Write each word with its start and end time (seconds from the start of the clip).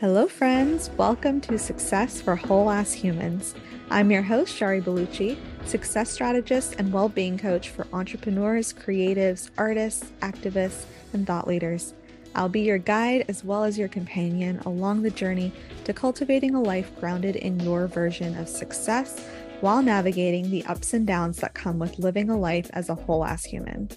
Hello, 0.00 0.28
friends. 0.28 0.90
Welcome 0.96 1.40
to 1.40 1.58
Success 1.58 2.20
for 2.20 2.36
Whole 2.36 2.70
Ass 2.70 2.92
Humans. 2.92 3.56
I'm 3.90 4.12
your 4.12 4.22
host, 4.22 4.54
Shari 4.54 4.80
Balouchi, 4.80 5.36
success 5.66 6.08
strategist 6.08 6.76
and 6.78 6.92
well 6.92 7.08
being 7.08 7.36
coach 7.36 7.70
for 7.70 7.84
entrepreneurs, 7.92 8.72
creatives, 8.72 9.50
artists, 9.58 10.12
activists, 10.20 10.84
and 11.12 11.26
thought 11.26 11.48
leaders. 11.48 11.94
I'll 12.36 12.48
be 12.48 12.60
your 12.60 12.78
guide 12.78 13.24
as 13.26 13.42
well 13.42 13.64
as 13.64 13.76
your 13.76 13.88
companion 13.88 14.60
along 14.60 15.02
the 15.02 15.10
journey 15.10 15.52
to 15.82 15.92
cultivating 15.92 16.54
a 16.54 16.62
life 16.62 16.92
grounded 17.00 17.34
in 17.34 17.58
your 17.58 17.88
version 17.88 18.38
of 18.38 18.48
success 18.48 19.26
while 19.62 19.82
navigating 19.82 20.48
the 20.48 20.64
ups 20.66 20.94
and 20.94 21.08
downs 21.08 21.38
that 21.38 21.54
come 21.54 21.80
with 21.80 21.98
living 21.98 22.30
a 22.30 22.38
life 22.38 22.70
as 22.72 22.88
a 22.88 22.94
whole 22.94 23.24
ass 23.24 23.42
human. 23.42 23.88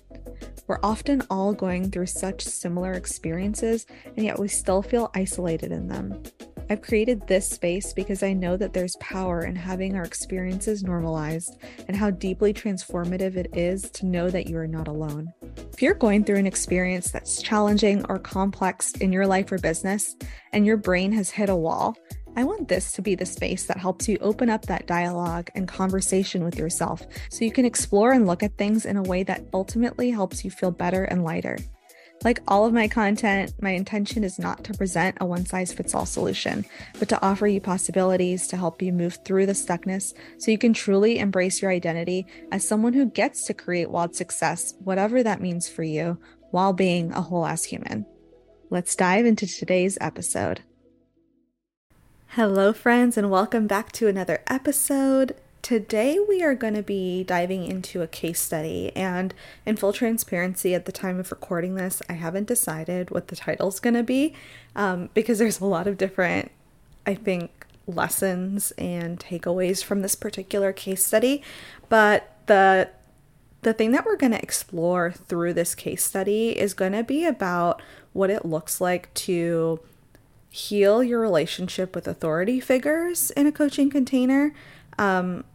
We're 0.67 0.79
often 0.83 1.21
all 1.29 1.53
going 1.53 1.91
through 1.91 2.07
such 2.07 2.43
similar 2.43 2.93
experiences, 2.93 3.85
and 4.15 4.25
yet 4.25 4.39
we 4.39 4.47
still 4.47 4.81
feel 4.81 5.11
isolated 5.15 5.71
in 5.71 5.87
them. 5.87 6.21
I've 6.69 6.81
created 6.81 7.27
this 7.27 7.49
space 7.49 7.91
because 7.91 8.23
I 8.23 8.31
know 8.31 8.55
that 8.55 8.71
there's 8.71 8.95
power 9.01 9.43
in 9.43 9.57
having 9.57 9.97
our 9.97 10.03
experiences 10.03 10.83
normalized 10.83 11.57
and 11.89 11.97
how 11.97 12.11
deeply 12.11 12.53
transformative 12.53 13.35
it 13.35 13.49
is 13.57 13.89
to 13.91 14.05
know 14.05 14.29
that 14.29 14.47
you 14.47 14.57
are 14.57 14.67
not 14.67 14.87
alone. 14.87 15.33
If 15.73 15.81
you're 15.81 15.93
going 15.93 16.23
through 16.23 16.37
an 16.37 16.47
experience 16.47 17.11
that's 17.11 17.41
challenging 17.41 18.05
or 18.07 18.19
complex 18.19 18.93
in 18.93 19.11
your 19.11 19.27
life 19.27 19.51
or 19.51 19.57
business, 19.57 20.15
and 20.53 20.65
your 20.65 20.77
brain 20.77 21.11
has 21.11 21.29
hit 21.29 21.49
a 21.49 21.55
wall, 21.55 21.97
I 22.35 22.45
want 22.45 22.69
this 22.69 22.93
to 22.93 23.01
be 23.01 23.15
the 23.15 23.25
space 23.25 23.65
that 23.65 23.77
helps 23.77 24.07
you 24.07 24.17
open 24.21 24.49
up 24.49 24.65
that 24.67 24.87
dialogue 24.87 25.49
and 25.53 25.67
conversation 25.67 26.45
with 26.45 26.57
yourself 26.57 27.05
so 27.29 27.43
you 27.43 27.51
can 27.51 27.65
explore 27.65 28.13
and 28.13 28.25
look 28.25 28.41
at 28.41 28.57
things 28.57 28.85
in 28.85 28.95
a 28.95 29.03
way 29.03 29.23
that 29.23 29.45
ultimately 29.53 30.11
helps 30.11 30.45
you 30.45 30.51
feel 30.51 30.71
better 30.71 31.03
and 31.03 31.25
lighter. 31.25 31.57
Like 32.23 32.39
all 32.47 32.65
of 32.65 32.73
my 32.73 32.87
content, 32.87 33.51
my 33.61 33.71
intention 33.71 34.23
is 34.23 34.39
not 34.39 34.63
to 34.63 34.73
present 34.73 35.17
a 35.19 35.25
one 35.25 35.45
size 35.45 35.73
fits 35.73 35.93
all 35.93 36.05
solution, 36.05 36.65
but 36.99 37.09
to 37.09 37.21
offer 37.21 37.47
you 37.47 37.59
possibilities 37.59 38.47
to 38.47 38.57
help 38.57 38.81
you 38.81 38.93
move 38.93 39.17
through 39.25 39.47
the 39.47 39.53
stuckness 39.53 40.13
so 40.37 40.51
you 40.51 40.57
can 40.57 40.73
truly 40.73 41.19
embrace 41.19 41.61
your 41.61 41.71
identity 41.71 42.27
as 42.51 42.65
someone 42.65 42.93
who 42.93 43.07
gets 43.07 43.45
to 43.47 43.53
create 43.53 43.89
wild 43.89 44.15
success, 44.15 44.75
whatever 44.79 45.21
that 45.21 45.41
means 45.41 45.67
for 45.67 45.83
you, 45.83 46.17
while 46.51 46.71
being 46.73 47.11
a 47.11 47.21
whole 47.21 47.45
ass 47.45 47.63
human. 47.63 48.05
Let's 48.69 48.95
dive 48.95 49.25
into 49.25 49.47
today's 49.47 49.97
episode. 49.99 50.61
Hello, 52.35 52.71
friends, 52.71 53.17
and 53.17 53.29
welcome 53.29 53.67
back 53.67 53.91
to 53.91 54.07
another 54.07 54.41
episode. 54.47 55.35
Today, 55.61 56.17
we 56.17 56.41
are 56.41 56.55
going 56.55 56.75
to 56.75 56.81
be 56.81 57.25
diving 57.25 57.65
into 57.65 58.01
a 58.01 58.07
case 58.07 58.39
study, 58.39 58.95
and 58.95 59.33
in 59.65 59.75
full 59.75 59.91
transparency, 59.91 60.73
at 60.73 60.85
the 60.85 60.93
time 60.93 61.19
of 61.19 61.29
recording 61.29 61.75
this, 61.75 62.01
I 62.07 62.13
haven't 62.13 62.47
decided 62.47 63.11
what 63.11 63.27
the 63.27 63.35
title 63.35 63.67
is 63.67 63.81
going 63.81 63.95
to 63.95 64.03
be 64.03 64.33
um, 64.77 65.09
because 65.13 65.39
there's 65.39 65.59
a 65.59 65.65
lot 65.65 65.87
of 65.87 65.97
different, 65.97 66.51
I 67.05 67.15
think, 67.15 67.65
lessons 67.85 68.71
and 68.77 69.19
takeaways 69.19 69.83
from 69.83 70.01
this 70.01 70.15
particular 70.15 70.71
case 70.71 71.05
study. 71.05 71.43
But 71.89 72.33
the 72.45 72.91
the 73.63 73.73
thing 73.73 73.91
that 73.91 74.05
we're 74.05 74.15
going 74.15 74.31
to 74.31 74.41
explore 74.41 75.11
through 75.11 75.53
this 75.53 75.75
case 75.75 76.05
study 76.05 76.57
is 76.57 76.73
going 76.73 76.93
to 76.93 77.03
be 77.03 77.25
about 77.25 77.81
what 78.13 78.29
it 78.29 78.45
looks 78.45 78.79
like 78.79 79.13
to 79.15 79.81
heal 80.51 81.01
your 81.01 81.19
relationship 81.21 81.95
with 81.95 82.07
authority 82.07 82.59
figures 82.59 83.31
in 83.31 83.47
a 83.47 83.51
coaching 83.51 83.89
container. 83.89 84.53
Um, 84.99 85.45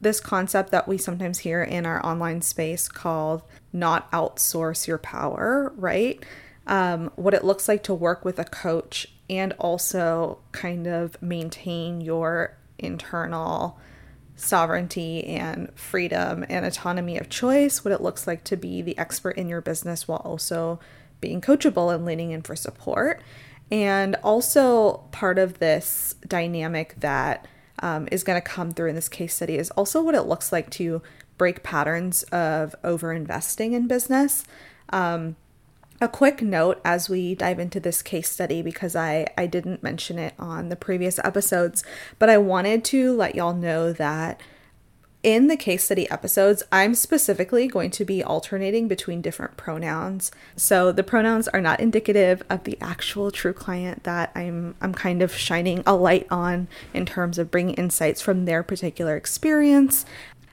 this 0.00 0.18
concept 0.18 0.70
that 0.70 0.88
we 0.88 0.96
sometimes 0.98 1.40
hear 1.40 1.62
in 1.62 1.84
our 1.84 2.04
online 2.04 2.40
space 2.40 2.88
called 2.88 3.42
not 3.72 4.10
outsource 4.12 4.86
your 4.86 4.98
power, 4.98 5.72
right? 5.76 6.24
Um, 6.66 7.12
what 7.16 7.34
it 7.34 7.44
looks 7.44 7.68
like 7.68 7.82
to 7.84 7.94
work 7.94 8.24
with 8.24 8.38
a 8.38 8.44
coach 8.44 9.06
and 9.28 9.52
also 9.58 10.38
kind 10.52 10.86
of 10.86 11.20
maintain 11.20 12.00
your 12.00 12.56
internal 12.78 13.78
sovereignty 14.36 15.24
and 15.24 15.70
freedom 15.74 16.44
and 16.48 16.64
autonomy 16.64 17.18
of 17.18 17.28
choice, 17.28 17.84
what 17.84 17.92
it 17.92 18.00
looks 18.00 18.26
like 18.26 18.42
to 18.44 18.56
be 18.56 18.80
the 18.80 18.96
expert 18.96 19.36
in 19.36 19.48
your 19.48 19.60
business 19.60 20.08
while 20.08 20.22
also 20.24 20.78
being 21.20 21.40
coachable 21.40 21.94
and 21.94 22.04
leaning 22.04 22.30
in 22.30 22.42
for 22.42 22.56
support. 22.56 23.22
And 23.70 24.16
also, 24.22 25.04
part 25.10 25.38
of 25.38 25.58
this 25.58 26.14
dynamic 26.26 26.94
that 27.00 27.46
um, 27.80 28.08
is 28.12 28.22
going 28.22 28.40
to 28.40 28.46
come 28.46 28.70
through 28.70 28.90
in 28.90 28.94
this 28.94 29.08
case 29.08 29.34
study 29.34 29.56
is 29.56 29.70
also 29.72 30.02
what 30.02 30.14
it 30.14 30.22
looks 30.22 30.52
like 30.52 30.70
to 30.70 31.02
break 31.36 31.62
patterns 31.62 32.22
of 32.24 32.74
over 32.84 33.12
investing 33.12 33.72
in 33.72 33.86
business. 33.86 34.44
Um, 34.90 35.36
a 36.00 36.08
quick 36.08 36.42
note 36.42 36.80
as 36.84 37.08
we 37.08 37.34
dive 37.34 37.58
into 37.58 37.80
this 37.80 38.02
case 38.02 38.28
study 38.28 38.60
because 38.62 38.94
I, 38.94 39.26
I 39.36 39.46
didn't 39.46 39.82
mention 39.82 40.18
it 40.18 40.34
on 40.38 40.68
the 40.68 40.76
previous 40.76 41.18
episodes, 41.20 41.82
but 42.18 42.28
I 42.28 42.38
wanted 42.38 42.84
to 42.86 43.14
let 43.14 43.34
y'all 43.34 43.54
know 43.54 43.92
that 43.94 44.40
in 45.26 45.48
the 45.48 45.56
case 45.56 45.82
study 45.82 46.08
episodes, 46.08 46.62
I'm 46.70 46.94
specifically 46.94 47.66
going 47.66 47.90
to 47.90 48.04
be 48.04 48.22
alternating 48.22 48.86
between 48.86 49.20
different 49.20 49.56
pronouns. 49.56 50.30
So 50.54 50.92
the 50.92 51.02
pronouns 51.02 51.48
are 51.48 51.60
not 51.60 51.80
indicative 51.80 52.44
of 52.48 52.62
the 52.62 52.78
actual 52.80 53.32
true 53.32 53.52
client 53.52 54.04
that 54.04 54.30
I'm 54.36 54.76
I'm 54.80 54.94
kind 54.94 55.22
of 55.22 55.34
shining 55.34 55.82
a 55.84 55.96
light 55.96 56.28
on 56.30 56.68
in 56.94 57.06
terms 57.06 57.38
of 57.38 57.50
bringing 57.50 57.74
insights 57.74 58.20
from 58.22 58.44
their 58.44 58.62
particular 58.62 59.16
experience. 59.16 60.06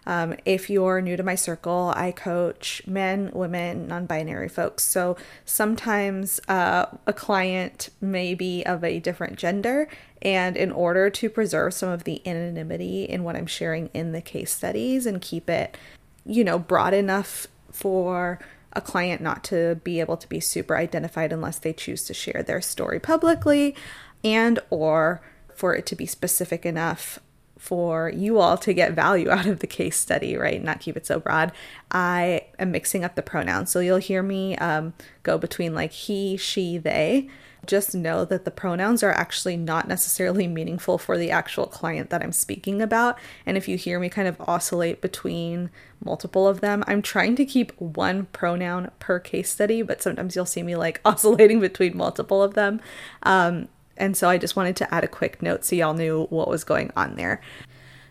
Um, 0.06 0.36
if 0.46 0.70
you're 0.70 1.02
new 1.02 1.16
to 1.16 1.24
my 1.24 1.36
circle, 1.36 1.94
I 1.96 2.12
coach 2.12 2.82
men, 2.86 3.32
women, 3.34 3.88
non 3.88 4.06
binary 4.06 4.50
folks. 4.50 4.84
So 4.84 5.16
sometimes 5.46 6.40
uh, 6.48 6.88
a 7.08 7.14
client 7.14 7.90
may 8.02 8.36
be 8.36 8.64
of 8.64 8.84
a 8.84 9.00
different 9.00 9.38
gender. 9.38 9.88
And 10.22 10.56
in 10.56 10.72
order 10.72 11.10
to 11.10 11.30
preserve 11.30 11.74
some 11.74 11.90
of 11.90 12.06
the 12.06 12.26
anonymity 12.28 13.04
in 13.04 13.24
what 13.24 13.36
I'm 13.36 13.48
sharing 13.48 13.90
in 13.94 14.14
the 14.14 14.22
case 14.22 14.52
studies 14.52 15.06
and 15.06 15.22
keep 15.22 15.50
it, 15.50 15.78
you 16.26 16.44
know, 16.44 16.58
broad 16.58 16.94
enough 16.94 17.48
for 17.72 18.40
a 18.74 18.82
client 18.82 19.22
not 19.22 19.44
to 19.46 19.80
be 19.84 20.00
able 20.00 20.18
to 20.18 20.28
be 20.28 20.40
super 20.40 20.76
identified 20.76 21.32
unless 21.32 21.60
they 21.60 21.74
choose 21.74 22.04
to 22.06 22.14
share 22.14 22.44
their 22.44 22.62
story 22.62 23.00
publicly 23.00 23.76
and 24.24 24.60
or 24.70 25.22
for 25.54 25.76
it 25.76 25.86
to 25.86 25.96
be 25.96 26.06
specific 26.06 26.66
enough 26.66 27.20
for 27.64 28.10
you 28.10 28.40
all 28.40 28.58
to 28.58 28.74
get 28.74 28.92
value 28.92 29.30
out 29.30 29.46
of 29.46 29.60
the 29.60 29.68
case 29.68 29.96
study, 29.96 30.36
right? 30.36 30.62
Not 30.62 30.82
keep 30.82 30.98
it 30.98 31.06
so 31.06 31.18
broad. 31.18 31.54
I 31.92 32.48
am 32.60 32.72
mixing 32.72 33.06
up 33.06 33.16
the 33.16 33.22
pronouns. 33.22 33.72
So 33.72 33.80
you'll 33.80 33.98
hear 33.98 34.22
me 34.22 34.58
um, 34.58 34.94
go 35.24 35.38
between 35.38 35.74
like 35.74 35.94
he, 35.94 36.36
she, 36.36 36.78
they. 36.78 37.30
Just 37.66 37.96
know 37.96 38.26
that 38.26 38.44
the 38.44 38.52
pronouns 38.52 39.02
are 39.02 39.14
actually 39.14 39.56
not 39.56 39.88
necessarily 39.88 40.46
meaningful 40.46 40.98
for 40.98 41.18
the 41.18 41.32
actual 41.32 41.66
client 41.66 42.10
that 42.10 42.22
I'm 42.22 42.34
speaking 42.34 42.82
about. 42.82 43.18
And 43.46 43.56
if 43.56 43.70
you 43.70 43.78
hear 43.78 43.98
me 43.98 44.10
kind 44.10 44.28
of 44.28 44.42
oscillate 44.42 45.00
between 45.00 45.70
multiple 46.04 46.46
of 46.46 46.60
them, 46.60 46.84
I'm 46.86 47.02
trying 47.02 47.38
to 47.38 47.46
keep 47.46 47.72
one 47.80 48.26
pronoun 48.34 48.92
per 49.00 49.20
case 49.20 49.50
study, 49.50 49.82
but 49.82 50.02
sometimes 50.02 50.36
you'll 50.36 50.46
see 50.46 50.64
me 50.64 50.76
like 50.76 51.00
oscillating 51.06 51.62
between 51.62 51.96
multiple 51.96 52.44
of 52.44 52.56
them. 52.56 52.82
Um, 53.22 53.70
and 53.98 54.18
so 54.18 54.30
I 54.30 54.38
just 54.38 54.56
wanted 54.56 54.76
to 54.78 54.94
add 54.94 55.04
a 55.04 55.08
quick 55.08 55.42
note 55.42 55.66
so 55.66 55.76
y'all 55.76 55.94
knew 55.94 56.26
what 56.30 56.48
was 56.48 56.64
going 56.64 56.92
on 56.96 57.16
there. 57.16 57.42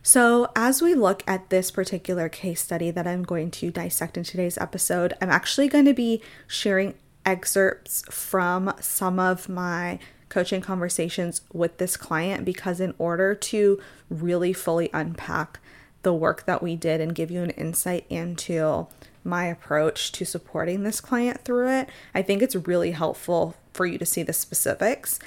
So, 0.04 0.50
as 0.56 0.82
we 0.82 0.94
look 0.94 1.22
at 1.28 1.48
this 1.48 1.70
particular 1.70 2.28
case 2.28 2.60
study 2.60 2.90
that 2.90 3.06
I'm 3.06 3.22
going 3.22 3.52
to 3.52 3.70
dissect 3.70 4.16
in 4.16 4.24
today's 4.24 4.58
episode, 4.58 5.14
I'm 5.20 5.30
actually 5.30 5.68
going 5.68 5.84
to 5.84 5.94
be 5.94 6.20
sharing 6.48 6.94
excerpts 7.24 8.02
from 8.10 8.74
some 8.80 9.20
of 9.20 9.48
my 9.48 10.00
coaching 10.28 10.60
conversations 10.60 11.42
with 11.52 11.78
this 11.78 11.96
client 11.96 12.44
because, 12.44 12.80
in 12.80 12.94
order 12.98 13.32
to 13.34 13.80
really 14.10 14.52
fully 14.52 14.90
unpack 14.92 15.60
the 16.02 16.12
work 16.12 16.46
that 16.46 16.64
we 16.64 16.74
did 16.74 17.00
and 17.00 17.14
give 17.14 17.30
you 17.30 17.42
an 17.42 17.50
insight 17.50 18.04
into 18.10 18.88
my 19.22 19.44
approach 19.44 20.10
to 20.10 20.24
supporting 20.24 20.82
this 20.82 21.00
client 21.00 21.44
through 21.44 21.68
it, 21.68 21.88
I 22.12 22.22
think 22.22 22.42
it's 22.42 22.56
really 22.56 22.90
helpful 22.90 23.54
for 23.72 23.86
you 23.86 23.98
to 23.98 24.06
see 24.06 24.24
the 24.24 24.32
specifics. 24.32 25.20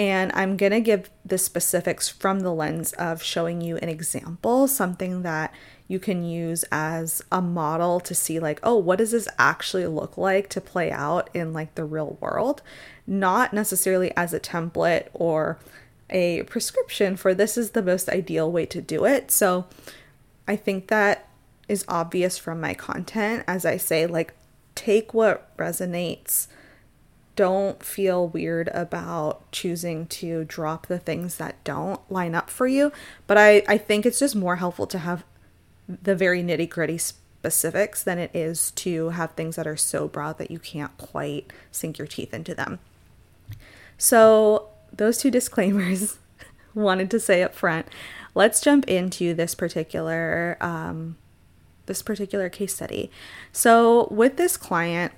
And 0.00 0.32
I'm 0.34 0.56
going 0.56 0.72
to 0.72 0.80
give 0.80 1.10
the 1.26 1.36
specifics 1.36 2.08
from 2.08 2.40
the 2.40 2.54
lens 2.54 2.94
of 2.94 3.22
showing 3.22 3.60
you 3.60 3.76
an 3.76 3.90
example, 3.90 4.66
something 4.66 5.20
that 5.24 5.52
you 5.88 5.98
can 5.98 6.24
use 6.24 6.64
as 6.72 7.20
a 7.30 7.42
model 7.42 8.00
to 8.00 8.14
see, 8.14 8.40
like, 8.40 8.60
oh, 8.62 8.76
what 8.76 8.96
does 8.96 9.10
this 9.10 9.28
actually 9.38 9.86
look 9.86 10.16
like 10.16 10.48
to 10.48 10.60
play 10.62 10.90
out 10.90 11.28
in 11.34 11.52
like 11.52 11.74
the 11.74 11.84
real 11.84 12.16
world? 12.18 12.62
Not 13.06 13.52
necessarily 13.52 14.10
as 14.16 14.32
a 14.32 14.40
template 14.40 15.08
or 15.12 15.58
a 16.08 16.44
prescription 16.44 17.14
for 17.14 17.34
this 17.34 17.58
is 17.58 17.72
the 17.72 17.82
most 17.82 18.08
ideal 18.08 18.50
way 18.50 18.64
to 18.64 18.80
do 18.80 19.04
it. 19.04 19.30
So 19.30 19.66
I 20.48 20.56
think 20.56 20.88
that 20.88 21.28
is 21.68 21.84
obvious 21.88 22.38
from 22.38 22.58
my 22.58 22.72
content. 22.72 23.44
As 23.46 23.66
I 23.66 23.76
say, 23.76 24.06
like, 24.06 24.32
take 24.74 25.12
what 25.12 25.54
resonates 25.58 26.46
don't 27.40 27.82
feel 27.82 28.28
weird 28.28 28.68
about 28.74 29.50
choosing 29.50 30.06
to 30.06 30.44
drop 30.44 30.88
the 30.88 30.98
things 30.98 31.36
that 31.36 31.56
don't 31.64 31.98
line 32.12 32.34
up 32.34 32.50
for 32.50 32.66
you. 32.66 32.92
But 33.26 33.38
I, 33.38 33.62
I 33.66 33.78
think 33.78 34.04
it's 34.04 34.18
just 34.18 34.36
more 34.36 34.56
helpful 34.56 34.86
to 34.88 34.98
have 34.98 35.24
the 35.88 36.14
very 36.14 36.42
nitty 36.42 36.68
gritty 36.68 36.98
specifics 36.98 38.02
than 38.02 38.18
it 38.18 38.30
is 38.34 38.72
to 38.72 39.08
have 39.08 39.30
things 39.30 39.56
that 39.56 39.66
are 39.66 39.74
so 39.74 40.06
broad 40.06 40.36
that 40.36 40.50
you 40.50 40.58
can't 40.58 40.94
quite 40.98 41.50
sink 41.72 41.96
your 41.96 42.06
teeth 42.06 42.34
into 42.34 42.54
them. 42.54 42.78
So, 43.96 44.68
those 44.92 45.16
two 45.16 45.30
disclaimers 45.38 46.18
wanted 46.74 47.10
to 47.10 47.18
say 47.18 47.42
up 47.42 47.54
front. 47.54 47.86
Let's 48.34 48.60
jump 48.60 48.86
into 48.86 49.32
this 49.32 49.54
particular 49.54 50.58
um, 50.60 51.16
this 51.86 52.02
particular 52.02 52.50
case 52.50 52.74
study. 52.74 53.10
So 53.50 54.08
with 54.10 54.36
this 54.36 54.56
client, 54.56 55.12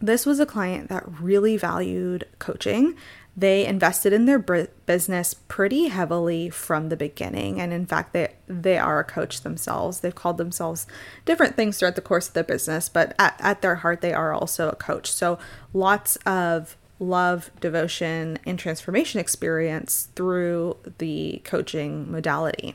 this 0.00 0.26
was 0.26 0.40
a 0.40 0.46
client 0.46 0.88
that 0.88 1.04
really 1.20 1.56
valued 1.56 2.26
coaching. 2.38 2.96
They 3.36 3.66
invested 3.66 4.14
in 4.14 4.24
their 4.24 4.38
business 4.38 5.34
pretty 5.34 5.88
heavily 5.88 6.48
from 6.48 6.88
the 6.88 6.96
beginning, 6.96 7.60
and 7.60 7.70
in 7.72 7.84
fact, 7.84 8.14
they 8.14 8.34
they 8.48 8.78
are 8.78 8.98
a 8.98 9.04
coach 9.04 9.42
themselves. 9.42 10.00
They've 10.00 10.14
called 10.14 10.38
themselves 10.38 10.86
different 11.26 11.54
things 11.54 11.78
throughout 11.78 11.96
the 11.96 12.00
course 12.00 12.28
of 12.28 12.34
their 12.34 12.44
business, 12.44 12.88
but 12.88 13.14
at, 13.18 13.38
at 13.40 13.60
their 13.60 13.76
heart, 13.76 14.00
they 14.00 14.14
are 14.14 14.32
also 14.32 14.70
a 14.70 14.76
coach. 14.76 15.10
So 15.12 15.38
lots 15.74 16.16
of 16.24 16.76
love, 16.98 17.50
devotion, 17.60 18.38
and 18.46 18.58
transformation 18.58 19.20
experience 19.20 20.08
through 20.14 20.78
the 20.96 21.42
coaching 21.44 22.10
modality. 22.10 22.74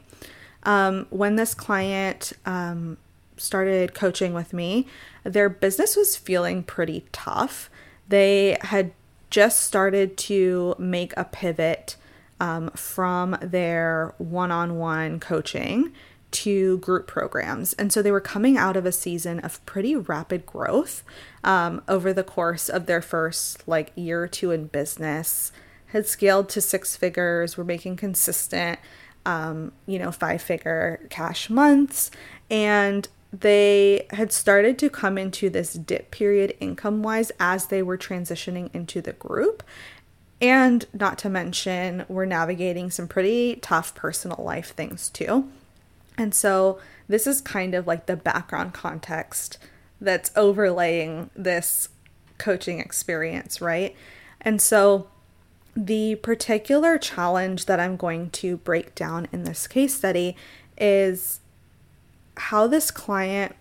Um, 0.63 1.07
when 1.09 1.38
this 1.38 1.56
client 1.56 2.33
um, 2.45 2.97
started 3.41 3.93
coaching 3.93 4.33
with 4.33 4.53
me, 4.53 4.88
their 5.23 5.49
business 5.49 5.95
was 5.95 6.15
feeling 6.15 6.63
pretty 6.63 7.05
tough. 7.11 7.69
They 8.07 8.57
had 8.61 8.91
just 9.29 9.61
started 9.61 10.17
to 10.17 10.75
make 10.77 11.13
a 11.15 11.25
pivot 11.25 11.95
um, 12.39 12.69
from 12.71 13.38
their 13.41 14.13
one 14.17 14.51
on 14.51 14.77
one 14.77 15.19
coaching 15.19 15.93
to 16.31 16.77
group 16.79 17.07
programs. 17.07 17.73
And 17.73 17.91
so 17.91 18.01
they 18.01 18.11
were 18.11 18.21
coming 18.21 18.57
out 18.57 18.77
of 18.77 18.85
a 18.85 18.91
season 18.91 19.39
of 19.39 19.63
pretty 19.65 19.95
rapid 19.95 20.45
growth 20.45 21.03
um, 21.44 21.81
over 21.87 22.13
the 22.13 22.23
course 22.23 22.69
of 22.69 22.85
their 22.85 23.01
first 23.01 23.67
like 23.67 23.91
year 23.95 24.23
or 24.23 24.27
two 24.27 24.51
in 24.51 24.67
business, 24.67 25.51
had 25.87 26.07
scaled 26.07 26.49
to 26.49 26.61
six 26.61 26.95
figures, 26.95 27.57
were 27.57 27.65
making 27.65 27.97
consistent, 27.97 28.79
um, 29.25 29.71
you 29.85 29.99
know, 29.99 30.11
five 30.11 30.41
figure 30.41 31.05
cash 31.09 31.49
months. 31.49 32.11
And 32.49 33.07
they 33.33 34.07
had 34.12 34.31
started 34.31 34.78
to 34.80 34.89
come 34.89 35.18
into 35.18 35.50
this 35.50 35.74
dip 35.74 36.12
period 36.12 36.56
income 36.60 37.01
wise 37.01 37.31
as 37.39 37.68
they 37.68 37.81
were 37.81 37.98
transitioning 37.98 38.69
into 38.74 39.01
the 39.01 39.13
group. 39.13 39.63
And 40.42 40.86
not 40.94 41.18
to 41.19 41.30
mention, 41.30 42.06
we're 42.10 42.25
navigating 42.25 42.89
some 42.89 43.07
pretty 43.07 43.57
tough 43.57 43.95
personal 43.95 44.44
life 44.44 44.74
things 44.74 45.10
too. 45.10 45.50
And 46.18 46.33
so, 46.33 46.80
this 47.07 47.28
is 47.28 47.42
kind 47.42 47.74
of 47.74 47.88
like 47.88 48.06
the 48.06 48.16
background 48.16 48.74
context 48.74 49.57
that's 50.00 50.31
overlaying 50.36 51.30
this 51.36 51.89
coaching 52.38 52.80
experience, 52.80 53.62
right? 53.62 53.95
And 54.42 54.62
so, 54.62 55.07
the 55.75 56.16
particular 56.16 56.98
challenge 56.98 57.66
that 57.66 57.80
I'm 57.80 57.95
going 57.95 58.30
to 58.31 58.57
break 58.57 58.94
down 58.94 59.28
in 59.31 59.44
this 59.44 59.68
case 59.68 59.95
study 59.95 60.36
is 60.78 61.40
how 62.41 62.65
this 62.65 62.89
client 62.89 63.55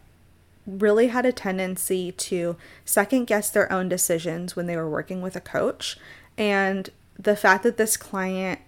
really 0.67 1.09
had 1.09 1.27
a 1.27 1.32
tendency 1.32 2.12
to 2.12 2.56
second 2.85 3.27
guess 3.27 3.50
their 3.50 3.71
own 3.73 3.88
decisions 3.88 4.56
when 4.56 4.67
they 4.67 4.77
were 4.77 4.88
working 4.88 5.21
with 5.21 5.37
a 5.37 5.41
coach. 5.41 5.99
And 6.38 6.88
the 7.19 7.37
fact 7.37 7.62
that 7.65 7.77
this 7.77 7.97
client 7.97 8.61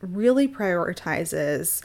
really 0.00 0.48
prioritizes 0.48 1.82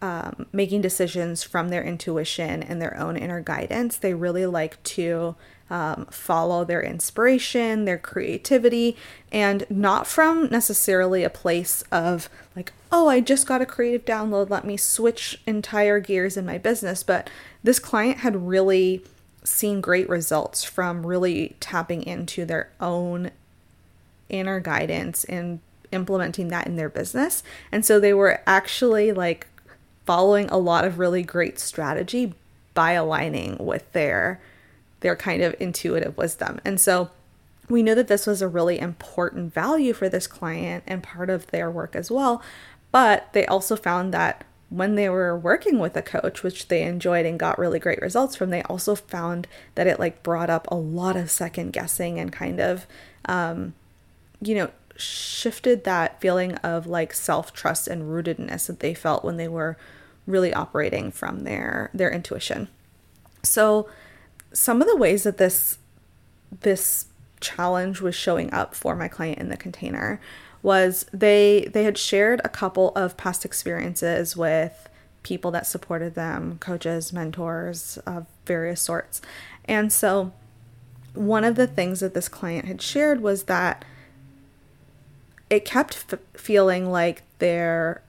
um, 0.00 0.46
making 0.52 0.80
decisions 0.80 1.44
from 1.44 1.68
their 1.68 1.84
intuition 1.84 2.60
and 2.60 2.82
their 2.82 2.98
own 2.98 3.16
inner 3.16 3.40
guidance. 3.40 3.96
They 3.96 4.14
really 4.14 4.46
like 4.46 4.82
to 4.82 5.36
um, 5.72 6.04
follow 6.10 6.64
their 6.64 6.82
inspiration, 6.82 7.86
their 7.86 7.96
creativity, 7.96 8.94
and 9.32 9.64
not 9.70 10.06
from 10.06 10.48
necessarily 10.50 11.24
a 11.24 11.30
place 11.30 11.82
of 11.90 12.28
like, 12.54 12.74
oh, 12.92 13.08
I 13.08 13.20
just 13.20 13.46
got 13.46 13.62
a 13.62 13.66
creative 13.66 14.04
download, 14.04 14.50
let 14.50 14.66
me 14.66 14.76
switch 14.76 15.40
entire 15.46 15.98
gears 15.98 16.36
in 16.36 16.44
my 16.44 16.58
business. 16.58 17.02
But 17.02 17.30
this 17.64 17.78
client 17.78 18.18
had 18.18 18.46
really 18.46 19.02
seen 19.44 19.80
great 19.80 20.10
results 20.10 20.62
from 20.62 21.06
really 21.06 21.56
tapping 21.58 22.02
into 22.02 22.44
their 22.44 22.68
own 22.78 23.30
inner 24.28 24.60
guidance 24.60 25.24
and 25.24 25.60
implementing 25.90 26.48
that 26.48 26.66
in 26.66 26.76
their 26.76 26.90
business. 26.90 27.42
And 27.72 27.82
so 27.82 27.98
they 27.98 28.12
were 28.12 28.42
actually 28.46 29.10
like 29.12 29.46
following 30.04 30.50
a 30.50 30.58
lot 30.58 30.84
of 30.84 30.98
really 30.98 31.22
great 31.22 31.58
strategy 31.58 32.34
by 32.74 32.92
aligning 32.92 33.56
with 33.58 33.90
their 33.92 34.38
their 35.02 35.14
kind 35.14 35.42
of 35.42 35.54
intuitive 35.60 36.16
wisdom. 36.16 36.60
And 36.64 36.80
so 36.80 37.10
we 37.68 37.82
know 37.82 37.94
that 37.94 38.08
this 38.08 38.26
was 38.26 38.42
a 38.42 38.48
really 38.48 38.78
important 38.78 39.52
value 39.52 39.92
for 39.92 40.08
this 40.08 40.26
client 40.26 40.84
and 40.86 41.02
part 41.02 41.30
of 41.30 41.46
their 41.48 41.70
work 41.70 41.94
as 41.94 42.10
well. 42.10 42.42
But 42.90 43.32
they 43.32 43.46
also 43.46 43.76
found 43.76 44.12
that 44.14 44.44
when 44.68 44.94
they 44.94 45.08
were 45.08 45.36
working 45.38 45.78
with 45.78 45.96
a 45.96 46.02
coach, 46.02 46.42
which 46.42 46.68
they 46.68 46.82
enjoyed 46.82 47.26
and 47.26 47.38
got 47.38 47.58
really 47.58 47.78
great 47.78 48.00
results 48.00 48.34
from, 48.34 48.50
they 48.50 48.62
also 48.62 48.94
found 48.94 49.46
that 49.74 49.86
it 49.86 50.00
like 50.00 50.22
brought 50.22 50.48
up 50.48 50.66
a 50.70 50.74
lot 50.74 51.14
of 51.14 51.30
second 51.30 51.72
guessing 51.72 52.18
and 52.18 52.32
kind 52.32 52.58
of, 52.58 52.86
um, 53.26 53.74
you 54.40 54.54
know, 54.54 54.70
shifted 54.96 55.84
that 55.84 56.20
feeling 56.20 56.54
of 56.56 56.86
like 56.86 57.12
self 57.12 57.52
trust 57.52 57.86
and 57.86 58.04
rootedness 58.04 58.66
that 58.66 58.80
they 58.80 58.94
felt 58.94 59.24
when 59.24 59.36
they 59.36 59.48
were 59.48 59.76
really 60.26 60.54
operating 60.54 61.10
from 61.10 61.44
their 61.44 61.90
their 61.92 62.10
intuition. 62.10 62.68
So 63.42 63.88
some 64.52 64.80
of 64.80 64.88
the 64.88 64.96
ways 64.96 65.22
that 65.24 65.38
this 65.38 65.78
this 66.60 67.06
challenge 67.40 68.00
was 68.00 68.14
showing 68.14 68.52
up 68.52 68.74
for 68.74 68.94
my 68.94 69.08
client 69.08 69.38
in 69.38 69.48
the 69.48 69.56
container 69.56 70.20
was 70.62 71.06
they 71.12 71.68
they 71.72 71.84
had 71.84 71.98
shared 71.98 72.40
a 72.44 72.48
couple 72.48 72.90
of 72.90 73.16
past 73.16 73.44
experiences 73.44 74.36
with 74.36 74.88
people 75.22 75.50
that 75.50 75.66
supported 75.66 76.14
them 76.14 76.58
coaches 76.58 77.12
mentors 77.12 77.98
of 78.06 78.26
various 78.46 78.80
sorts. 78.80 79.20
And 79.64 79.92
so 79.92 80.32
one 81.14 81.44
of 81.44 81.56
the 81.56 81.66
things 81.66 82.00
that 82.00 82.14
this 82.14 82.28
client 82.28 82.66
had 82.66 82.80
shared 82.80 83.20
was 83.20 83.44
that 83.44 83.84
it 85.50 85.64
kept 85.64 86.06
f- 86.12 86.18
feeling 86.34 86.90
like 86.90 87.22
their 87.38 88.02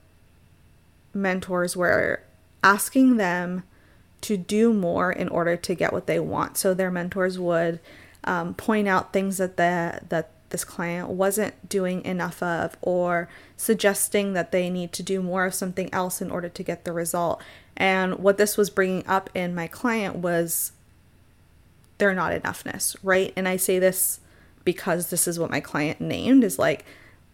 mentors 1.14 1.76
were 1.76 2.24
asking 2.64 3.18
them 3.18 3.64
to 4.24 4.38
do 4.38 4.74
more 4.74 5.12
in 5.12 5.30
order 5.30 5.56
to 5.56 5.76
get 5.76 5.94
what 5.94 6.08
they 6.08 6.20
want. 6.20 6.58
So 6.58 6.74
their 6.74 6.92
mentors 6.92 7.38
would 7.38 7.80
um, 8.24 8.54
point 8.54 8.88
out 8.88 9.14
things 9.14 9.38
that 9.38 9.58
the 9.58 10.02
that 10.10 10.30
this 10.50 10.64
client 10.64 11.10
wasn't 11.10 11.68
doing 11.68 12.06
enough 12.06 12.42
of, 12.44 12.78
or 12.82 13.28
suggesting 13.58 14.34
that 14.34 14.52
they 14.52 14.70
need 14.70 14.94
to 14.94 15.02
do 15.02 15.22
more 15.22 15.46
of 15.46 15.54
something 15.54 15.92
else 15.92 16.22
in 16.22 16.30
order 16.30 16.48
to 16.48 16.64
get 16.64 16.86
the 16.86 16.92
result. 16.92 17.42
And 17.76 18.20
what 18.20 18.38
this 18.38 18.56
was 18.56 18.70
bringing 18.70 19.06
up 19.08 19.32
in 19.34 19.56
my 19.56 19.66
client 19.66 20.18
was 20.18 20.72
their 21.98 22.14
not 22.14 22.40
enoughness, 22.40 22.96
right? 23.02 23.34
And 23.36 23.48
I 23.48 23.58
say 23.58 23.80
this 23.80 24.20
because 24.64 25.10
this 25.10 25.28
is 25.28 25.40
what 25.40 25.50
my 25.50 25.60
client 25.60 26.00
named 26.00 26.44
is 26.44 26.60
like 26.60 26.86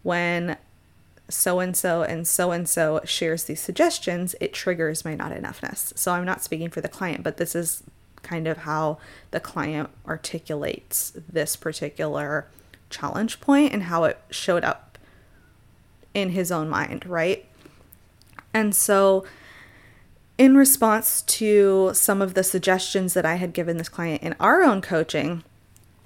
when 0.02 0.56
so 1.30 1.60
and 1.60 1.76
so 1.76 2.02
and 2.02 2.26
so 2.26 2.52
and 2.52 2.68
so 2.68 3.00
shares 3.04 3.44
these 3.44 3.60
suggestions, 3.60 4.34
it 4.40 4.52
triggers 4.52 5.04
my 5.04 5.14
not 5.14 5.32
enoughness. 5.32 5.96
So 5.96 6.12
I'm 6.12 6.24
not 6.24 6.42
speaking 6.42 6.70
for 6.70 6.80
the 6.80 6.88
client, 6.88 7.22
but 7.22 7.36
this 7.36 7.54
is 7.54 7.82
kind 8.22 8.46
of 8.46 8.58
how 8.58 8.98
the 9.30 9.40
client 9.40 9.88
articulates 10.06 11.12
this 11.28 11.56
particular 11.56 12.46
challenge 12.90 13.40
point 13.40 13.72
and 13.72 13.84
how 13.84 14.04
it 14.04 14.20
showed 14.30 14.64
up 14.64 14.98
in 16.12 16.30
his 16.30 16.50
own 16.50 16.68
mind, 16.68 17.06
right? 17.06 17.46
And 18.52 18.74
so, 18.74 19.24
in 20.36 20.56
response 20.56 21.22
to 21.22 21.90
some 21.92 22.22
of 22.22 22.34
the 22.34 22.42
suggestions 22.42 23.14
that 23.14 23.26
I 23.26 23.36
had 23.36 23.52
given 23.52 23.76
this 23.76 23.88
client 23.88 24.22
in 24.22 24.34
our 24.40 24.62
own 24.62 24.80
coaching, 24.80 25.44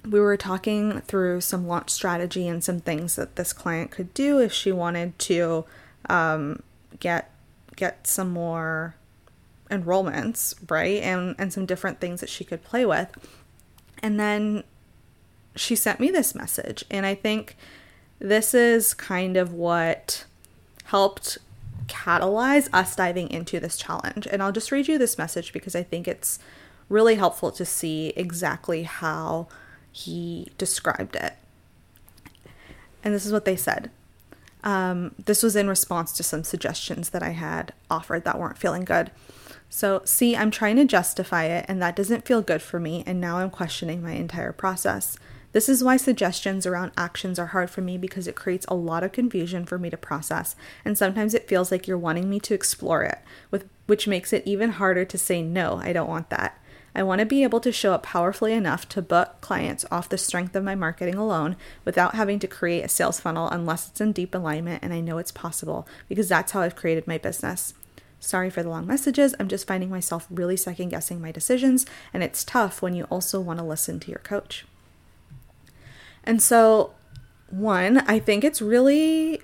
we 0.08 0.20
were 0.20 0.36
talking 0.36 1.00
through 1.00 1.40
some 1.40 1.66
launch 1.66 1.90
strategy 1.90 2.46
and 2.46 2.62
some 2.62 2.80
things 2.80 3.16
that 3.16 3.36
this 3.36 3.52
client 3.52 3.90
could 3.90 4.12
do 4.14 4.38
if 4.38 4.52
she 4.52 4.72
wanted 4.72 5.18
to 5.20 5.64
um, 6.08 6.62
get 7.00 7.30
get 7.76 8.06
some 8.06 8.30
more 8.30 8.94
enrollments, 9.70 10.54
right? 10.68 11.02
And 11.02 11.34
and 11.38 11.52
some 11.52 11.66
different 11.66 12.00
things 12.00 12.20
that 12.20 12.28
she 12.28 12.44
could 12.44 12.62
play 12.62 12.84
with. 12.84 13.08
And 14.02 14.20
then 14.20 14.64
she 15.56 15.76
sent 15.76 16.00
me 16.00 16.10
this 16.10 16.34
message, 16.34 16.84
and 16.90 17.06
I 17.06 17.14
think 17.14 17.56
this 18.18 18.54
is 18.54 18.94
kind 18.94 19.36
of 19.36 19.52
what 19.52 20.24
helped 20.84 21.38
catalyze 21.86 22.68
us 22.72 22.96
diving 22.96 23.30
into 23.30 23.60
this 23.60 23.76
challenge. 23.76 24.26
And 24.26 24.42
I'll 24.42 24.52
just 24.52 24.72
read 24.72 24.88
you 24.88 24.98
this 24.98 25.18
message 25.18 25.52
because 25.52 25.74
I 25.74 25.82
think 25.82 26.08
it's 26.08 26.38
really 26.88 27.14
helpful 27.16 27.50
to 27.52 27.64
see 27.64 28.12
exactly 28.16 28.82
how 28.82 29.48
he 29.94 30.50
described 30.58 31.14
it. 31.14 31.34
And 33.04 33.14
this 33.14 33.24
is 33.24 33.32
what 33.32 33.44
they 33.44 33.54
said. 33.54 33.90
Um, 34.64 35.14
this 35.24 35.42
was 35.42 35.54
in 35.54 35.68
response 35.68 36.12
to 36.14 36.24
some 36.24 36.42
suggestions 36.42 37.10
that 37.10 37.22
I 37.22 37.30
had 37.30 37.72
offered 37.88 38.24
that 38.24 38.38
weren't 38.38 38.58
feeling 38.58 38.84
good. 38.84 39.12
So, 39.70 40.02
see, 40.04 40.36
I'm 40.36 40.50
trying 40.50 40.76
to 40.76 40.84
justify 40.84 41.44
it, 41.44 41.66
and 41.68 41.80
that 41.80 41.94
doesn't 41.94 42.26
feel 42.26 42.42
good 42.42 42.60
for 42.60 42.80
me, 42.80 43.04
and 43.06 43.20
now 43.20 43.38
I'm 43.38 43.50
questioning 43.50 44.02
my 44.02 44.12
entire 44.12 44.52
process. 44.52 45.16
This 45.52 45.68
is 45.68 45.84
why 45.84 45.96
suggestions 45.96 46.66
around 46.66 46.90
actions 46.96 47.38
are 47.38 47.46
hard 47.46 47.70
for 47.70 47.80
me 47.80 47.96
because 47.96 48.26
it 48.26 48.34
creates 48.34 48.66
a 48.66 48.74
lot 48.74 49.04
of 49.04 49.12
confusion 49.12 49.64
for 49.64 49.78
me 49.78 49.90
to 49.90 49.96
process, 49.96 50.56
and 50.84 50.98
sometimes 50.98 51.34
it 51.34 51.46
feels 51.46 51.70
like 51.70 51.86
you're 51.86 51.98
wanting 51.98 52.28
me 52.28 52.40
to 52.40 52.54
explore 52.54 53.04
it, 53.04 53.18
with, 53.52 53.68
which 53.86 54.08
makes 54.08 54.32
it 54.32 54.46
even 54.46 54.70
harder 54.70 55.04
to 55.04 55.18
say, 55.18 55.42
no, 55.42 55.76
I 55.76 55.92
don't 55.92 56.08
want 56.08 56.30
that. 56.30 56.58
I 56.94 57.02
want 57.02 57.18
to 57.18 57.26
be 57.26 57.42
able 57.42 57.60
to 57.60 57.72
show 57.72 57.92
up 57.92 58.04
powerfully 58.04 58.52
enough 58.52 58.88
to 58.90 59.02
book 59.02 59.40
clients 59.40 59.84
off 59.90 60.08
the 60.08 60.18
strength 60.18 60.54
of 60.54 60.62
my 60.62 60.74
marketing 60.74 61.16
alone 61.16 61.56
without 61.84 62.14
having 62.14 62.38
to 62.38 62.46
create 62.46 62.84
a 62.84 62.88
sales 62.88 63.18
funnel 63.18 63.48
unless 63.48 63.88
it's 63.88 64.00
in 64.00 64.12
deep 64.12 64.34
alignment 64.34 64.82
and 64.82 64.92
I 64.92 65.00
know 65.00 65.18
it's 65.18 65.32
possible 65.32 65.88
because 66.08 66.28
that's 66.28 66.52
how 66.52 66.60
I've 66.60 66.76
created 66.76 67.06
my 67.06 67.18
business. 67.18 67.74
Sorry 68.24 68.48
for 68.48 68.62
the 68.62 68.70
long 68.70 68.86
messages. 68.86 69.34
I'm 69.38 69.48
just 69.48 69.66
finding 69.66 69.90
myself 69.90 70.26
really 70.30 70.56
second 70.56 70.88
guessing 70.88 71.20
my 71.20 71.30
decisions, 71.30 71.84
and 72.12 72.22
it's 72.22 72.42
tough 72.42 72.80
when 72.80 72.94
you 72.94 73.04
also 73.04 73.38
want 73.38 73.58
to 73.58 73.64
listen 73.64 74.00
to 74.00 74.10
your 74.10 74.20
coach. 74.20 74.64
And 76.24 76.42
so, 76.42 76.94
one, 77.50 77.98
I 77.98 78.18
think 78.18 78.42
it's 78.42 78.62
really 78.62 79.42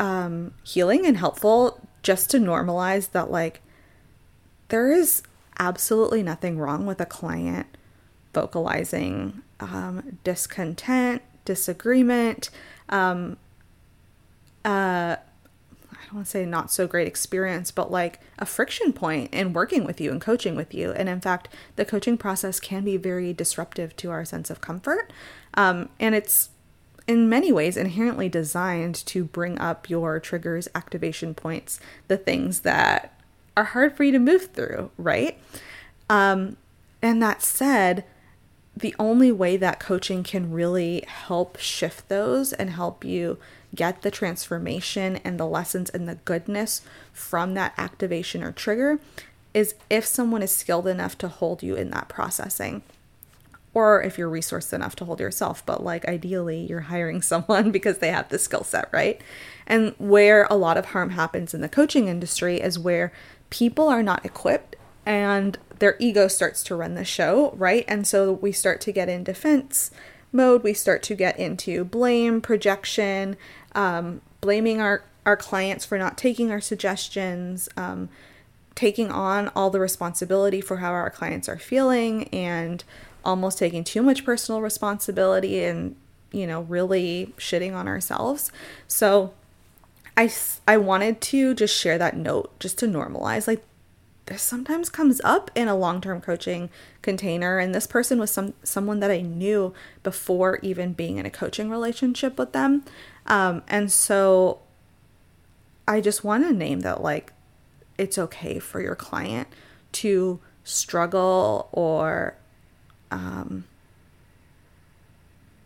um, 0.00 0.54
healing 0.64 1.06
and 1.06 1.16
helpful 1.16 1.88
just 2.02 2.28
to 2.30 2.38
normalize 2.38 3.12
that, 3.12 3.30
like, 3.30 3.62
there 4.70 4.90
is 4.90 5.22
absolutely 5.58 6.22
nothing 6.22 6.58
wrong 6.58 6.86
with 6.86 7.00
a 7.00 7.06
client 7.06 7.66
vocalizing 8.32 9.42
um, 9.60 10.18
discontent, 10.22 11.22
disagreement, 11.44 12.50
um, 12.90 13.38
uh, 14.64 15.16
I 15.92 16.04
don't 16.06 16.14
want 16.14 16.26
to 16.26 16.30
say 16.30 16.44
not 16.44 16.70
so 16.70 16.86
great 16.86 17.08
experience, 17.08 17.70
but 17.70 17.90
like 17.90 18.20
a 18.38 18.44
friction 18.46 18.92
point 18.92 19.32
in 19.32 19.52
working 19.52 19.84
with 19.84 20.00
you 20.00 20.10
and 20.10 20.20
coaching 20.20 20.54
with 20.54 20.74
you. 20.74 20.92
And 20.92 21.08
in 21.08 21.20
fact, 21.20 21.48
the 21.76 21.84
coaching 21.84 22.18
process 22.18 22.60
can 22.60 22.84
be 22.84 22.96
very 22.96 23.32
disruptive 23.32 23.96
to 23.96 24.10
our 24.10 24.24
sense 24.24 24.50
of 24.50 24.60
comfort. 24.60 25.12
Um, 25.54 25.88
and 25.98 26.14
it's 26.14 26.50
in 27.06 27.28
many 27.28 27.52
ways 27.52 27.76
inherently 27.76 28.28
designed 28.28 28.96
to 29.06 29.24
bring 29.24 29.58
up 29.58 29.88
your 29.88 30.20
triggers, 30.20 30.68
activation 30.74 31.34
points, 31.34 31.80
the 32.08 32.16
things 32.16 32.60
that 32.60 33.15
are 33.56 33.64
hard 33.64 33.96
for 33.96 34.04
you 34.04 34.12
to 34.12 34.18
move 34.18 34.46
through, 34.52 34.90
right? 34.98 35.38
Um, 36.10 36.56
and 37.02 37.22
that 37.22 37.42
said, 37.42 38.04
the 38.76 38.94
only 38.98 39.32
way 39.32 39.56
that 39.56 39.80
coaching 39.80 40.22
can 40.22 40.50
really 40.50 41.02
help 41.06 41.58
shift 41.58 42.08
those 42.08 42.52
and 42.52 42.70
help 42.70 43.04
you 43.04 43.38
get 43.74 44.02
the 44.02 44.10
transformation 44.10 45.16
and 45.24 45.40
the 45.40 45.46
lessons 45.46 45.88
and 45.90 46.08
the 46.08 46.16
goodness 46.16 46.82
from 47.12 47.54
that 47.54 47.72
activation 47.78 48.42
or 48.42 48.52
trigger 48.52 49.00
is 49.54 49.74
if 49.88 50.04
someone 50.04 50.42
is 50.42 50.50
skilled 50.50 50.86
enough 50.86 51.16
to 51.18 51.28
hold 51.28 51.62
you 51.62 51.74
in 51.74 51.90
that 51.90 52.08
processing 52.08 52.82
or 53.72 54.02
if 54.02 54.16
you're 54.16 54.30
resourced 54.30 54.72
enough 54.72 54.94
to 54.96 55.04
hold 55.04 55.20
yourself 55.20 55.64
but 55.64 55.82
like 55.82 56.06
ideally 56.06 56.66
you're 56.68 56.80
hiring 56.80 57.22
someone 57.22 57.70
because 57.70 57.98
they 57.98 58.10
have 58.10 58.28
the 58.28 58.38
skill 58.38 58.64
set 58.64 58.88
right 58.92 59.20
and 59.66 59.94
where 59.98 60.46
a 60.50 60.56
lot 60.56 60.76
of 60.76 60.86
harm 60.86 61.10
happens 61.10 61.54
in 61.54 61.60
the 61.60 61.68
coaching 61.68 62.08
industry 62.08 62.60
is 62.60 62.78
where 62.78 63.12
people 63.50 63.88
are 63.88 64.02
not 64.02 64.24
equipped 64.24 64.76
and 65.04 65.58
their 65.78 65.96
ego 65.98 66.26
starts 66.26 66.62
to 66.64 66.74
run 66.74 66.94
the 66.94 67.04
show 67.04 67.52
right 67.56 67.84
and 67.86 68.06
so 68.06 68.32
we 68.32 68.50
start 68.50 68.80
to 68.80 68.92
get 68.92 69.08
in 69.08 69.22
defense 69.22 69.90
mode 70.32 70.62
we 70.62 70.72
start 70.72 71.02
to 71.02 71.14
get 71.14 71.38
into 71.38 71.84
blame 71.84 72.40
projection 72.40 73.36
um, 73.76 74.22
blaming 74.40 74.80
our, 74.80 75.04
our 75.24 75.36
clients 75.36 75.84
for 75.84 75.98
not 75.98 76.16
taking 76.16 76.50
our 76.50 76.60
suggestions, 76.60 77.68
um, 77.76 78.08
taking 78.74 79.10
on 79.10 79.48
all 79.54 79.70
the 79.70 79.80
responsibility 79.80 80.60
for 80.60 80.78
how 80.78 80.92
our 80.92 81.10
clients 81.10 81.48
are 81.48 81.58
feeling, 81.58 82.28
and 82.28 82.82
almost 83.24 83.58
taking 83.58 83.84
too 83.84 84.02
much 84.02 84.24
personal 84.24 84.60
responsibility 84.62 85.64
and, 85.64 85.96
you 86.32 86.46
know, 86.46 86.62
really 86.62 87.34
shitting 87.38 87.74
on 87.74 87.86
ourselves. 87.86 88.50
So, 88.88 89.34
I, 90.16 90.32
I 90.66 90.76
wanted 90.78 91.20
to 91.22 91.54
just 91.54 91.76
share 91.76 91.98
that 91.98 92.16
note 92.16 92.58
just 92.58 92.78
to 92.78 92.86
normalize 92.86 93.46
like 93.46 93.62
this 94.26 94.42
sometimes 94.42 94.88
comes 94.88 95.20
up 95.22 95.50
in 95.54 95.68
a 95.68 95.76
long-term 95.76 96.20
coaching 96.20 96.68
container 97.00 97.58
and 97.58 97.74
this 97.74 97.86
person 97.86 98.18
was 98.18 98.30
some 98.30 98.54
someone 98.64 99.00
that 99.00 99.10
I 99.10 99.20
knew 99.20 99.72
before 100.02 100.58
even 100.62 100.94
being 100.94 101.18
in 101.18 101.26
a 101.26 101.30
coaching 101.30 101.70
relationship 101.70 102.38
with 102.38 102.52
them 102.52 102.84
um, 103.26 103.62
and 103.68 103.92
so 103.92 104.60
I 105.86 106.00
just 106.00 106.24
want 106.24 106.44
to 106.44 106.52
name 106.52 106.80
that 106.80 107.02
like 107.02 107.32
it's 107.98 108.18
okay 108.18 108.58
for 108.58 108.80
your 108.80 108.96
client 108.96 109.48
to 109.92 110.40
struggle 110.64 111.68
or 111.72 112.36
um, 113.10 113.64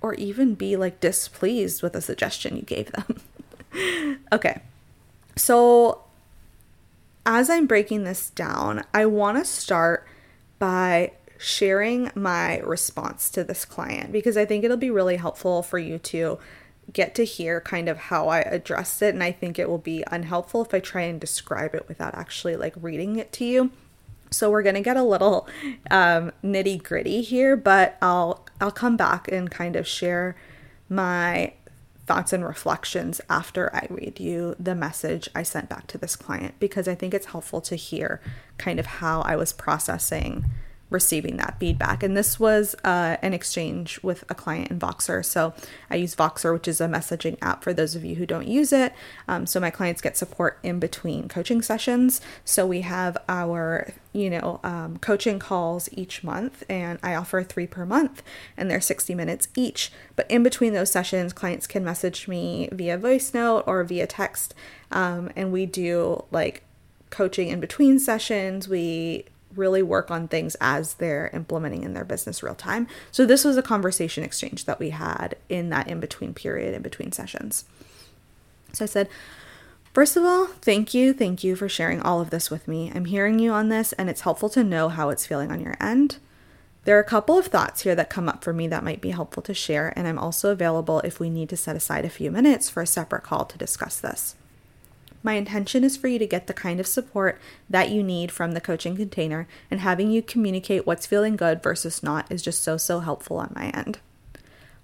or 0.01 0.15
even 0.15 0.55
be 0.55 0.77
like 0.77 1.01
displeased 1.01 1.83
with 1.83 1.95
a 1.95 2.01
suggestion 2.01 2.57
you 2.57 2.63
gave 2.63 2.93
them. 2.93 3.21
okay. 4.33 4.61
So 5.37 6.03
as 7.27 7.51
I'm 7.51 7.67
breaking 7.67 8.05
this 8.05 8.31
down, 8.31 8.85
I 8.93 9.07
want 9.07 9.39
to 9.39 9.45
start 9.45 10.07
by 10.59 11.13
sharing 11.39 12.11
my 12.15 12.59
response 12.59 13.31
to 13.31 13.43
this 13.43 13.65
client 13.65 14.13
because 14.13 14.37
I 14.37 14.45
think 14.45 14.63
it'll 14.63 14.77
be 14.77 14.91
really 14.91 15.17
helpful 15.17 15.63
for 15.63 15.79
you 15.79 15.99
to 15.99 16.39
get 16.93 17.15
to 17.15 17.25
hear 17.25 17.61
kind 17.61 17.89
of 17.89 17.97
how 17.97 18.29
I 18.29 18.41
addressed 18.41 19.01
it. 19.01 19.15
And 19.15 19.23
I 19.23 19.33
think 19.33 19.59
it 19.59 19.69
will 19.69 19.79
be 19.79 20.05
unhelpful 20.11 20.63
if 20.63 20.75
I 20.75 20.81
try 20.81 21.03
and 21.03 21.21
describe 21.21 21.75
it 21.75 21.89
without 21.89 22.15
actually 22.15 22.57
like 22.57 22.75
reading 22.81 23.17
it 23.17 23.33
to 23.33 23.45
you. 23.45 23.71
So 24.31 24.51
we're 24.51 24.63
gonna 24.63 24.81
get 24.81 24.97
a 24.97 25.03
little 25.03 25.49
um, 25.91 26.33
nitty 26.45 26.83
gritty 26.83 27.23
here, 27.23 27.57
but 27.57 27.97
I'll 28.01 28.47
I'll 28.61 28.71
come 28.71 28.97
back 28.97 29.27
and 29.31 29.51
kind 29.51 29.77
of 29.77 29.89
share 29.89 30.37
my 30.89 31.55
thoughts 32.07 32.33
and 32.33 32.45
reflections 32.45 33.21
after 33.29 33.75
I 33.75 33.87
read 33.91 34.19
you 34.21 34.57
the 34.59 34.75
message 34.75 35.29
I 35.35 35.43
sent 35.43 35.69
back 35.69 35.87
to 35.89 35.99
this 35.99 36.17
client 36.17 36.55
because 36.59 36.89
I 36.89 36.95
think 36.95 37.15
it's 37.15 37.27
helpful 37.27 37.61
to 37.63 37.77
hear 37.77 38.21
kind 38.59 38.81
of 38.81 38.87
how 38.87 39.21
I 39.23 39.37
was 39.37 39.53
processing 39.53 40.45
receiving 40.91 41.37
that 41.37 41.59
feedback. 41.59 42.03
And 42.03 42.17
this 42.17 42.39
was 42.39 42.75
uh, 42.85 43.17
an 43.23 43.33
exchange 43.33 44.01
with 44.03 44.25
a 44.29 44.35
client 44.35 44.71
in 44.71 44.79
Voxer. 44.79 45.25
So 45.25 45.55
I 45.89 45.97
use 45.97 46.15
Voxer, 46.15 46.53
which 46.53 46.69
is 46.69 46.81
a 46.81 46.89
messaging 46.89 47.39
app 47.41 47.63
for 47.63 47.73
those 47.73 47.95
of 47.95 48.05
you 48.05 48.17
who 48.17 48.27
don't 48.27 48.49
use 48.49 48.73
it. 48.73 48.93
Um, 49.29 49.47
so 49.47 49.61
my 49.61 49.71
clients 49.71 50.01
get 50.01 50.17
support 50.17 50.59
in 50.63 50.81
between 50.81 51.29
coaching 51.29 51.63
sessions. 51.63 52.21
So 52.45 52.67
we 52.67 52.81
have 52.83 53.17
our, 53.29 53.93
you 54.13 54.29
know, 54.29 54.61
um, 54.65 54.99
coaching 54.99 55.39
calls 55.39 55.89
each 55.93 56.25
month, 56.25 56.65
and 56.69 56.99
I 57.03 57.15
offer 57.15 57.43
three 57.43 57.67
per 57.67 57.87
month, 57.87 58.23
and 58.57 58.71
they're 58.71 58.81
60 58.81 59.15
minutes 59.15 59.49
each. 59.55 59.93
But 60.17 60.31
in 60.31 60.43
between 60.43 60.73
those 60.73 60.91
sessions, 60.91 61.33
clients 61.33 61.67
can 61.67 61.85
message 61.85 62.27
me 62.27 62.69
via 62.73 62.99
voice 62.99 63.33
note 63.33 63.65
or 63.67 63.85
via 63.85 64.07
text. 64.07 64.55
Um, 64.91 65.31
and 65.37 65.53
we 65.53 65.67
do 65.67 66.25
like 66.33 66.65
coaching 67.11 67.49
in 67.49 67.61
between 67.61 67.99
sessions. 67.99 68.69
We 68.69 69.27
really 69.57 69.83
work 69.83 70.11
on 70.11 70.29
things 70.29 70.57
as 70.61 70.95
they're 70.95 71.31
implementing 71.33 71.83
in 71.83 71.95
their 71.95 72.05
business 72.05 72.43
real 72.43 72.55
time. 72.55 72.87
So 73.11 73.27
this 73.27 73.45
was 73.45 73.57
a 73.57 73.63
conversation 73.63 74.25
exchange 74.25 74.65
that 74.65 74.79
we 74.79 74.91
had 74.91 75.37
in 75.49 75.71
that 75.71 75.89
in 75.89 76.01
between 76.01 76.35
period, 76.35 76.75
in 76.75 76.83
between 76.83 77.13
sessions. 77.13 77.65
So 78.73 78.85
I 78.85 78.87
said, 78.87 79.09
First 79.93 80.17
of 80.17 80.25
all, 80.25 80.47
thank 80.47 80.95
you, 80.95 81.13
thank 81.13 81.43
you 81.43 81.57
for 81.57 81.69
sharing 81.69 82.01
all 82.01 82.21
of 82.21 82.31
this 82.31 82.49
with 82.49 82.69
me. 82.69 82.93
I'm 82.95 83.07
hearing 83.07 83.41
you 83.41 83.51
on 83.51 83.71
this, 83.71 83.93
and 83.95 84.09
it's 84.09 84.21
helpful 84.21 84.49
to 84.51 84.63
know 84.63 84.89
how 84.89 85.09
it's 85.09 85.27
feeling 85.27 85.51
on 85.51 85.61
your 85.61 85.77
end. 85.81 86.19
There 86.85 86.97
are 86.97 87.01
a 87.01 87.05
couple 87.05 87.37
of 87.37 87.49
thoughts 87.49 87.83
here 87.83 87.97
that 87.97 88.09
come 88.09 88.29
up 88.29 88.45
for 88.45 88.53
me 88.53 88.69
that 88.69 88.85
might 88.85 89.01
be 89.01 89.11
helpful 89.11 89.43
to 89.43 89.53
share, 89.53 89.93
and 89.97 90.07
I'm 90.07 90.19
also 90.19 90.53
available 90.53 91.01
if 91.01 91.19
we 91.19 91.29
need 91.29 91.49
to 91.49 91.57
set 91.57 91.75
aside 91.75 92.05
a 92.05 92.11
few 92.11 92.31
minutes 92.31 92.71
for 92.71 92.83
a 92.83 92.87
separate 92.87 93.25
call 93.25 93.45
to 93.47 93.59
discuss 93.59 93.99
this. 93.99 94.37
My 95.23 95.35
intention 95.35 95.85
is 95.85 95.97
for 95.97 96.09
you 96.09 96.19
to 96.19 96.27
get 96.27 96.47
the 96.47 96.55
kind 96.55 96.81
of 96.81 96.87
support 96.87 97.39
that 97.69 97.91
you 97.91 98.03
need 98.03 98.33
from 98.33 98.53
the 98.53 98.61
coaching 98.61 98.97
container, 98.97 99.47
and 99.71 99.81
having 99.81 100.11
you 100.11 100.23
communicate 100.23 100.87
what's 100.87 101.07
feeling 101.07 101.37
good 101.37 101.63
versus 101.63 102.03
not 102.03 102.31
is 102.31 102.43
just 102.43 102.63
so, 102.63 102.77
so 102.77 103.01
helpful 103.01 103.37
on 103.37 103.53
my 103.55 103.69
end. 103.69 103.99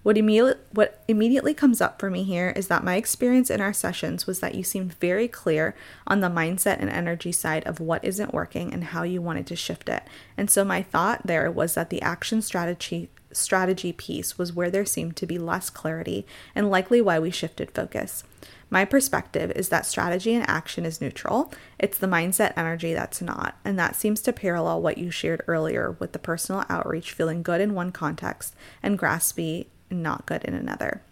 What, 0.02 0.16
immediately, 0.16 0.54
what 0.72 1.02
immediately 1.08 1.52
comes 1.52 1.80
up 1.80 1.98
for 1.98 2.10
me 2.10 2.22
here 2.22 2.50
is 2.54 2.68
that 2.68 2.84
my 2.84 2.94
experience 2.94 3.50
in 3.50 3.60
our 3.60 3.72
sessions 3.72 4.24
was 4.24 4.38
that 4.38 4.54
you 4.54 4.62
seemed 4.62 4.94
very 5.00 5.26
clear 5.26 5.74
on 6.06 6.20
the 6.20 6.28
mindset 6.28 6.76
and 6.78 6.88
energy 6.88 7.32
side 7.32 7.66
of 7.66 7.80
what 7.80 8.04
isn't 8.04 8.32
working 8.32 8.72
and 8.72 8.84
how 8.84 9.02
you 9.02 9.20
wanted 9.20 9.48
to 9.48 9.56
shift 9.56 9.88
it. 9.88 10.04
And 10.36 10.48
so 10.48 10.64
my 10.64 10.80
thought 10.80 11.26
there 11.26 11.50
was 11.50 11.74
that 11.74 11.90
the 11.90 12.02
action 12.02 12.40
strategy 12.40 13.10
strategy 13.32 13.92
piece 13.92 14.38
was 14.38 14.52
where 14.52 14.70
there 14.70 14.86
seemed 14.86 15.16
to 15.16 15.26
be 15.26 15.38
less 15.38 15.70
clarity 15.70 16.24
and 16.54 16.70
likely 16.70 17.00
why 17.00 17.18
we 17.18 17.30
shifted 17.30 17.72
focus. 17.72 18.22
My 18.68 18.84
perspective 18.84 19.52
is 19.52 19.68
that 19.68 19.86
strategy 19.86 20.34
and 20.34 20.48
action 20.48 20.84
is 20.84 21.00
neutral. 21.00 21.52
It's 21.78 21.98
the 21.98 22.08
mindset 22.08 22.52
energy 22.56 22.92
that's 22.94 23.22
not. 23.22 23.56
And 23.64 23.78
that 23.78 23.94
seems 23.94 24.20
to 24.22 24.32
parallel 24.32 24.82
what 24.82 24.98
you 24.98 25.10
shared 25.10 25.42
earlier 25.46 25.92
with 26.00 26.12
the 26.12 26.18
personal 26.18 26.64
outreach 26.68 27.12
feeling 27.12 27.42
good 27.42 27.60
in 27.60 27.74
one 27.74 27.92
context 27.92 28.56
and 28.82 28.98
graspy 28.98 29.66
not 29.90 30.26
good 30.26 30.44
in 30.44 30.54
another. 30.54 31.02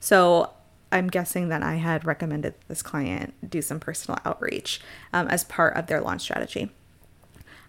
So 0.00 0.50
I'm 0.90 1.08
guessing 1.08 1.48
that 1.48 1.62
I 1.62 1.74
had 1.74 2.04
recommended 2.04 2.54
this 2.68 2.82
client 2.82 3.34
do 3.48 3.60
some 3.60 3.80
personal 3.80 4.18
outreach 4.24 4.80
um, 5.12 5.28
as 5.28 5.44
part 5.44 5.76
of 5.76 5.88
their 5.88 6.00
launch 6.00 6.22
strategy. 6.22 6.70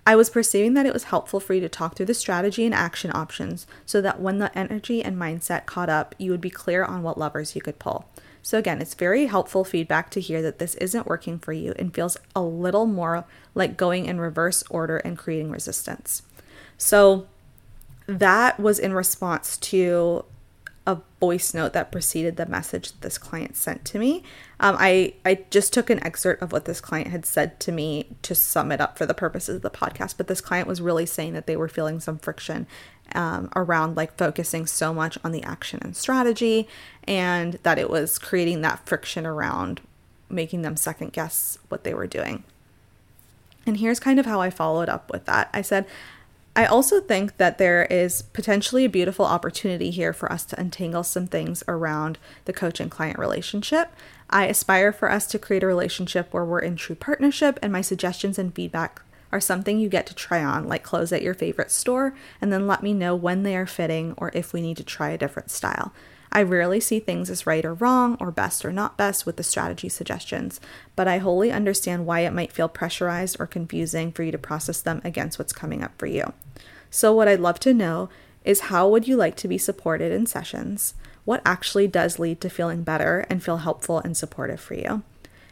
I 0.05 0.15
was 0.15 0.29
perceiving 0.29 0.73
that 0.75 0.85
it 0.85 0.93
was 0.93 1.05
helpful 1.05 1.41
for 1.41 1.53
you 1.53 1.59
to 1.59 1.67
talk 1.67 1.95
through 1.95 2.05
the 2.05 2.13
strategy 2.13 2.65
and 2.65 2.73
action 2.73 3.11
options 3.13 3.67
so 3.85 3.99
that 3.99 4.21
when 4.21 4.37
the 4.37 4.57
energy 4.57 5.03
and 5.03 5.17
mindset 5.17 5.65
caught 5.65 5.89
up, 5.89 6.15
you 6.17 6.31
would 6.31 6.39
be 6.39 6.49
clear 6.49 6.85
on 6.85 7.03
what 7.03 7.17
levers 7.17 7.55
you 7.55 7.61
could 7.61 7.79
pull. 7.79 8.07
So, 8.47 8.57
again, 8.57 8.81
it's 8.81 8.93
very 8.93 9.25
helpful 9.25 9.65
feedback 9.65 10.09
to 10.11 10.21
hear 10.21 10.41
that 10.41 10.57
this 10.57 10.75
isn't 10.75 11.05
working 11.05 11.37
for 11.37 11.51
you 11.51 11.73
and 11.77 11.93
feels 11.93 12.15
a 12.33 12.41
little 12.41 12.85
more 12.85 13.25
like 13.53 13.75
going 13.75 14.05
in 14.05 14.21
reverse 14.21 14.63
order 14.69 14.99
and 14.99 15.17
creating 15.17 15.51
resistance. 15.51 16.21
So, 16.77 17.27
that 18.05 18.57
was 18.57 18.79
in 18.79 18.93
response 18.93 19.57
to 19.57 20.23
a 20.85 21.01
voice 21.19 21.53
note 21.53 21.73
that 21.73 21.91
preceded 21.91 22.37
the 22.37 22.45
message 22.45 22.93
that 22.93 23.01
this 23.01 23.17
client 23.17 23.57
sent 23.57 23.83
to 23.83 23.99
me. 23.99 24.23
Um, 24.61 24.77
I 24.79 25.15
I 25.25 25.43
just 25.49 25.73
took 25.73 25.89
an 25.89 26.01
excerpt 26.01 26.41
of 26.41 26.53
what 26.53 26.63
this 26.63 26.79
client 26.79 27.09
had 27.09 27.25
said 27.25 27.59
to 27.59 27.73
me 27.73 28.15
to 28.21 28.33
sum 28.33 28.71
it 28.71 28.79
up 28.79 28.97
for 28.97 29.05
the 29.05 29.13
purposes 29.13 29.57
of 29.57 29.61
the 29.61 29.69
podcast. 29.69 30.15
But 30.15 30.27
this 30.27 30.39
client 30.39 30.69
was 30.69 30.79
really 30.79 31.05
saying 31.05 31.33
that 31.33 31.47
they 31.47 31.57
were 31.57 31.67
feeling 31.67 31.99
some 31.99 32.17
friction 32.17 32.65
um, 33.15 33.49
around 33.55 33.97
like 33.97 34.17
focusing 34.17 34.65
so 34.65 34.93
much 34.93 35.17
on 35.23 35.31
the 35.31 35.43
action 35.43 35.79
and 35.81 35.95
strategy, 35.95 36.67
and 37.05 37.53
that 37.63 37.77
it 37.77 37.89
was 37.89 38.19
creating 38.19 38.61
that 38.61 38.85
friction 38.85 39.25
around 39.25 39.81
making 40.29 40.61
them 40.61 40.75
second 40.75 41.13
guess 41.13 41.57
what 41.69 41.83
they 41.83 41.93
were 41.93 42.07
doing. 42.07 42.43
And 43.65 43.77
here's 43.77 43.99
kind 43.99 44.19
of 44.19 44.25
how 44.25 44.41
I 44.41 44.49
followed 44.49 44.89
up 44.89 45.11
with 45.11 45.25
that. 45.25 45.49
I 45.53 45.61
said, 45.61 45.85
I 46.55 46.65
also 46.65 46.99
think 46.99 47.37
that 47.37 47.59
there 47.59 47.85
is 47.85 48.23
potentially 48.23 48.83
a 48.83 48.89
beautiful 48.89 49.25
opportunity 49.25 49.91
here 49.91 50.11
for 50.11 50.31
us 50.31 50.43
to 50.45 50.59
untangle 50.59 51.03
some 51.03 51.27
things 51.27 51.63
around 51.67 52.17
the 52.45 52.53
coach 52.53 52.79
and 52.79 52.89
client 52.89 53.19
relationship. 53.19 53.91
I 54.29 54.47
aspire 54.47 54.91
for 54.91 55.11
us 55.11 55.27
to 55.27 55.39
create 55.39 55.63
a 55.63 55.67
relationship 55.67 56.33
where 56.33 56.43
we're 56.43 56.59
in 56.59 56.75
true 56.75 56.95
partnership, 56.95 57.59
and 57.61 57.71
my 57.71 57.81
suggestions 57.81 58.39
and 58.39 58.53
feedback 58.53 59.01
are 59.31 59.39
something 59.39 59.79
you 59.79 59.89
get 59.89 60.05
to 60.07 60.15
try 60.15 60.43
on, 60.43 60.67
like 60.67 60.83
clothes 60.83 61.11
at 61.11 61.21
your 61.21 61.33
favorite 61.33 61.71
store, 61.71 62.15
and 62.41 62.51
then 62.51 62.67
let 62.67 62.83
me 62.83 62.93
know 62.93 63.15
when 63.15 63.43
they 63.43 63.55
are 63.55 63.65
fitting 63.65 64.13
or 64.17 64.31
if 64.33 64.53
we 64.53 64.61
need 64.61 64.77
to 64.77 64.83
try 64.83 65.09
a 65.09 65.17
different 65.17 65.51
style. 65.51 65.93
I 66.31 66.43
rarely 66.43 66.79
see 66.79 66.99
things 66.99 67.29
as 67.29 67.47
right 67.47 67.65
or 67.65 67.73
wrong, 67.73 68.17
or 68.19 68.31
best 68.31 68.65
or 68.65 68.71
not 68.71 68.97
best 68.97 69.25
with 69.25 69.37
the 69.37 69.43
strategy 69.43 69.89
suggestions, 69.89 70.59
but 70.95 71.07
I 71.07 71.19
wholly 71.19 71.51
understand 71.51 72.05
why 72.05 72.21
it 72.21 72.33
might 72.33 72.51
feel 72.51 72.67
pressurized 72.67 73.37
or 73.39 73.47
confusing 73.47 74.11
for 74.11 74.23
you 74.23 74.31
to 74.31 74.37
process 74.37 74.81
them 74.81 75.01
against 75.03 75.39
what's 75.39 75.53
coming 75.53 75.83
up 75.83 75.93
for 75.97 76.05
you. 76.05 76.33
So, 76.89 77.13
what 77.13 77.27
I'd 77.27 77.39
love 77.39 77.59
to 77.61 77.73
know 77.73 78.09
is 78.43 78.61
how 78.61 78.87
would 78.87 79.07
you 79.07 79.15
like 79.15 79.35
to 79.37 79.47
be 79.47 79.57
supported 79.57 80.11
in 80.11 80.25
sessions? 80.25 80.93
What 81.25 81.41
actually 81.45 81.87
does 81.87 82.19
lead 82.19 82.39
to 82.41 82.49
feeling 82.49 82.83
better 82.83 83.25
and 83.29 83.43
feel 83.43 83.57
helpful 83.57 83.99
and 83.99 84.15
supportive 84.15 84.61
for 84.61 84.75
you? 84.75 85.03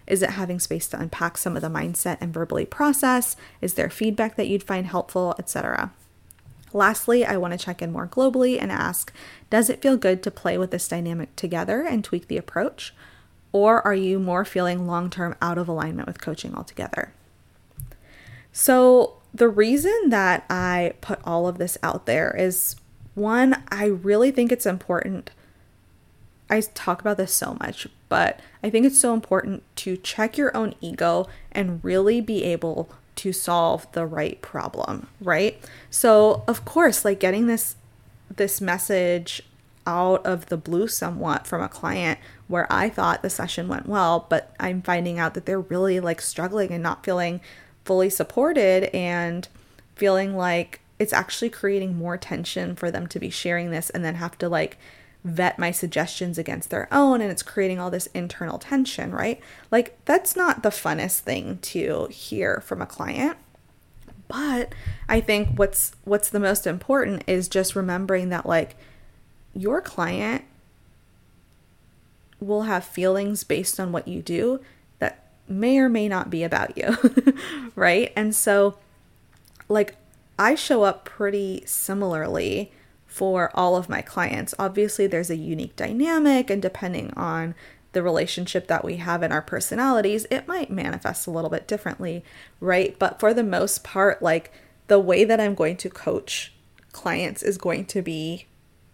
Is 0.07 0.21
it 0.21 0.31
having 0.31 0.59
space 0.59 0.88
to 0.89 1.00
unpack 1.00 1.38
some 1.38 1.55
of 1.55 1.62
the 1.62 1.69
mindset 1.69 2.17
and 2.21 2.33
verbally 2.33 2.65
process? 2.65 3.35
Is 3.62 3.74
there 3.74 3.89
feedback 3.89 4.35
that 4.35 4.47
you'd 4.47 4.63
find 4.63 4.85
helpful, 4.85 5.35
etc.? 5.39 5.91
Lastly, 6.74 7.25
I 7.25 7.38
want 7.38 7.53
to 7.53 7.57
check 7.57 7.81
in 7.81 7.91
more 7.91 8.07
globally 8.07 8.62
and 8.62 8.71
ask 8.71 9.13
Does 9.50 9.69
it 9.69 9.81
feel 9.81 9.97
good 9.97 10.21
to 10.24 10.31
play 10.31 10.57
with 10.57 10.71
this 10.71 10.88
dynamic 10.88 11.35
together 11.35 11.81
and 11.81 12.03
tweak 12.03 12.27
the 12.27 12.38
approach? 12.38 12.93
Or 13.51 13.81
are 13.88 13.95
you 13.95 14.19
more 14.19 14.43
feeling 14.43 14.85
long 14.85 15.09
term 15.09 15.35
out 15.41 15.57
of 15.57 15.69
alignment 15.69 16.07
with 16.07 16.21
coaching 16.21 16.53
altogether? 16.53 17.13
So, 18.51 19.21
the 19.33 19.47
reason 19.50 20.09
that 20.09 20.45
I 20.50 20.93
put 21.01 21.19
all 21.24 21.47
of 21.47 21.57
this 21.57 21.77
out 21.81 22.05
there 22.05 22.35
is 22.38 22.75
one, 23.15 23.63
I 23.69 23.85
really 23.85 24.31
think 24.31 24.51
it's 24.51 24.65
important. 24.65 25.31
I 26.50 26.62
talk 26.62 27.02
about 27.02 27.18
this 27.18 27.34
so 27.34 27.58
much, 27.60 27.88
but 28.08 28.40
I 28.64 28.70
think 28.70 28.86
it's 28.86 29.00
so 29.00 29.14
important 29.14 29.64
to 29.78 29.98
check 29.98 30.38
your 30.38 30.56
own 30.56 30.75
ego 30.80 31.28
and 31.52 31.84
really 31.84 32.22
be 32.22 32.44
able 32.44 32.90
to 33.18 33.34
solve 33.34 33.92
the 33.94 34.06
right 34.06 34.42
problem, 34.42 35.08
right? 35.20 35.60
So, 35.90 36.44
of 36.48 36.66
course, 36.66 37.06
like 37.06 37.20
getting 37.20 37.48
this 37.48 37.75
this 38.36 38.60
message 38.60 39.42
out 39.88 40.25
of 40.25 40.48
the 40.48 40.58
blue 40.58 40.88
somewhat 40.88 41.46
from 41.46 41.62
a 41.62 41.70
client 41.70 42.20
where 42.48 42.72
I 42.72 42.90
thought 42.90 43.22
the 43.22 43.29
session 43.29 43.68
went 43.68 43.88
well, 43.88 44.25
but 44.29 44.53
I'm 44.60 44.81
finding 44.81 45.20
out 45.20 45.36
that 45.36 45.46
they're 45.46 45.60
really 45.60 46.00
like 46.00 46.22
struggling 46.22 46.72
and 46.72 46.84
not 46.84 47.05
feeling 47.05 47.40
fully 47.86 48.10
supported 48.10 48.96
and 48.96 49.48
feeling 49.96 50.36
like 50.36 50.81
it's 50.98 51.14
actually 51.14 51.50
creating 51.50 51.96
more 51.96 52.18
tension 52.18 52.75
for 52.75 52.90
them 52.90 53.08
to 53.08 53.20
be 53.20 53.29
sharing 53.29 53.70
this 53.70 53.90
and 53.92 54.03
then 54.03 54.16
have 54.16 54.38
to 54.40 54.50
like 54.50 54.77
vet 55.25 55.57
my 55.57 55.72
suggestions 55.72 56.38
against 56.38 56.70
their 56.70 56.88
own 56.92 57.20
and 57.20 57.31
it's 57.31 57.42
creating 57.42 57.79
all 57.79 57.90
this 57.90 58.05
internal 58.14 58.59
tension, 58.59 59.11
right? 59.11 59.42
Like 59.72 59.98
that's 60.05 60.35
not 60.35 60.61
the 60.61 60.70
funnest 60.70 61.22
thing 61.22 61.57
to 61.64 62.05
hear 62.11 62.61
from 62.61 62.79
a 62.79 62.85
client. 62.85 63.35
But 64.27 64.74
I 65.09 65.20
think 65.22 65.57
what's 65.57 65.94
what's 66.03 66.29
the 66.29 66.40
most 66.40 66.68
important 66.68 67.24
is 67.25 67.48
just 67.48 67.75
remembering 67.75 68.29
that 68.29 68.46
like 68.46 68.75
your 69.55 69.81
client 69.81 70.44
will 72.40 72.64
have 72.64 72.85
feelings 72.85 73.44
based 73.44 73.79
on 73.79 73.92
what 73.92 74.07
you 74.07 74.22
do 74.22 74.59
that 75.00 75.31
may 75.48 75.79
or 75.79 75.90
may 75.90 76.07
not 76.07 76.29
be 76.29 76.44
about 76.44 76.77
you, 76.77 76.96
right? 77.75 78.14
And 78.16 78.35
so 78.35 78.77
like 79.68 79.96
I 80.38 80.53
show 80.53 80.83
up 80.83 81.03
pretty 81.03 81.64
similarly 81.66 82.72
for 83.16 83.50
all 83.54 83.78
of 83.78 83.88
my 83.88 84.01
clients. 84.01 84.54
Obviously, 84.60 85.08
there's 85.08 85.30
a 85.30 85.38
unique 85.38 85.78
dynamic, 85.78 86.50
and 86.50 86.62
depending 86.62 87.14
on 87.16 87.56
the 87.94 88.04
relationship 88.04 88.68
that 88.68 88.84
we 88.84 88.98
have 88.98 89.24
in 89.24 89.32
our 89.32 89.42
personalities, 89.42 90.28
it 90.30 90.50
might 90.50 90.70
manifest 90.70 91.25
a 91.25 91.32
little 91.32 91.50
bit 91.50 91.66
differently, 91.66 92.25
right? 92.60 93.00
But 93.00 93.22
for 93.22 93.34
the 93.34 93.42
most 93.42 93.86
part, 93.86 94.22
like 94.22 94.51
the 94.88 95.00
way 95.00 95.24
that 95.24 95.40
I'm 95.40 95.56
going 95.56 95.78
to 95.78 95.90
coach 95.90 96.51
clients 96.92 97.42
is 97.42 97.58
going 97.58 97.86
to 97.86 98.01
be 98.01 98.48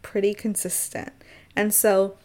pretty 0.04 0.36
consistent. 0.36 1.12
And 1.56 1.74
so 1.74 2.16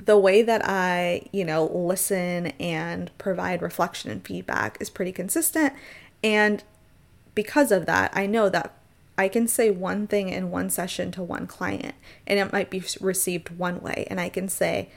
the 0.00 0.16
way 0.16 0.40
that 0.40 0.62
I, 0.64 1.28
you 1.30 1.44
know, 1.44 1.66
listen 1.66 2.46
and 2.58 3.10
provide 3.18 3.60
reflection 3.60 4.10
and 4.10 4.26
feedback 4.26 4.78
is 4.80 4.88
pretty 4.88 5.12
consistent. 5.12 5.74
And 6.24 6.64
because 7.34 7.70
of 7.70 7.84
that, 7.84 8.12
I 8.14 8.24
know 8.24 8.48
that 8.48 8.77
I 9.18 9.26
can 9.26 9.48
say 9.48 9.68
one 9.70 10.06
thing 10.06 10.28
in 10.28 10.52
one 10.52 10.70
session 10.70 11.10
to 11.12 11.22
one 11.24 11.48
client 11.48 11.96
and 12.24 12.38
it 12.38 12.52
might 12.52 12.70
be 12.70 12.84
received 13.00 13.58
one 13.58 13.80
way. 13.80 14.06
And 14.08 14.20
I 14.20 14.28
can 14.28 14.48
say 14.48 14.90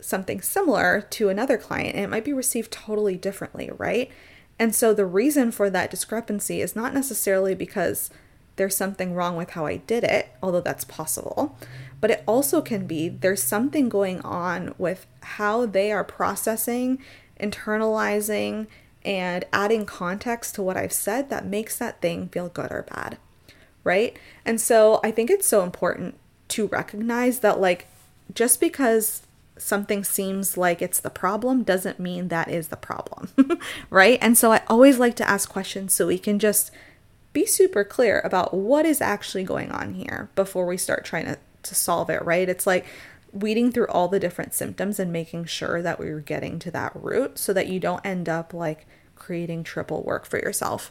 something 0.00 0.42
similar 0.42 1.06
to 1.10 1.28
another 1.28 1.56
client 1.56 1.94
and 1.94 2.04
it 2.04 2.10
might 2.10 2.24
be 2.24 2.32
received 2.32 2.72
totally 2.72 3.16
differently, 3.16 3.70
right? 3.78 4.10
And 4.58 4.74
so 4.74 4.92
the 4.92 5.06
reason 5.06 5.52
for 5.52 5.70
that 5.70 5.92
discrepancy 5.92 6.60
is 6.60 6.74
not 6.74 6.92
necessarily 6.92 7.54
because 7.54 8.10
there's 8.56 8.76
something 8.76 9.14
wrong 9.14 9.36
with 9.36 9.50
how 9.50 9.64
I 9.66 9.76
did 9.76 10.02
it, 10.02 10.30
although 10.42 10.60
that's 10.60 10.84
possible, 10.84 11.56
but 12.00 12.10
it 12.10 12.24
also 12.26 12.60
can 12.60 12.86
be 12.86 13.08
there's 13.08 13.42
something 13.42 13.88
going 13.88 14.20
on 14.22 14.74
with 14.76 15.06
how 15.20 15.66
they 15.66 15.92
are 15.92 16.04
processing, 16.04 16.98
internalizing, 17.38 18.66
and 19.04 19.44
adding 19.52 19.86
context 19.86 20.56
to 20.56 20.62
what 20.62 20.76
I've 20.76 20.92
said 20.92 21.30
that 21.30 21.46
makes 21.46 21.78
that 21.78 22.00
thing 22.00 22.28
feel 22.28 22.48
good 22.48 22.72
or 22.72 22.82
bad 22.82 23.18
right? 23.86 24.18
And 24.44 24.60
so 24.60 25.00
I 25.04 25.12
think 25.12 25.30
it's 25.30 25.46
so 25.46 25.62
important 25.62 26.18
to 26.48 26.66
recognize 26.66 27.38
that, 27.38 27.60
like, 27.60 27.86
just 28.34 28.60
because 28.60 29.22
something 29.56 30.02
seems 30.02 30.56
like 30.56 30.82
it's 30.82 30.98
the 31.00 31.08
problem 31.08 31.62
doesn't 31.62 32.00
mean 32.00 32.28
that 32.28 32.50
is 32.50 32.68
the 32.68 32.76
problem, 32.76 33.30
right? 33.90 34.18
And 34.20 34.36
so 34.36 34.52
I 34.52 34.62
always 34.66 34.98
like 34.98 35.14
to 35.16 35.28
ask 35.28 35.48
questions 35.48 35.94
so 35.94 36.08
we 36.08 36.18
can 36.18 36.38
just 36.38 36.72
be 37.32 37.46
super 37.46 37.84
clear 37.84 38.20
about 38.24 38.52
what 38.52 38.84
is 38.84 39.00
actually 39.00 39.44
going 39.44 39.70
on 39.70 39.94
here 39.94 40.28
before 40.34 40.66
we 40.66 40.76
start 40.76 41.04
trying 41.04 41.26
to, 41.26 41.38
to 41.62 41.74
solve 41.74 42.10
it, 42.10 42.24
right? 42.24 42.48
It's 42.48 42.66
like 42.66 42.86
weeding 43.32 43.70
through 43.70 43.88
all 43.88 44.08
the 44.08 44.20
different 44.20 44.52
symptoms 44.52 44.98
and 44.98 45.12
making 45.12 45.44
sure 45.44 45.80
that 45.80 45.98
we're 45.98 46.20
getting 46.20 46.58
to 46.58 46.70
that 46.72 46.92
root 46.94 47.38
so 47.38 47.52
that 47.52 47.68
you 47.68 47.78
don't 47.78 48.04
end 48.04 48.28
up 48.28 48.52
like 48.52 48.86
creating 49.14 49.62
triple 49.62 50.02
work 50.02 50.26
for 50.26 50.38
yourself. 50.38 50.90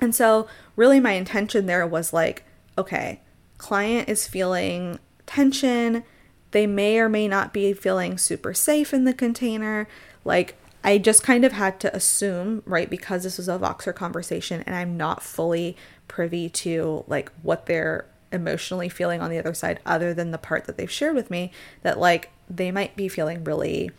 And 0.00 0.14
so, 0.14 0.48
really, 0.76 1.00
my 1.00 1.12
intention 1.12 1.66
there 1.66 1.86
was 1.86 2.12
like, 2.12 2.44
okay, 2.78 3.20
client 3.58 4.08
is 4.08 4.26
feeling 4.26 4.98
tension. 5.26 6.04
They 6.52 6.66
may 6.66 6.98
or 6.98 7.08
may 7.08 7.28
not 7.28 7.52
be 7.52 7.72
feeling 7.72 8.18
super 8.18 8.54
safe 8.54 8.92
in 8.94 9.04
the 9.04 9.12
container. 9.12 9.86
Like, 10.24 10.56
I 10.82 10.98
just 10.98 11.22
kind 11.22 11.44
of 11.44 11.52
had 11.52 11.78
to 11.80 11.94
assume, 11.94 12.62
right, 12.64 12.88
because 12.88 13.22
this 13.22 13.36
was 13.36 13.48
a 13.48 13.58
Voxer 13.58 13.94
conversation 13.94 14.62
and 14.66 14.74
I'm 14.74 14.96
not 14.96 15.22
fully 15.22 15.76
privy 16.08 16.48
to 16.48 17.04
like 17.06 17.30
what 17.42 17.66
they're 17.66 18.06
emotionally 18.32 18.88
feeling 18.88 19.20
on 19.20 19.30
the 19.30 19.38
other 19.38 19.54
side, 19.54 19.80
other 19.84 20.14
than 20.14 20.30
the 20.30 20.38
part 20.38 20.64
that 20.64 20.76
they've 20.76 20.90
shared 20.90 21.14
with 21.14 21.30
me, 21.30 21.52
that 21.82 21.98
like 21.98 22.30
they 22.48 22.70
might 22.70 22.96
be 22.96 23.08
feeling 23.08 23.44
really 23.44 23.90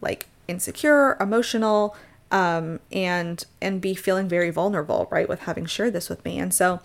like 0.00 0.28
insecure, 0.48 1.16
emotional, 1.20 1.94
um, 2.30 2.80
and 2.92 3.44
and 3.60 3.80
be 3.80 3.94
feeling 3.94 4.28
very 4.28 4.50
vulnerable, 4.50 5.08
right, 5.10 5.28
with 5.28 5.40
having 5.40 5.66
shared 5.66 5.92
this 5.92 6.08
with 6.08 6.24
me. 6.24 6.38
And 6.38 6.52
so 6.54 6.80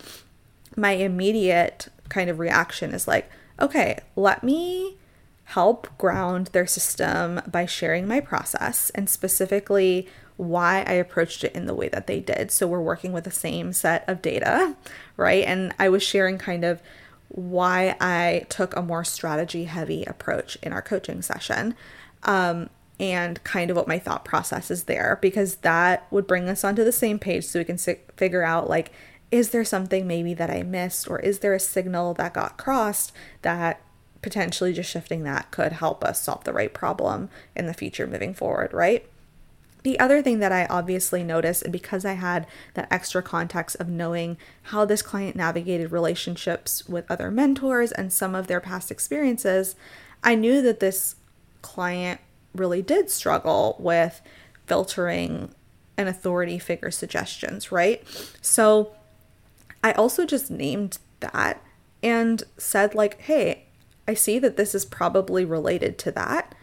my 0.76 0.92
immediate 0.92 1.88
kind 2.10 2.30
of 2.30 2.40
reaction 2.40 2.94
is 2.94 3.08
like, 3.08 3.30
okay, 3.60 4.00
let 4.16 4.44
me 4.44 4.98
help 5.46 5.88
ground 5.98 6.48
their 6.48 6.68
system 6.68 7.42
by 7.48 7.66
sharing 7.66 8.08
my 8.08 8.20
process 8.20 8.90
and 8.92 9.10
specifically 9.10 10.08
why 10.38 10.84
I 10.86 10.94
approached 10.94 11.44
it 11.44 11.54
in 11.54 11.66
the 11.66 11.74
way 11.74 11.88
that 11.90 12.08
they 12.08 12.20
did. 12.20 12.52
So 12.52 12.68
we're 12.68 12.82
working 12.82 13.14
with 13.14 13.24
the 13.24 13.32
same 13.32 13.72
set 13.72 14.04
of 14.08 14.22
data, 14.22 14.76
right? 15.18 15.46
And 15.46 15.74
I 15.80 15.90
was 15.90 16.04
sharing 16.04 16.38
kind 16.38 16.66
of 16.66 16.82
why 17.30 17.96
I 18.00 18.46
took 18.50 18.76
a 18.76 18.82
more 18.82 19.04
strategy 19.04 19.66
heavy 19.66 20.04
approach 20.06 20.58
in 20.62 20.74
our 20.74 20.82
coaching 20.82 21.22
session. 21.22 21.76
Um, 22.24 22.70
and 23.00 23.44
kind 23.44 23.70
of 23.70 23.78
what 23.78 23.88
my 23.88 24.00
thought 24.00 24.24
process 24.24 24.72
is 24.72 24.86
there 24.86 25.20
because 25.22 25.58
that 25.58 26.08
would 26.12 26.28
bring 26.28 26.48
us 26.48 26.64
onto 26.64 26.84
the 26.84 26.92
same 26.92 27.20
page 27.20 27.44
so 27.44 27.60
we 27.60 27.66
can 27.66 27.78
si- 27.78 28.00
figure 28.16 28.44
out 28.44 28.70
like 28.70 28.92
is 29.32 29.50
there 29.50 29.66
something 29.66 30.08
maybe 30.08 30.34
that 30.34 30.50
I 30.50 30.64
missed 30.64 31.10
or 31.10 31.20
is 31.20 31.40
there 31.40 31.54
a 31.54 31.60
signal 31.60 32.14
that 32.14 32.34
got 32.34 32.58
crossed 32.58 33.12
that 33.42 33.82
potentially 34.22 34.74
just 34.74 34.90
shifting 34.90 35.24
that 35.24 35.52
could 35.52 35.74
help 35.74 36.04
us 36.04 36.22
solve 36.22 36.44
the 36.46 36.54
right 36.54 36.74
problem 36.74 37.30
in 37.56 37.66
the 37.66 37.74
future 37.74 38.08
moving 38.08 38.34
forward, 38.34 38.74
right? 38.74 39.06
The 39.84 40.00
other 40.00 40.24
thing 40.24 40.40
that 40.40 40.52
I 40.52 40.66
obviously 40.66 41.24
noticed, 41.24 41.62
and 41.62 41.72
because 41.72 42.06
I 42.06 42.14
had 42.14 42.48
that 42.74 42.88
extra 42.90 43.22
context 43.22 43.76
of 43.80 43.88
knowing 43.88 44.38
how 44.64 44.84
this 44.84 45.04
client 45.04 45.36
navigated 45.36 45.92
relationships 45.92 46.90
with 46.90 47.06
other 47.08 47.30
mentors 47.30 47.92
and 47.92 48.12
some 48.12 48.34
of 48.34 48.48
their 48.48 48.60
past 48.60 48.90
experiences, 48.90 49.76
I 50.24 50.34
knew 50.34 50.64
that 50.64 50.80
this 50.80 51.18
client 51.62 52.20
really 52.56 52.82
did 52.82 53.10
struggle 53.10 53.76
with 53.80 54.22
filtering 54.66 55.54
an 55.98 56.08
authority 56.08 56.60
figure 56.60 56.92
suggestions, 56.92 57.72
right? 57.72 58.04
So 58.42 58.96
I 59.84 59.94
also 59.94 60.26
just 60.26 60.50
named 60.50 60.98
that 61.20 61.62
and 62.04 62.44
said, 62.58 62.96
like, 62.96 63.22
hey, 63.22 63.66
I 64.08 64.14
see 64.14 64.40
that 64.40 64.58
this 64.58 64.76
is 64.76 64.86
probably 64.86 65.46
related 65.46 65.98
to 66.00 66.12
that 66.12 66.56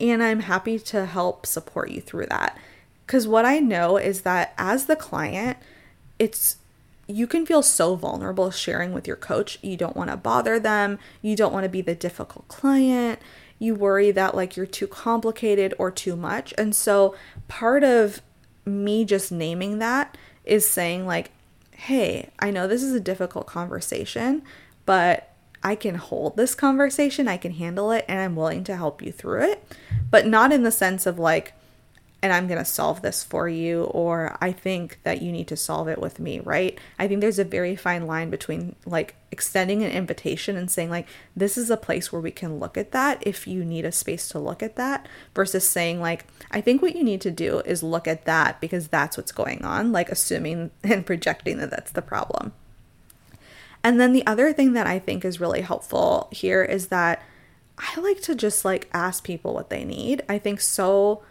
and 0.00 0.22
I'm 0.22 0.40
happy 0.40 0.78
to 0.78 1.06
help 1.06 1.46
support 1.46 1.90
you 1.90 2.00
through 2.00 2.26
that. 2.26 2.58
Because 3.06 3.26
what 3.26 3.44
I 3.44 3.58
know 3.58 3.96
is 3.96 4.22
that 4.22 4.52
as 4.58 4.86
the 4.86 4.96
client, 4.96 5.58
it's 6.18 6.56
you 7.08 7.26
can 7.28 7.46
feel 7.46 7.62
so 7.62 7.94
vulnerable 7.94 8.50
sharing 8.50 8.92
with 8.92 9.06
your 9.06 9.16
coach. 9.16 9.58
You 9.62 9.76
don't 9.76 9.96
want 9.96 10.10
to 10.10 10.16
bother 10.16 10.58
them, 10.58 10.98
you 11.22 11.36
don't 11.36 11.52
want 11.52 11.64
to 11.64 11.68
be 11.70 11.80
the 11.80 11.94
difficult 11.94 12.48
client. 12.48 13.20
You 13.58 13.74
worry 13.74 14.10
that 14.10 14.34
like 14.34 14.56
you're 14.56 14.66
too 14.66 14.86
complicated 14.86 15.74
or 15.78 15.90
too 15.90 16.16
much. 16.16 16.52
And 16.58 16.74
so 16.74 17.14
part 17.48 17.84
of 17.84 18.20
me 18.64 19.04
just 19.04 19.30
naming 19.32 19.78
that 19.78 20.16
is 20.44 20.68
saying 20.68 21.06
like, 21.06 21.30
"Hey, 21.72 22.30
I 22.38 22.50
know 22.50 22.66
this 22.66 22.82
is 22.82 22.92
a 22.92 23.00
difficult 23.00 23.46
conversation, 23.46 24.42
but 24.84 25.30
I 25.62 25.74
can 25.74 25.96
hold 25.96 26.36
this 26.36 26.54
conversation, 26.54 27.26
I 27.28 27.36
can 27.38 27.52
handle 27.52 27.90
it, 27.90 28.04
and 28.08 28.20
I'm 28.20 28.36
willing 28.36 28.62
to 28.64 28.76
help 28.76 29.02
you 29.02 29.10
through 29.10 29.50
it. 29.50 29.64
But 30.10 30.26
not 30.26 30.52
in 30.52 30.62
the 30.62 30.70
sense 30.70 31.06
of 31.06 31.18
like, 31.18 31.54
and 32.22 32.32
I'm 32.32 32.48
going 32.48 32.58
to 32.58 32.64
solve 32.64 33.02
this 33.02 33.22
for 33.22 33.48
you, 33.48 33.84
or 33.84 34.36
I 34.40 34.50
think 34.50 34.98
that 35.02 35.20
you 35.20 35.30
need 35.30 35.48
to 35.48 35.56
solve 35.56 35.86
it 35.86 36.00
with 36.00 36.18
me, 36.18 36.40
right? 36.40 36.78
I 36.98 37.06
think 37.06 37.20
there's 37.20 37.38
a 37.38 37.44
very 37.44 37.76
fine 37.76 38.06
line 38.06 38.30
between 38.30 38.74
like 38.86 39.16
extending 39.30 39.82
an 39.82 39.90
invitation 39.90 40.56
and 40.56 40.70
saying, 40.70 40.88
like, 40.88 41.06
this 41.36 41.58
is 41.58 41.70
a 41.70 41.76
place 41.76 42.10
where 42.10 42.20
we 42.20 42.30
can 42.30 42.58
look 42.58 42.78
at 42.78 42.92
that 42.92 43.22
if 43.26 43.46
you 43.46 43.64
need 43.64 43.84
a 43.84 43.92
space 43.92 44.28
to 44.30 44.38
look 44.38 44.62
at 44.62 44.76
that, 44.76 45.06
versus 45.34 45.68
saying, 45.68 46.00
like, 46.00 46.26
I 46.50 46.62
think 46.62 46.80
what 46.80 46.96
you 46.96 47.04
need 47.04 47.20
to 47.20 47.30
do 47.30 47.60
is 47.60 47.82
look 47.82 48.08
at 48.08 48.24
that 48.24 48.60
because 48.60 48.88
that's 48.88 49.18
what's 49.18 49.32
going 49.32 49.64
on, 49.64 49.92
like 49.92 50.08
assuming 50.08 50.70
and 50.82 51.04
projecting 51.04 51.58
that 51.58 51.70
that's 51.70 51.92
the 51.92 52.02
problem. 52.02 52.52
And 53.84 54.00
then 54.00 54.12
the 54.12 54.26
other 54.26 54.52
thing 54.52 54.72
that 54.72 54.86
I 54.86 54.98
think 54.98 55.24
is 55.24 55.38
really 55.38 55.60
helpful 55.60 56.28
here 56.32 56.64
is 56.64 56.88
that 56.88 57.22
I 57.78 58.00
like 58.00 58.22
to 58.22 58.34
just 58.34 58.64
like 58.64 58.88
ask 58.92 59.22
people 59.22 59.54
what 59.54 59.70
they 59.70 59.84
need. 59.84 60.24
I 60.28 60.38
think 60.38 60.60
so 60.60 61.22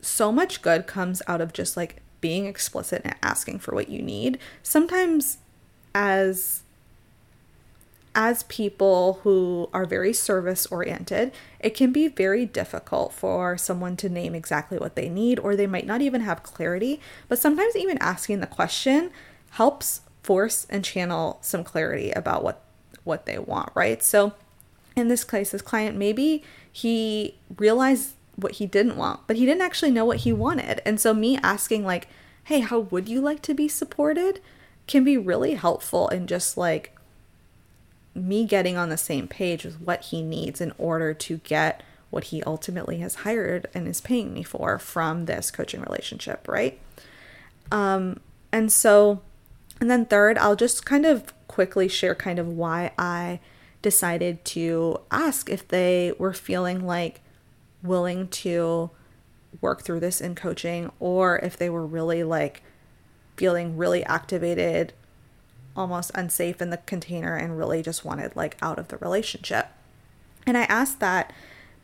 so 0.00 0.30
much 0.32 0.62
good 0.62 0.86
comes 0.86 1.22
out 1.26 1.40
of 1.40 1.52
just 1.52 1.76
like 1.76 2.02
being 2.20 2.46
explicit 2.46 3.02
and 3.04 3.14
asking 3.22 3.58
for 3.58 3.74
what 3.74 3.88
you 3.88 4.02
need. 4.02 4.38
Sometimes 4.62 5.38
as 5.94 6.62
as 8.14 8.42
people 8.44 9.20
who 9.22 9.68
are 9.72 9.84
very 9.84 10.12
service 10.12 10.66
oriented, 10.66 11.30
it 11.60 11.70
can 11.70 11.92
be 11.92 12.08
very 12.08 12.44
difficult 12.44 13.12
for 13.12 13.56
someone 13.56 13.96
to 13.96 14.08
name 14.08 14.34
exactly 14.34 14.76
what 14.76 14.96
they 14.96 15.08
need, 15.08 15.38
or 15.38 15.54
they 15.54 15.68
might 15.68 15.86
not 15.86 16.00
even 16.00 16.22
have 16.22 16.42
clarity. 16.42 17.00
But 17.28 17.38
sometimes, 17.38 17.76
even 17.76 17.96
asking 17.98 18.40
the 18.40 18.48
question 18.48 19.10
helps 19.50 20.00
force 20.22 20.66
and 20.68 20.84
channel 20.84 21.38
some 21.42 21.62
clarity 21.62 22.10
about 22.10 22.42
what 22.42 22.64
what 23.04 23.24
they 23.24 23.38
want, 23.38 23.70
right? 23.74 24.02
So 24.02 24.32
in 24.96 25.08
this 25.08 25.24
case, 25.24 25.52
this 25.52 25.62
client 25.62 25.96
maybe 25.96 26.42
he 26.72 27.36
realized 27.56 28.14
what 28.38 28.52
he 28.52 28.66
didn't 28.66 28.96
want, 28.96 29.20
but 29.26 29.36
he 29.36 29.46
didn't 29.46 29.62
actually 29.62 29.90
know 29.90 30.04
what 30.04 30.18
he 30.18 30.32
wanted. 30.32 30.80
And 30.84 31.00
so 31.00 31.12
me 31.12 31.38
asking 31.42 31.84
like, 31.84 32.08
"Hey, 32.44 32.60
how 32.60 32.78
would 32.80 33.08
you 33.08 33.20
like 33.20 33.42
to 33.42 33.54
be 33.54 33.68
supported?" 33.68 34.40
can 34.86 35.04
be 35.04 35.18
really 35.18 35.54
helpful 35.54 36.08
in 36.08 36.26
just 36.26 36.56
like 36.56 36.96
me 38.14 38.46
getting 38.46 38.78
on 38.78 38.88
the 38.88 38.96
same 38.96 39.28
page 39.28 39.64
with 39.64 39.78
what 39.80 40.04
he 40.04 40.22
needs 40.22 40.62
in 40.62 40.72
order 40.78 41.12
to 41.12 41.36
get 41.38 41.82
what 42.08 42.24
he 42.24 42.42
ultimately 42.44 42.98
has 42.98 43.16
hired 43.16 43.68
and 43.74 43.86
is 43.86 44.00
paying 44.00 44.32
me 44.32 44.42
for 44.42 44.78
from 44.78 45.26
this 45.26 45.50
coaching 45.50 45.82
relationship, 45.82 46.48
right? 46.48 46.80
Um 47.70 48.20
and 48.50 48.72
so 48.72 49.20
and 49.80 49.90
then, 49.90 50.06
third, 50.06 50.38
I'll 50.38 50.56
just 50.56 50.84
kind 50.84 51.06
of 51.06 51.32
quickly 51.46 51.88
share 51.88 52.14
kind 52.14 52.38
of 52.38 52.48
why 52.48 52.92
I 52.98 53.40
decided 53.80 54.44
to 54.44 55.00
ask 55.10 55.48
if 55.48 55.68
they 55.68 56.12
were 56.18 56.32
feeling 56.32 56.84
like 56.84 57.20
willing 57.82 58.28
to 58.28 58.90
work 59.60 59.82
through 59.82 60.00
this 60.00 60.20
in 60.20 60.34
coaching 60.34 60.90
or 61.00 61.38
if 61.38 61.56
they 61.56 61.70
were 61.70 61.86
really 61.86 62.22
like 62.22 62.62
feeling 63.36 63.76
really 63.76 64.04
activated, 64.04 64.92
almost 65.76 66.10
unsafe 66.14 66.60
in 66.60 66.70
the 66.70 66.76
container, 66.76 67.36
and 67.36 67.56
really 67.56 67.82
just 67.82 68.04
wanted 68.04 68.34
like 68.34 68.56
out 68.60 68.78
of 68.78 68.88
the 68.88 68.96
relationship. 68.98 69.68
And 70.46 70.58
I 70.58 70.62
asked 70.62 71.00
that 71.00 71.32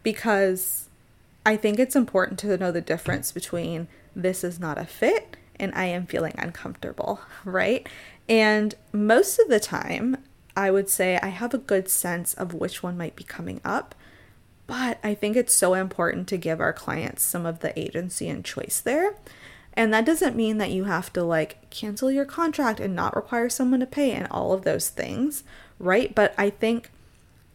because 0.02 0.88
I 1.46 1.56
think 1.56 1.78
it's 1.78 1.96
important 1.96 2.38
to 2.40 2.56
know 2.56 2.72
the 2.72 2.80
difference 2.80 3.30
between 3.30 3.88
this 4.16 4.42
is 4.42 4.58
not 4.58 4.78
a 4.78 4.84
fit 4.84 5.36
and 5.56 5.72
I 5.74 5.84
am 5.86 6.06
feeling 6.06 6.34
uncomfortable, 6.38 7.20
right? 7.44 7.88
And 8.28 8.74
most 8.92 9.38
of 9.38 9.48
the 9.48 9.60
time, 9.60 10.16
I 10.56 10.70
would 10.70 10.88
say 10.88 11.18
I 11.22 11.28
have 11.28 11.52
a 11.52 11.58
good 11.58 11.88
sense 11.88 12.34
of 12.34 12.54
which 12.54 12.82
one 12.82 12.96
might 12.96 13.16
be 13.16 13.24
coming 13.24 13.60
up. 13.64 13.94
But 14.66 14.98
I 15.04 15.14
think 15.14 15.36
it's 15.36 15.52
so 15.52 15.74
important 15.74 16.28
to 16.28 16.36
give 16.36 16.60
our 16.60 16.72
clients 16.72 17.22
some 17.22 17.44
of 17.44 17.60
the 17.60 17.78
agency 17.78 18.28
and 18.28 18.44
choice 18.44 18.80
there. 18.80 19.14
And 19.74 19.92
that 19.92 20.06
doesn't 20.06 20.36
mean 20.36 20.58
that 20.58 20.70
you 20.70 20.84
have 20.84 21.12
to 21.14 21.24
like 21.24 21.68
cancel 21.70 22.10
your 22.10 22.24
contract 22.24 22.80
and 22.80 22.94
not 22.94 23.16
require 23.16 23.48
someone 23.48 23.80
to 23.80 23.86
pay 23.86 24.12
and 24.12 24.28
all 24.30 24.52
of 24.52 24.62
those 24.62 24.88
things, 24.88 25.42
right? 25.78 26.14
But 26.14 26.32
I 26.38 26.50
think 26.50 26.90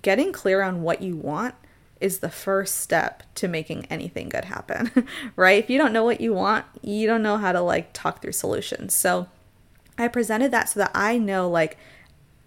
getting 0.01 0.31
clear 0.31 0.61
on 0.61 0.81
what 0.81 1.01
you 1.01 1.15
want 1.15 1.55
is 1.99 2.19
the 2.19 2.29
first 2.29 2.77
step 2.77 3.23
to 3.35 3.47
making 3.47 3.85
anything 3.85 4.29
good 4.29 4.45
happen, 4.45 4.91
right? 5.35 5.63
If 5.63 5.69
you 5.69 5.77
don't 5.77 5.93
know 5.93 6.03
what 6.03 6.21
you 6.21 6.33
want, 6.33 6.65
you 6.81 7.07
don't 7.07 7.23
know 7.23 7.37
how 7.37 7.51
to 7.51 7.61
like 7.61 7.91
talk 7.93 8.21
through 8.21 8.33
solutions. 8.33 8.93
So 8.93 9.27
I 9.97 10.07
presented 10.07 10.51
that 10.51 10.69
so 10.69 10.81
that 10.81 10.91
I 10.93 11.17
know 11.17 11.49
like 11.49 11.77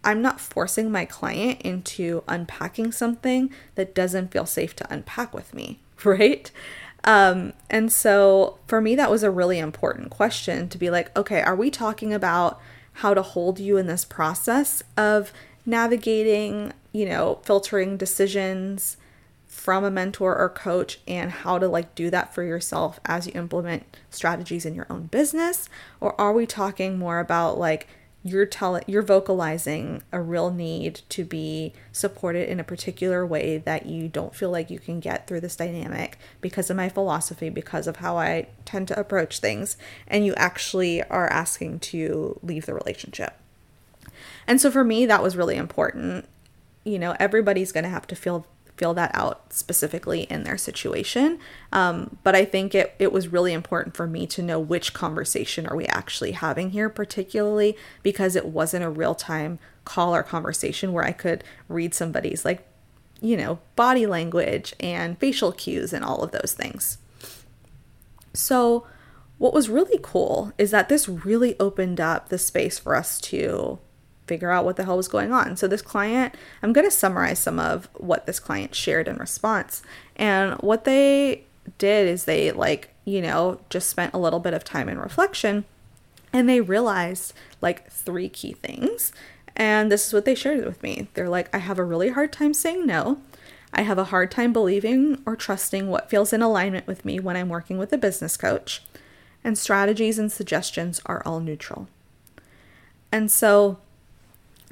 I'm 0.05 0.23
not 0.23 0.41
forcing 0.41 0.91
my 0.91 1.05
client 1.05 1.61
into 1.63 2.25
unpacking 2.27 2.93
something 2.93 3.51
that 3.75 3.95
doesn't 3.95 4.33
feel 4.33 4.47
safe 4.47 4.75
to 4.77 4.93
unpack 4.93 5.33
with 5.33 5.55
me, 5.55 5.79
right? 6.05 6.51
Um, 7.05 7.53
and 7.69 7.93
so 7.93 8.59
for 8.67 8.81
me, 8.81 8.95
that 8.97 9.11
was 9.11 9.23
a 9.23 9.31
really 9.31 9.59
important 9.59 10.11
question 10.11 10.69
to 10.69 10.79
be 10.79 10.91
like, 10.91 11.17
okay, 11.17 11.41
are 11.41 11.57
we 11.57 11.71
talking 11.71 12.13
about 12.13 12.61
how 12.95 13.15
to 13.15 13.23
hold 13.23 13.59
you 13.59 13.77
in 13.77 13.87
this 13.87 14.05
process 14.05 14.83
of 14.97 15.33
navigating, 15.65 16.73
you 16.93 17.07
know, 17.07 17.41
filtering 17.43 17.97
decisions, 17.97 18.97
from 19.53 19.85
a 19.85 19.91
mentor 19.91 20.37
or 20.37 20.49
coach 20.49 20.99
and 21.07 21.31
how 21.31 21.59
to 21.59 21.69
like 21.69 21.95
do 21.95 22.09
that 22.09 22.35
for 22.35 22.43
yourself 22.43 22.99
as 23.05 23.27
you 23.27 23.33
implement 23.35 23.99
strategies 24.09 24.65
in 24.65 24.75
your 24.75 24.87
own 24.89 25.03
business 25.07 25.69
or 26.01 26.19
are 26.19 26.33
we 26.33 26.47
talking 26.47 26.99
more 26.99 27.21
about 27.21 27.59
like 27.59 27.87
you're 28.25 28.47
telling 28.47 28.85
you're 28.87 29.03
vocalizing 29.03 30.03
a 30.13 30.21
real 30.21 30.51
need 30.51 31.01
to 31.09 31.25
be 31.25 31.73
supported 31.91 32.49
in 32.49 32.61
a 32.61 32.65
particular 32.65 33.27
way 33.27 33.59
that 33.59 33.87
you 33.87 34.09
don't 34.09 34.35
feel 34.35 34.51
like 34.51 34.71
you 34.71 34.79
can 34.79 35.01
get 35.01 35.27
through 35.27 35.41
this 35.41 35.57
dynamic 35.57 36.19
because 36.41 36.71
of 36.71 36.77
my 36.77 36.89
philosophy 36.89 37.49
because 37.49 37.87
of 37.87 37.97
how 37.97 38.17
I 38.17 38.47
tend 38.65 38.89
to 38.89 38.99
approach 38.99 39.41
things 39.41 39.77
and 40.07 40.25
you 40.25 40.35
actually 40.35 41.03
are 41.05 41.29
asking 41.29 41.81
to 41.81 42.39
leave 42.43 42.67
the 42.67 42.75
relationship. 42.75 43.35
And 44.47 44.61
so 44.61 44.71
for 44.71 44.85
me 44.85 45.05
that 45.07 45.23
was 45.23 45.37
really 45.37 45.57
important. 45.57 46.27
You 46.85 46.99
know, 46.99 47.17
everybody's 47.19 47.73
going 47.73 47.85
to 47.85 47.91
have 47.91 48.07
to 48.09 48.17
feel 48.17 48.47
feel 48.77 48.95
that 48.95 49.11
out 49.15 49.53
specifically 49.53 50.23
in 50.23 50.45
their 50.45 50.57
situation. 50.57 51.39
Um, 51.73 52.17
but 52.23 52.35
I 52.35 52.45
think 52.45 52.75
it, 52.75 52.95
it 52.99 53.13
was 53.13 53.29
really 53.29 53.53
important 53.53 53.97
for 53.97 54.07
me 54.07 54.27
to 54.29 54.43
know 54.43 54.59
which 54.59 54.95
conversation 54.95 55.67
are 55.67 55.77
we 55.77 55.87
actually 55.87 56.33
having 56.33 56.71
here, 56.71 56.89
particularly 56.89 57.77
because 58.03 58.35
it 58.35 58.47
wasn't 58.47 58.85
a 58.85 58.91
real 58.91 59.15
time 59.15 59.59
call 59.85 60.15
or 60.15 60.23
conversation 60.23 60.93
where 60.93 61.05
I 61.05 61.13
could 61.13 61.45
read 61.69 61.95
somebody's 61.95 62.45
like, 62.45 62.67
you 63.21 63.37
know, 63.37 63.61
body 63.77 64.07
language 64.07 64.75
and 64.81 65.19
facial 65.19 65.53
cues 65.53 65.93
and 65.93 66.05
all 66.05 66.23
of 66.23 66.33
those 66.33 66.55
things. 66.57 66.99
So, 68.35 68.87
what 69.39 69.53
was 69.53 69.69
really 69.69 69.99
cool 70.03 70.53
is 70.57 70.71
that 70.71 70.89
this 70.89 71.09
really 71.09 71.59
opened 71.59 72.01
up 72.01 72.29
the 72.29 72.39
space 72.39 72.79
for 72.79 72.95
us 72.95 73.21
to 73.23 73.79
figure 74.27 74.51
out 74.51 74.65
what 74.65 74.77
the 74.77 74.85
hell 74.85 74.97
was 74.97 75.09
going 75.09 75.33
on. 75.33 75.57
So, 75.57 75.67
this 75.67 75.83
client, 75.83 76.35
I'm 76.63 76.73
going 76.73 76.87
to 76.87 76.91
summarize 76.91 77.39
some 77.39 77.59
of 77.59 77.89
what 77.95 78.27
this 78.27 78.41
client 78.41 78.75
shared 78.75 79.09
in 79.09 79.17
response. 79.17 79.83
And 80.17 80.55
what 80.61 80.85
they 80.85 81.45
did 81.79 82.09
is 82.09 82.25
they, 82.25 82.51
like, 82.53 82.95
you 83.05 83.21
know, 83.21 83.61
just 83.71 83.89
spent 83.89 84.15
a 84.15 84.19
little 84.19 84.41
bit 84.41 84.55
of 84.55 84.65
time 84.65 84.89
in 84.89 84.99
reflection 84.99 85.65
and 86.33 86.49
they 86.49 86.61
realized 86.61 87.35
like 87.61 87.91
three 87.91 88.29
key 88.29 88.53
things. 88.53 89.13
And 89.55 89.93
this 89.93 90.07
is 90.07 90.13
what 90.13 90.25
they 90.25 90.35
shared 90.35 90.65
with 90.65 90.83
me. 90.83 91.09
They're 91.15 91.29
like, 91.29 91.55
I 91.55 91.59
have 91.59 91.79
a 91.79 91.85
really 91.85 92.11
hard 92.11 92.33
time 92.33 92.55
saying 92.55 92.87
no. 92.87 93.19
I 93.75 93.83
have 93.83 93.99
a 93.99 94.05
hard 94.05 94.31
time 94.31 94.53
believing 94.53 95.23
or 95.27 95.37
trusting 95.37 95.89
what 95.89 96.11
feels 96.11 96.33
in 96.33 96.43
alignment 96.43 96.87
with 96.87 97.05
me 97.05 97.21
when 97.21 97.37
I'm 97.37 97.49
working 97.49 97.79
with 97.79 97.93
a 97.93 97.99
business 97.99 98.37
coach. 98.37 98.83
And 99.45 99.59
strategies 99.59 100.19
and 100.19 100.31
suggestions 100.31 101.01
are 101.05 101.23
all 101.27 101.41
neutral. 101.41 101.89
And 103.11 103.31
so 103.31 103.79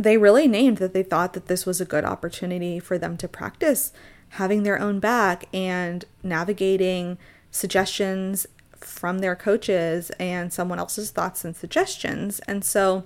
they 0.03 0.17
really 0.17 0.49
named 0.49 0.79
that 0.79 0.95
they 0.95 1.03
thought 1.03 1.35
that 1.35 1.47
this 1.47 1.67
was 1.67 1.81
a 1.81 1.85
good 1.85 2.05
opportunity 2.05 2.81
for 2.81 2.99
them 2.99 3.17
to 3.19 3.29
practice 3.29 3.93
having 4.35 4.63
their 4.63 4.81
own 4.81 5.01
back 5.01 5.47
and 5.53 6.05
navigating 6.23 7.19
suggestions 7.51 8.47
from 8.77 9.19
their 9.19 9.37
coaches 9.37 10.11
and 10.19 10.53
someone 10.53 10.79
else's 10.79 11.11
thoughts 11.11 11.45
and 11.45 11.57
suggestions. 11.57 12.39
And 12.41 12.65
so, 12.65 13.05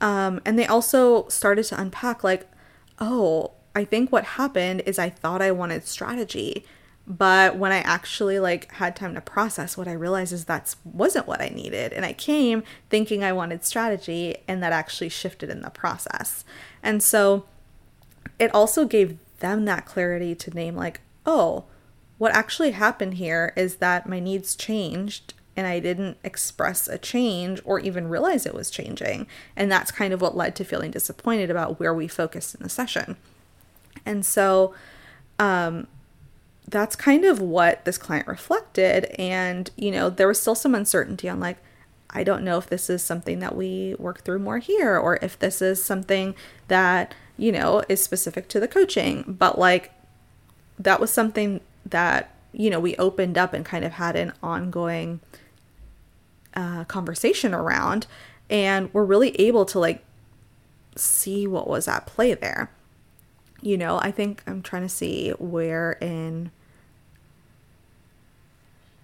um, 0.00 0.40
and 0.44 0.58
they 0.58 0.66
also 0.66 1.28
started 1.28 1.64
to 1.66 1.80
unpack 1.80 2.24
like, 2.24 2.50
oh, 2.98 3.52
I 3.74 3.84
think 3.84 4.10
what 4.10 4.24
happened 4.24 4.82
is 4.84 4.98
I 4.98 5.08
thought 5.08 5.40
I 5.40 5.52
wanted 5.52 5.86
strategy, 5.86 6.64
but 7.06 7.56
when 7.56 7.72
I 7.72 7.78
actually 7.78 8.38
like 8.38 8.70
had 8.72 8.94
time 8.94 9.14
to 9.14 9.20
process 9.20 9.76
what 9.76 9.88
I 9.88 9.92
realized 9.92 10.32
is 10.32 10.44
that 10.44 10.74
wasn't 10.84 11.26
what 11.26 11.40
I 11.40 11.48
needed. 11.48 11.92
And 11.92 12.04
I 12.04 12.12
came 12.12 12.62
thinking 12.90 13.24
I 13.24 13.32
wanted 13.32 13.64
strategy 13.64 14.36
and 14.46 14.62
that 14.62 14.72
actually 14.72 15.08
shifted 15.08 15.50
in 15.50 15.62
the 15.62 15.70
process. 15.70 16.44
And 16.82 17.02
so 17.02 17.44
it 18.38 18.54
also 18.54 18.86
gave 18.86 19.18
them 19.40 19.64
that 19.64 19.84
clarity 19.84 20.34
to 20.36 20.50
name 20.50 20.76
like, 20.76 21.00
oh, 21.26 21.64
what 22.18 22.34
actually 22.34 22.70
happened 22.70 23.14
here 23.14 23.52
is 23.56 23.76
that 23.76 24.08
my 24.08 24.20
needs 24.20 24.54
changed 24.54 25.34
and 25.56 25.66
I 25.66 25.80
didn't 25.80 26.18
express 26.22 26.86
a 26.86 26.98
change 26.98 27.60
or 27.64 27.80
even 27.80 28.08
realize 28.08 28.46
it 28.46 28.54
was 28.54 28.70
changing. 28.70 29.26
And 29.56 29.70
that's 29.70 29.90
kind 29.90 30.14
of 30.14 30.20
what 30.20 30.36
led 30.36 30.54
to 30.56 30.64
feeling 30.64 30.92
disappointed 30.92 31.50
about 31.50 31.80
where 31.80 31.92
we 31.92 32.06
focused 32.06 32.54
in 32.54 32.62
the 32.62 32.68
session. 32.68 33.16
And 34.06 34.24
so 34.24 34.72
um, 35.38 35.88
that's 36.72 36.96
kind 36.96 37.24
of 37.24 37.40
what 37.40 37.84
this 37.84 37.98
client 37.98 38.26
reflected. 38.26 39.04
And, 39.18 39.70
you 39.76 39.92
know, 39.92 40.10
there 40.10 40.26
was 40.26 40.40
still 40.40 40.56
some 40.56 40.74
uncertainty 40.74 41.28
on 41.28 41.38
like, 41.38 41.58
I 42.10 42.24
don't 42.24 42.42
know 42.42 42.58
if 42.58 42.66
this 42.66 42.90
is 42.90 43.04
something 43.04 43.38
that 43.38 43.54
we 43.54 43.94
work 43.98 44.22
through 44.22 44.40
more 44.40 44.58
here 44.58 44.98
or 44.98 45.18
if 45.22 45.38
this 45.38 45.62
is 45.62 45.82
something 45.82 46.34
that, 46.66 47.14
you 47.38 47.52
know, 47.52 47.84
is 47.88 48.02
specific 48.02 48.48
to 48.48 48.60
the 48.60 48.68
coaching. 48.68 49.36
But 49.38 49.58
like, 49.58 49.92
that 50.78 51.00
was 51.00 51.10
something 51.10 51.60
that 51.86 52.34
you 52.52 52.70
know 52.70 52.80
we 52.80 52.96
opened 52.96 53.38
up 53.38 53.52
and 53.52 53.64
kind 53.64 53.84
of 53.84 53.92
had 53.92 54.16
an 54.16 54.32
ongoing 54.42 55.20
uh, 56.54 56.84
conversation 56.84 57.54
around 57.54 58.06
and 58.50 58.92
we're 58.92 59.04
really 59.04 59.30
able 59.40 59.64
to 59.64 59.78
like 59.78 60.04
see 60.96 61.46
what 61.46 61.66
was 61.66 61.88
at 61.88 62.06
play 62.06 62.34
there 62.34 62.70
you 63.62 63.76
know 63.76 63.98
i 64.00 64.10
think 64.10 64.42
i'm 64.46 64.60
trying 64.60 64.82
to 64.82 64.88
see 64.88 65.30
where 65.38 65.92
in 65.92 66.50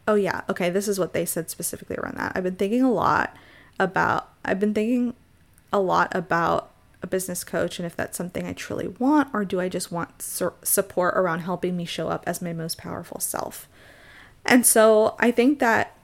oh 0.09 0.17
yeah 0.17 0.41
okay 0.49 0.71
this 0.71 0.89
is 0.89 0.99
what 0.99 1.13
they 1.13 1.25
said 1.25 1.49
specifically 1.49 1.97
around 1.97 2.17
that 2.17 2.33
i've 2.35 2.43
been 2.43 2.57
thinking 2.57 2.83
a 2.83 2.91
lot 2.91 3.37
about 3.79 4.31
i've 4.45 4.59
been 4.59 4.75
thinking 4.75 5.15
a 5.73 5.79
lot 5.79 6.13
about 6.15 6.73
a 7.03 7.07
business 7.07 7.45
coach 7.45 7.79
and 7.79 7.87
if 7.87 7.95
that's 7.95 8.17
something 8.17 8.47
I 8.47 8.53
truly 8.53 8.89
want, 8.89 9.29
or 9.33 9.45
do 9.45 9.61
I 9.61 9.69
just 9.69 9.93
want 9.93 10.21
sur- 10.21 10.55
support 10.63 11.15
around 11.17 11.41
helping 11.41 11.77
me 11.77 11.85
show 11.85 12.09
up 12.09 12.25
as 12.27 12.43
my 12.43 12.53
most 12.53 12.79
powerful 12.79 13.21
self? 13.21 13.69
And 14.45 14.67
so 14.67 15.15
I 15.19 15.31
think 15.31 15.59
that 15.61 15.97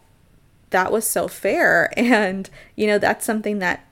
that 0.70 0.92
was 0.92 1.06
so 1.06 1.28
fair. 1.28 1.90
And, 1.96 2.48
you 2.76 2.86
know, 2.86 2.98
that's 2.98 3.24
something 3.24 3.58
that 3.58 3.86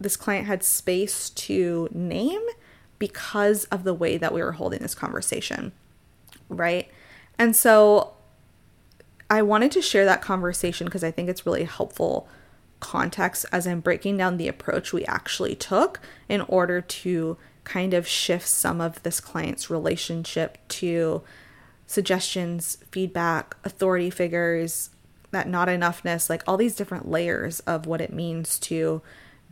this 0.00 0.16
client 0.16 0.46
had 0.46 0.62
space 0.62 1.30
to 1.30 1.88
name 1.92 2.42
because 2.98 3.64
of 3.64 3.84
the 3.84 3.94
way 3.94 4.16
that 4.16 4.32
we 4.32 4.42
were 4.42 4.52
holding 4.52 4.80
this 4.80 4.94
conversation. 4.94 5.72
Right. 6.48 6.88
And 7.38 7.54
so 7.54 8.14
I 9.30 9.42
wanted 9.42 9.72
to 9.72 9.82
share 9.82 10.04
that 10.06 10.22
conversation 10.22 10.86
because 10.86 11.04
I 11.04 11.10
think 11.10 11.28
it's 11.28 11.46
really 11.46 11.64
helpful 11.64 12.28
context 12.80 13.44
as 13.52 13.66
I'm 13.66 13.80
breaking 13.80 14.16
down 14.16 14.36
the 14.36 14.48
approach 14.48 14.92
we 14.92 15.04
actually 15.04 15.54
took 15.54 16.00
in 16.28 16.40
order 16.42 16.80
to 16.80 17.36
kind 17.64 17.92
of 17.92 18.08
shift 18.08 18.48
some 18.48 18.80
of 18.80 19.02
this 19.02 19.20
client's 19.20 19.68
relationship 19.68 20.58
to 20.68 21.22
suggestions, 21.86 22.78
feedback, 22.90 23.56
authority 23.64 24.10
figures, 24.10 24.90
that 25.30 25.48
not 25.48 25.68
enoughness, 25.68 26.30
like 26.30 26.42
all 26.46 26.56
these 26.56 26.76
different 26.76 27.08
layers 27.08 27.60
of 27.60 27.86
what 27.86 28.00
it 28.00 28.12
means 28.12 28.58
to 28.58 29.02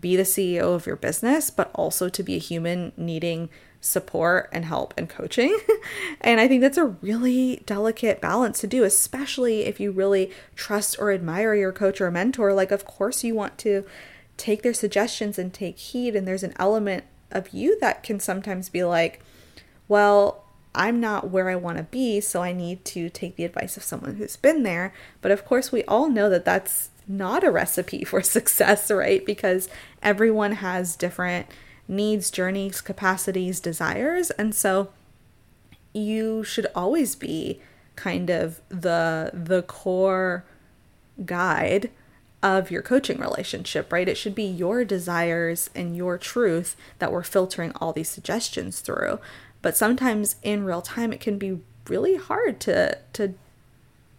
be 0.01 0.17
the 0.17 0.23
CEO 0.23 0.75
of 0.75 0.87
your 0.87 0.97
business, 0.97 1.51
but 1.51 1.71
also 1.75 2.09
to 2.09 2.23
be 2.23 2.37
a 2.37 2.39
human 2.39 2.93
needing 2.97 3.49
support 3.81 4.49
and 4.53 4.65
help 4.65 4.95
and 4.97 5.09
coaching. 5.09 5.59
and 6.21 6.41
I 6.41 6.49
think 6.49 6.61
that's 6.61 6.79
a 6.79 6.87
really 6.87 7.63
delicate 7.67 8.21
balance 8.21 8.61
to 8.61 8.67
do, 8.67 8.85
especially 8.85 9.65
if 9.65 9.79
you 9.81 9.93
really 9.93 10.31
trust 10.55 10.97
or 10.99 11.13
admire 11.13 11.55
your 11.55 11.73
coach 11.73 12.01
or 12.01 12.11
mentor. 12.11 12.53
Like, 12.53 12.71
of 12.71 12.85
course, 12.85 13.25
you 13.25 13.35
want 13.35 13.59
to 13.59 13.85
take 14.37 14.63
their 14.63 14.75
suggestions 14.75 15.39
and 15.39 15.53
take 15.53 15.79
heed. 15.79 16.17
And 16.17 16.27
there's 16.27 16.43
an 16.43 16.55
element 16.59 17.05
of 17.31 17.51
you 17.51 17.79
that 17.81 18.03
can 18.03 18.21
sometimes 18.21 18.69
be 18.69 18.85
like, 18.85 19.23
well, 19.89 20.45
I'm 20.75 21.01
not 21.01 21.31
where 21.31 21.49
I 21.49 21.57
want 21.57 21.79
to 21.79 21.85
be, 21.85 22.21
so 22.21 22.43
I 22.43 22.53
need 22.53 22.85
to 22.87 23.09
take 23.09 23.37
the 23.37 23.45
advice 23.45 23.77
of 23.77 23.83
someone 23.83 24.17
who's 24.17 24.37
been 24.37 24.63
there. 24.63 24.93
But 25.23 25.33
of 25.33 25.45
course, 25.47 25.73
we 25.73 25.85
all 25.85 26.09
know 26.09 26.29
that 26.29 26.45
that's 26.45 26.91
not 27.09 27.43
a 27.45 27.51
recipe 27.51 28.05
for 28.05 28.23
success, 28.23 28.91
right? 28.91 29.25
Because 29.25 29.69
everyone 30.03 30.53
has 30.53 30.97
different 30.97 31.47
needs, 31.89 32.31
journeys, 32.31 32.81
capacities, 32.81 33.61
desires. 33.61 34.31
And 34.33 34.55
so 34.55 34.89
you 35.93 36.45
should 36.45 36.67
always 36.75 37.15
be 37.17 37.61
kind 37.95 38.29
of 38.29 38.61
the 38.69 39.31
the 39.33 39.63
core 39.63 40.45
guide 41.25 41.91
of 42.43 42.71
your 42.71 42.83
coaching 42.83 43.19
relationship, 43.19 43.93
right? 43.93 44.09
It 44.09 44.17
should 44.17 44.35
be 44.35 44.45
your 44.45 44.85
desires 44.85 45.71
and 45.75 45.97
your 45.97 46.19
truth 46.19 46.77
that 46.99 47.11
we're 47.11 47.23
filtering 47.23 47.73
all 47.77 47.93
these 47.93 48.11
suggestions 48.11 48.81
through. 48.81 49.19
But 49.63 49.77
sometimes 49.77 50.37
in 50.43 50.65
real 50.65 50.83
time 50.83 51.13
it 51.13 51.21
can 51.21 51.39
be 51.39 51.61
really 51.89 52.17
hard 52.17 52.61
to 52.61 52.99
to 53.15 53.35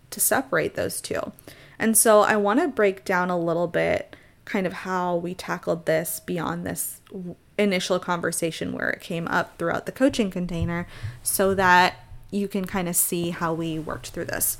to 0.10 0.20
separate 0.20 0.76
those 0.76 1.00
two. 1.00 1.32
And 1.78 1.96
so 1.96 2.22
I 2.22 2.38
want 2.38 2.60
to 2.60 2.68
break 2.68 3.06
down 3.06 3.30
a 3.30 3.38
little 3.38 3.68
bit 3.68 4.16
kind 4.46 4.66
of 4.66 4.74
how 4.74 5.16
we 5.16 5.34
tackled 5.34 5.86
this 5.86 6.20
beyond 6.20 6.66
this 6.66 7.02
initial 7.58 8.00
conversation 8.00 8.74
where 8.74 8.90
it 8.90 9.02
came 9.02 9.28
up 9.28 9.58
throughout 9.58 9.86
the 9.86 9.92
coaching 9.92 10.30
container 10.30 10.88
so 11.24 11.54
that 11.56 11.96
you 12.32 12.48
can 12.48 12.66
kind 12.66 12.88
of 12.88 12.96
see 12.96 13.32
how 13.32 13.54
we 13.54 13.80
worked 13.80 14.10
through 14.10 14.26
this. 14.26 14.58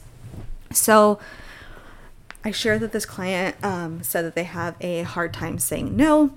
So, 0.72 1.20
I 2.44 2.52
shared 2.52 2.82
that 2.82 2.94
this 2.94 3.06
client 3.06 3.58
um, 3.64 4.04
said 4.04 4.24
that 4.24 4.36
they 4.36 4.46
have 4.46 4.76
a 4.80 5.02
hard 5.02 5.34
time 5.34 5.60
saying 5.60 5.96
no. 5.96 6.32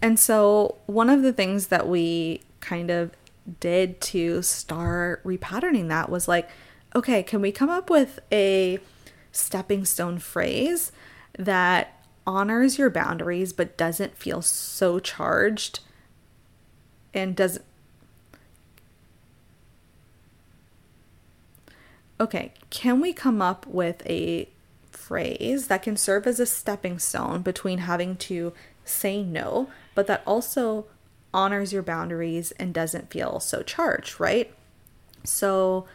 And 0.00 0.18
so, 0.20 0.76
one 0.86 1.10
of 1.10 1.22
the 1.22 1.32
things 1.32 1.68
that 1.68 1.88
we 1.88 2.42
kind 2.60 2.90
of 2.90 3.10
did 3.60 4.00
to 4.00 4.42
start 4.42 5.24
repatterning 5.24 5.88
that 5.88 6.10
was 6.10 6.28
like, 6.28 6.48
okay, 6.94 7.22
can 7.22 7.40
we 7.40 7.50
come 7.50 7.70
up 7.70 7.90
with 7.90 8.20
a 8.30 8.78
stepping 9.32 9.84
stone 9.84 10.18
phrase 10.18 10.92
that 11.38 12.02
honors 12.26 12.78
your 12.78 12.90
boundaries 12.90 13.52
but 13.52 13.76
doesn't 13.76 14.16
feel 14.16 14.42
so 14.42 14.98
charged 14.98 15.80
and 17.14 17.34
doesn't 17.34 17.64
okay, 22.20 22.52
can 22.70 23.00
we 23.00 23.12
come 23.12 23.40
up 23.40 23.66
with 23.66 24.04
a 24.06 24.48
phrase 24.90 25.68
that 25.68 25.82
can 25.82 25.96
serve 25.96 26.26
as 26.26 26.40
a 26.40 26.46
stepping 26.46 26.98
stone 26.98 27.42
between 27.42 27.78
having 27.78 28.16
to 28.16 28.52
say 28.84 29.22
no, 29.22 29.70
but 29.94 30.06
that 30.06 30.22
also 30.26 30.86
honors 31.32 31.72
your 31.72 31.82
boundaries 31.82 32.50
and 32.52 32.74
doesn't 32.74 33.10
feel 33.10 33.38
so 33.38 33.62
charged, 33.62 34.18
right? 34.18 34.52
So 35.24 35.86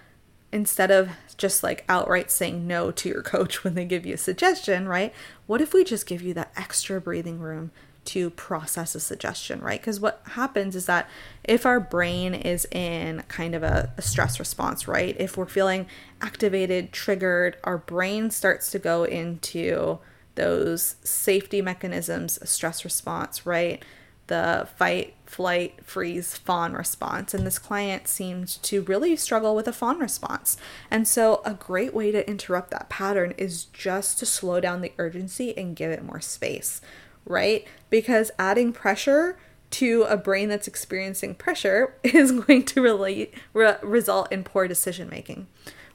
instead 0.53 0.91
of 0.91 1.09
just 1.35 1.63
like 1.63 1.83
outright 1.89 2.29
saying 2.29 2.67
no 2.67 2.91
to 2.91 3.09
your 3.09 3.23
coach 3.23 3.63
when 3.63 3.73
they 3.73 3.85
give 3.85 4.05
you 4.05 4.13
a 4.13 4.17
suggestion, 4.17 4.87
right? 4.87 5.13
What 5.47 5.61
if 5.61 5.73
we 5.73 5.83
just 5.83 6.05
give 6.05 6.21
you 6.21 6.33
that 6.35 6.53
extra 6.55 7.01
breathing 7.01 7.39
room 7.39 7.71
to 8.05 8.29
process 8.31 8.95
a 8.95 8.99
suggestion, 8.99 9.61
right? 9.61 9.79
Because 9.79 9.99
what 9.99 10.21
happens 10.31 10.75
is 10.75 10.85
that 10.87 11.09
if 11.43 11.65
our 11.65 11.79
brain 11.79 12.33
is 12.33 12.65
in 12.71 13.23
kind 13.29 13.55
of 13.55 13.63
a, 13.63 13.93
a, 13.97 14.01
stress 14.01 14.39
response, 14.39 14.87
right? 14.87 15.15
If 15.17 15.37
we're 15.37 15.45
feeling 15.45 15.87
activated, 16.21 16.91
triggered, 16.91 17.57
our 17.63 17.77
brain 17.77 18.29
starts 18.29 18.71
to 18.71 18.79
go 18.79 19.05
into 19.05 19.99
those 20.35 20.97
safety 21.03 21.61
mechanisms, 21.61 22.39
stress 22.49 22.83
response, 22.83 23.45
right? 23.45 23.83
The 24.27 24.67
fight, 24.77 25.15
flight, 25.25 25.86
freeze, 25.86 26.38
fawn 26.38 26.73
response. 26.73 27.33
And 27.33 27.45
this 27.45 27.59
client 27.59 28.07
seemed 28.07 28.47
to 28.63 28.81
really 28.83 29.15
struggle 29.15 29.55
with 29.55 29.67
a 29.67 29.73
fawn 29.73 29.99
response. 29.99 30.57
And 30.89 31.07
so, 31.07 31.41
a 31.43 31.53
great 31.53 31.93
way 31.93 32.12
to 32.12 32.27
interrupt 32.27 32.71
that 32.71 32.89
pattern 32.89 33.33
is 33.38 33.65
just 33.65 34.19
to 34.19 34.25
slow 34.25 34.59
down 34.59 34.81
the 34.81 34.93
urgency 34.97 35.57
and 35.57 35.75
give 35.75 35.91
it 35.91 36.03
more 36.03 36.21
space 36.21 36.79
right? 37.25 37.65
Because 37.89 38.31
adding 38.38 38.73
pressure 38.73 39.38
to 39.71 40.03
a 40.03 40.17
brain 40.17 40.49
that's 40.49 40.67
experiencing 40.67 41.36
pressure 41.36 41.95
is 42.03 42.31
going 42.31 42.65
to 42.65 42.81
really 42.81 43.31
re- 43.53 43.77
result 43.81 44.31
in 44.31 44.43
poor 44.43 44.67
decision 44.67 45.09
making, 45.09 45.47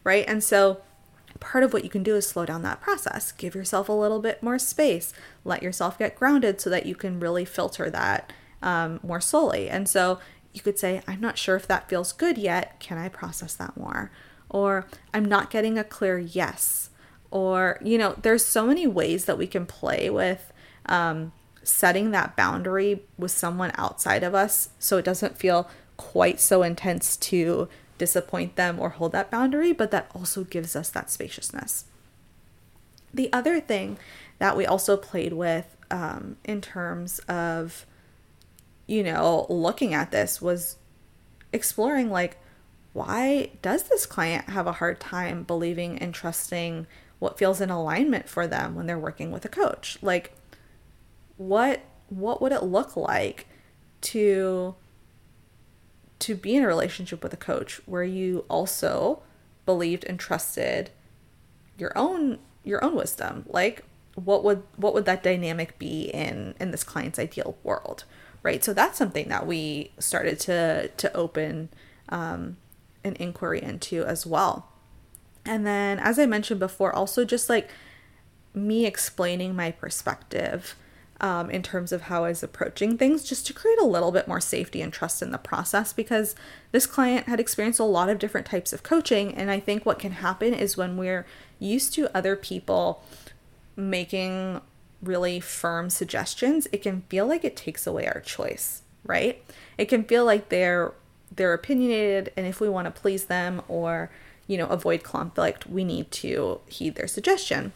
right? 0.04 0.24
And 0.26 0.42
so 0.42 0.82
part 1.40 1.64
of 1.64 1.72
what 1.72 1.84
you 1.84 1.90
can 1.90 2.02
do 2.02 2.16
is 2.16 2.26
slow 2.26 2.44
down 2.44 2.62
that 2.62 2.80
process. 2.80 3.32
Give 3.32 3.54
yourself 3.54 3.88
a 3.88 3.92
little 3.92 4.20
bit 4.20 4.42
more 4.42 4.58
space. 4.58 5.12
Let 5.44 5.62
yourself 5.62 5.98
get 5.98 6.16
grounded 6.16 6.60
so 6.60 6.70
that 6.70 6.86
you 6.86 6.94
can 6.94 7.20
really 7.20 7.44
filter 7.44 7.90
that 7.90 8.32
um, 8.62 9.00
more 9.02 9.20
slowly. 9.20 9.68
And 9.68 9.88
so 9.88 10.18
you 10.52 10.60
could 10.60 10.78
say, 10.78 11.02
I'm 11.06 11.20
not 11.20 11.38
sure 11.38 11.56
if 11.56 11.66
that 11.68 11.88
feels 11.88 12.12
good 12.12 12.38
yet. 12.38 12.80
Can 12.80 12.98
I 12.98 13.08
process 13.08 13.54
that 13.54 13.76
more? 13.76 14.10
Or 14.48 14.86
I'm 15.12 15.24
not 15.24 15.50
getting 15.50 15.78
a 15.78 15.84
clear 15.84 16.18
yes. 16.18 16.90
Or, 17.30 17.78
you 17.82 17.98
know, 17.98 18.16
there's 18.22 18.44
so 18.44 18.66
many 18.66 18.86
ways 18.86 19.26
that 19.26 19.38
we 19.38 19.46
can 19.46 19.66
play 19.66 20.08
with 20.08 20.52
um, 20.86 21.32
setting 21.62 22.10
that 22.10 22.34
boundary 22.34 23.02
with 23.18 23.30
someone 23.30 23.72
outside 23.76 24.22
of 24.22 24.34
us 24.34 24.70
so 24.78 24.96
it 24.96 25.04
doesn't 25.04 25.36
feel 25.36 25.68
quite 25.96 26.40
so 26.40 26.62
intense 26.62 27.16
to 27.16 27.68
disappoint 27.98 28.56
them 28.56 28.78
or 28.78 28.90
hold 28.90 29.12
that 29.12 29.30
boundary, 29.30 29.72
but 29.72 29.90
that 29.90 30.10
also 30.14 30.44
gives 30.44 30.74
us 30.74 30.88
that 30.90 31.10
spaciousness. 31.10 31.84
The 33.12 33.32
other 33.32 33.60
thing 33.60 33.98
that 34.38 34.56
we 34.56 34.66
also 34.66 34.96
played 34.96 35.32
with 35.32 35.76
um, 35.90 36.36
in 36.44 36.60
terms 36.60 37.18
of, 37.20 37.86
you 38.86 39.02
know, 39.02 39.46
looking 39.48 39.94
at 39.94 40.10
this 40.10 40.40
was 40.40 40.76
exploring 41.52 42.10
like, 42.10 42.38
why 42.92 43.50
does 43.62 43.84
this 43.84 44.06
client 44.06 44.50
have 44.50 44.66
a 44.66 44.72
hard 44.72 45.00
time 45.00 45.42
believing 45.42 45.98
and 45.98 46.14
trusting 46.14 46.86
what 47.18 47.38
feels 47.38 47.60
in 47.60 47.70
alignment 47.70 48.28
for 48.28 48.46
them 48.46 48.74
when 48.74 48.86
they're 48.86 48.98
working 48.98 49.30
with 49.30 49.44
a 49.44 49.48
coach? 49.48 49.98
Like, 50.02 50.32
what 51.36 51.80
what 52.08 52.40
would 52.40 52.52
it 52.52 52.62
look 52.62 52.96
like 52.96 53.46
to 54.00 54.74
to 56.20 56.34
be 56.34 56.56
in 56.56 56.62
a 56.62 56.66
relationship 56.66 57.22
with 57.22 57.32
a 57.32 57.38
coach 57.38 57.80
where 57.86 58.04
you 58.04 58.44
also 58.48 59.22
believed 59.66 60.04
and 60.04 60.18
trusted 60.18 60.90
your 61.76 61.92
own 61.96 62.38
your 62.64 62.84
own 62.84 62.94
wisdom. 62.94 63.44
Like 63.48 63.84
what 64.14 64.42
would 64.44 64.62
what 64.76 64.94
would 64.94 65.04
that 65.04 65.22
dynamic 65.22 65.78
be 65.78 66.02
in 66.02 66.54
in 66.58 66.70
this 66.70 66.84
client's 66.84 67.18
ideal 67.18 67.56
world 67.62 68.04
right? 68.42 68.62
So 68.62 68.72
that's 68.72 68.98
something 68.98 69.28
that 69.28 69.46
we 69.46 69.92
started 69.98 70.38
to 70.40 70.88
to 70.88 71.16
open 71.16 71.68
um, 72.08 72.56
an 73.04 73.16
inquiry 73.16 73.62
into 73.62 74.04
as 74.04 74.26
well. 74.26 74.72
And 75.44 75.66
then 75.66 75.98
as 75.98 76.18
i 76.18 76.26
mentioned 76.26 76.60
before 76.60 76.94
also 76.94 77.24
just 77.24 77.48
like 77.48 77.70
me 78.54 78.86
explaining 78.86 79.54
my 79.54 79.70
perspective 79.70 80.74
um, 81.20 81.50
in 81.50 81.62
terms 81.62 81.92
of 81.92 82.02
how 82.02 82.24
I 82.24 82.28
was 82.28 82.42
approaching 82.42 82.96
things, 82.96 83.24
just 83.24 83.46
to 83.46 83.52
create 83.52 83.78
a 83.80 83.84
little 83.84 84.12
bit 84.12 84.28
more 84.28 84.40
safety 84.40 84.80
and 84.80 84.92
trust 84.92 85.20
in 85.20 85.32
the 85.32 85.38
process 85.38 85.92
because 85.92 86.36
this 86.70 86.86
client 86.86 87.26
had 87.26 87.40
experienced 87.40 87.80
a 87.80 87.84
lot 87.84 88.08
of 88.08 88.18
different 88.18 88.46
types 88.46 88.72
of 88.72 88.82
coaching. 88.82 89.34
And 89.34 89.50
I 89.50 89.58
think 89.58 89.84
what 89.84 89.98
can 89.98 90.12
happen 90.12 90.54
is 90.54 90.76
when 90.76 90.96
we're 90.96 91.26
used 91.58 91.92
to 91.94 92.16
other 92.16 92.36
people 92.36 93.02
making 93.76 94.60
really 95.02 95.40
firm 95.40 95.90
suggestions, 95.90 96.68
it 96.72 96.82
can 96.82 97.02
feel 97.08 97.26
like 97.26 97.44
it 97.44 97.56
takes 97.56 97.86
away 97.86 98.06
our 98.06 98.20
choice, 98.20 98.82
right? 99.04 99.42
It 99.76 99.86
can 99.86 100.04
feel 100.04 100.24
like 100.24 100.48
they're 100.48 100.92
they're 101.34 101.52
opinionated 101.52 102.32
and 102.36 102.46
if 102.46 102.60
we 102.60 102.68
want 102.68 102.86
to 102.86 103.00
please 103.00 103.26
them 103.26 103.60
or 103.68 104.10
you 104.46 104.56
know 104.56 104.66
avoid 104.68 105.02
conflict 105.02 105.66
we 105.66 105.84
need 105.84 106.10
to 106.10 106.60
heed 106.66 106.94
their 106.94 107.06
suggestion 107.06 107.72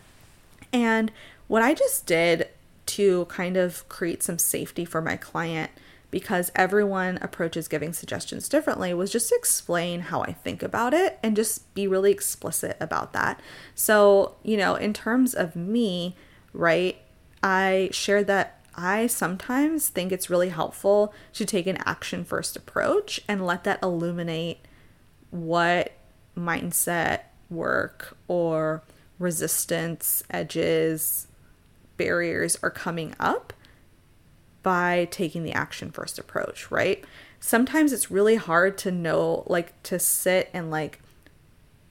and 0.73 1.13
what 1.49 1.63
i 1.63 1.75
just 1.75 2.07
did 2.07 2.49
to 2.93 3.25
kind 3.27 3.57
of 3.57 3.89
create 3.89 4.23
some 4.23 4.39
safety 4.39 4.85
for 4.85 5.01
my 5.01 5.17
client 5.17 5.71
because 6.11 6.53
everyone 6.55 7.19
approaches 7.23 7.69
giving 7.69 7.93
suggestions 7.93 8.49
differently 8.49 8.93
was 8.93 9.11
just 9.11 9.31
to 9.31 9.35
explain 9.35 10.01
how 10.01 10.21
I 10.23 10.33
think 10.33 10.63
about 10.63 10.93
it 10.93 11.19
and 11.23 11.35
just 11.35 11.73
be 11.75 11.87
really 11.87 12.11
explicit 12.11 12.77
about 12.81 13.15
that. 13.15 13.41
So, 13.75 14.37
you 14.43 14.59
know, 14.59 14.75
in 14.75 14.93
terms 14.93 15.35
of 15.35 15.57
me, 15.57 16.15
right, 16.53 16.99
I 17.43 17.89
shared 17.93 18.27
that 18.27 18.61
I 18.75 19.07
sometimes 19.07 19.89
think 19.89 20.13
it's 20.13 20.29
really 20.29 20.51
helpful 20.51 21.15
to 21.33 21.47
take 21.47 21.67
an 21.67 21.79
action 21.87 22.25
first 22.25 22.57
approach 22.57 23.21
and 23.27 23.47
let 23.47 23.65
that 23.65 23.83
illuminate 23.83 24.59
what 25.31 25.93
mindset 26.37 27.21
work 27.49 28.19
or 28.29 28.83
resistance 29.19 30.23
edges 30.31 31.27
barriers 32.03 32.59
are 32.65 32.71
coming 32.71 33.15
up 33.21 33.53
by 34.65 35.07
taking 35.13 35.45
the 35.45 35.53
action 35.53 35.93
first 35.93 36.19
approach, 36.19 36.69
right? 36.69 37.05
Sometimes 37.39 37.93
it's 37.93 38.11
really 38.11 38.35
hard 38.35 38.77
to 38.79 38.91
know, 38.91 39.45
like, 39.47 39.81
to 39.85 40.01
sit 40.01 40.51
and 40.53 40.69
like 40.69 41.01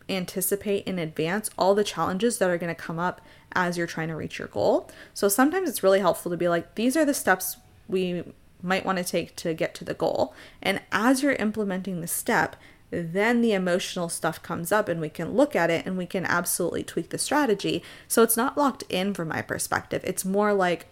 anticipate 0.09 0.85
in 0.85 0.99
advance 0.99 1.49
all 1.57 1.73
the 1.73 1.83
challenges 1.83 2.39
that 2.39 2.49
are 2.49 2.57
going 2.57 2.73
to 2.73 2.81
come 2.81 2.99
up 2.99 3.21
as 3.53 3.77
you're 3.77 3.87
trying 3.87 4.09
to 4.09 4.15
reach 4.15 4.37
your 4.37 4.49
goal. 4.49 4.89
So 5.13 5.29
sometimes 5.29 5.69
it's 5.69 5.83
really 5.83 5.99
helpful 5.99 6.29
to 6.29 6.37
be 6.37 6.49
like, 6.49 6.75
these 6.75 6.97
are 6.97 7.05
the 7.05 7.13
steps 7.13 7.55
we 7.87 8.23
might 8.61 8.85
want 8.85 8.97
to 8.97 9.03
take 9.03 9.35
to 9.37 9.53
get 9.53 9.73
to 9.75 9.85
the 9.85 9.93
goal. 9.93 10.33
And 10.61 10.81
as 10.91 11.23
you're 11.23 11.33
implementing 11.33 12.01
the 12.01 12.07
step, 12.07 12.57
then 12.91 13.41
the 13.41 13.53
emotional 13.53 14.09
stuff 14.09 14.43
comes 14.43 14.71
up 14.71 14.89
and 14.89 14.99
we 14.99 15.09
can 15.09 15.33
look 15.33 15.55
at 15.55 15.69
it 15.69 15.85
and 15.85 15.97
we 15.97 16.05
can 16.05 16.25
absolutely 16.25 16.83
tweak 16.83 17.09
the 17.09 17.17
strategy. 17.17 17.81
So 18.07 18.21
it's 18.21 18.37
not 18.37 18.57
locked 18.57 18.83
in 18.89 19.13
from 19.13 19.29
my 19.29 19.41
perspective. 19.41 20.01
It's 20.03 20.25
more 20.25 20.53
like 20.53 20.87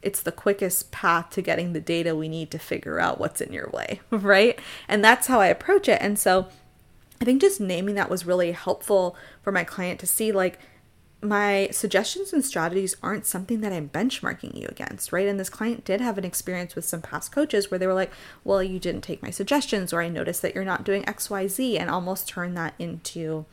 it's 0.00 0.22
the 0.22 0.32
quickest 0.32 0.90
path 0.90 1.30
to 1.30 1.42
getting 1.42 1.72
the 1.72 1.80
data 1.80 2.16
we 2.16 2.28
need 2.28 2.50
to 2.50 2.58
figure 2.58 2.98
out 2.98 3.20
what's 3.20 3.40
in 3.40 3.52
your 3.52 3.70
way, 3.70 4.00
right? 4.10 4.58
And 4.88 5.04
that's 5.04 5.26
how 5.26 5.40
I 5.40 5.46
approach 5.46 5.88
it. 5.88 5.98
And 6.00 6.18
so 6.18 6.48
I 7.20 7.24
think 7.24 7.40
just 7.40 7.60
naming 7.60 7.94
that 7.94 8.10
was 8.10 8.26
really 8.26 8.52
helpful 8.52 9.16
for 9.42 9.52
my 9.52 9.62
client 9.62 10.00
to 10.00 10.06
see 10.06 10.32
like 10.32 10.58
my 11.22 11.68
suggestions 11.70 12.32
and 12.32 12.44
strategies 12.44 12.96
aren't 13.00 13.26
something 13.26 13.60
that 13.60 13.72
I'm 13.72 13.88
benchmarking 13.88 14.60
you 14.60 14.66
against, 14.68 15.12
right? 15.12 15.28
And 15.28 15.38
this 15.38 15.48
client 15.48 15.84
did 15.84 16.00
have 16.00 16.18
an 16.18 16.24
experience 16.24 16.74
with 16.74 16.84
some 16.84 17.00
past 17.00 17.30
coaches 17.30 17.70
where 17.70 17.78
they 17.78 17.86
were 17.86 17.94
like, 17.94 18.12
well, 18.42 18.60
you 18.60 18.80
didn't 18.80 19.02
take 19.02 19.22
my 19.22 19.30
suggestions, 19.30 19.92
or 19.92 20.02
I 20.02 20.08
noticed 20.08 20.42
that 20.42 20.54
you're 20.54 20.64
not 20.64 20.84
doing 20.84 21.04
XYZ, 21.04 21.78
and 21.78 21.88
almost 21.88 22.28
turn 22.28 22.54
that 22.54 22.74
into, 22.76 23.46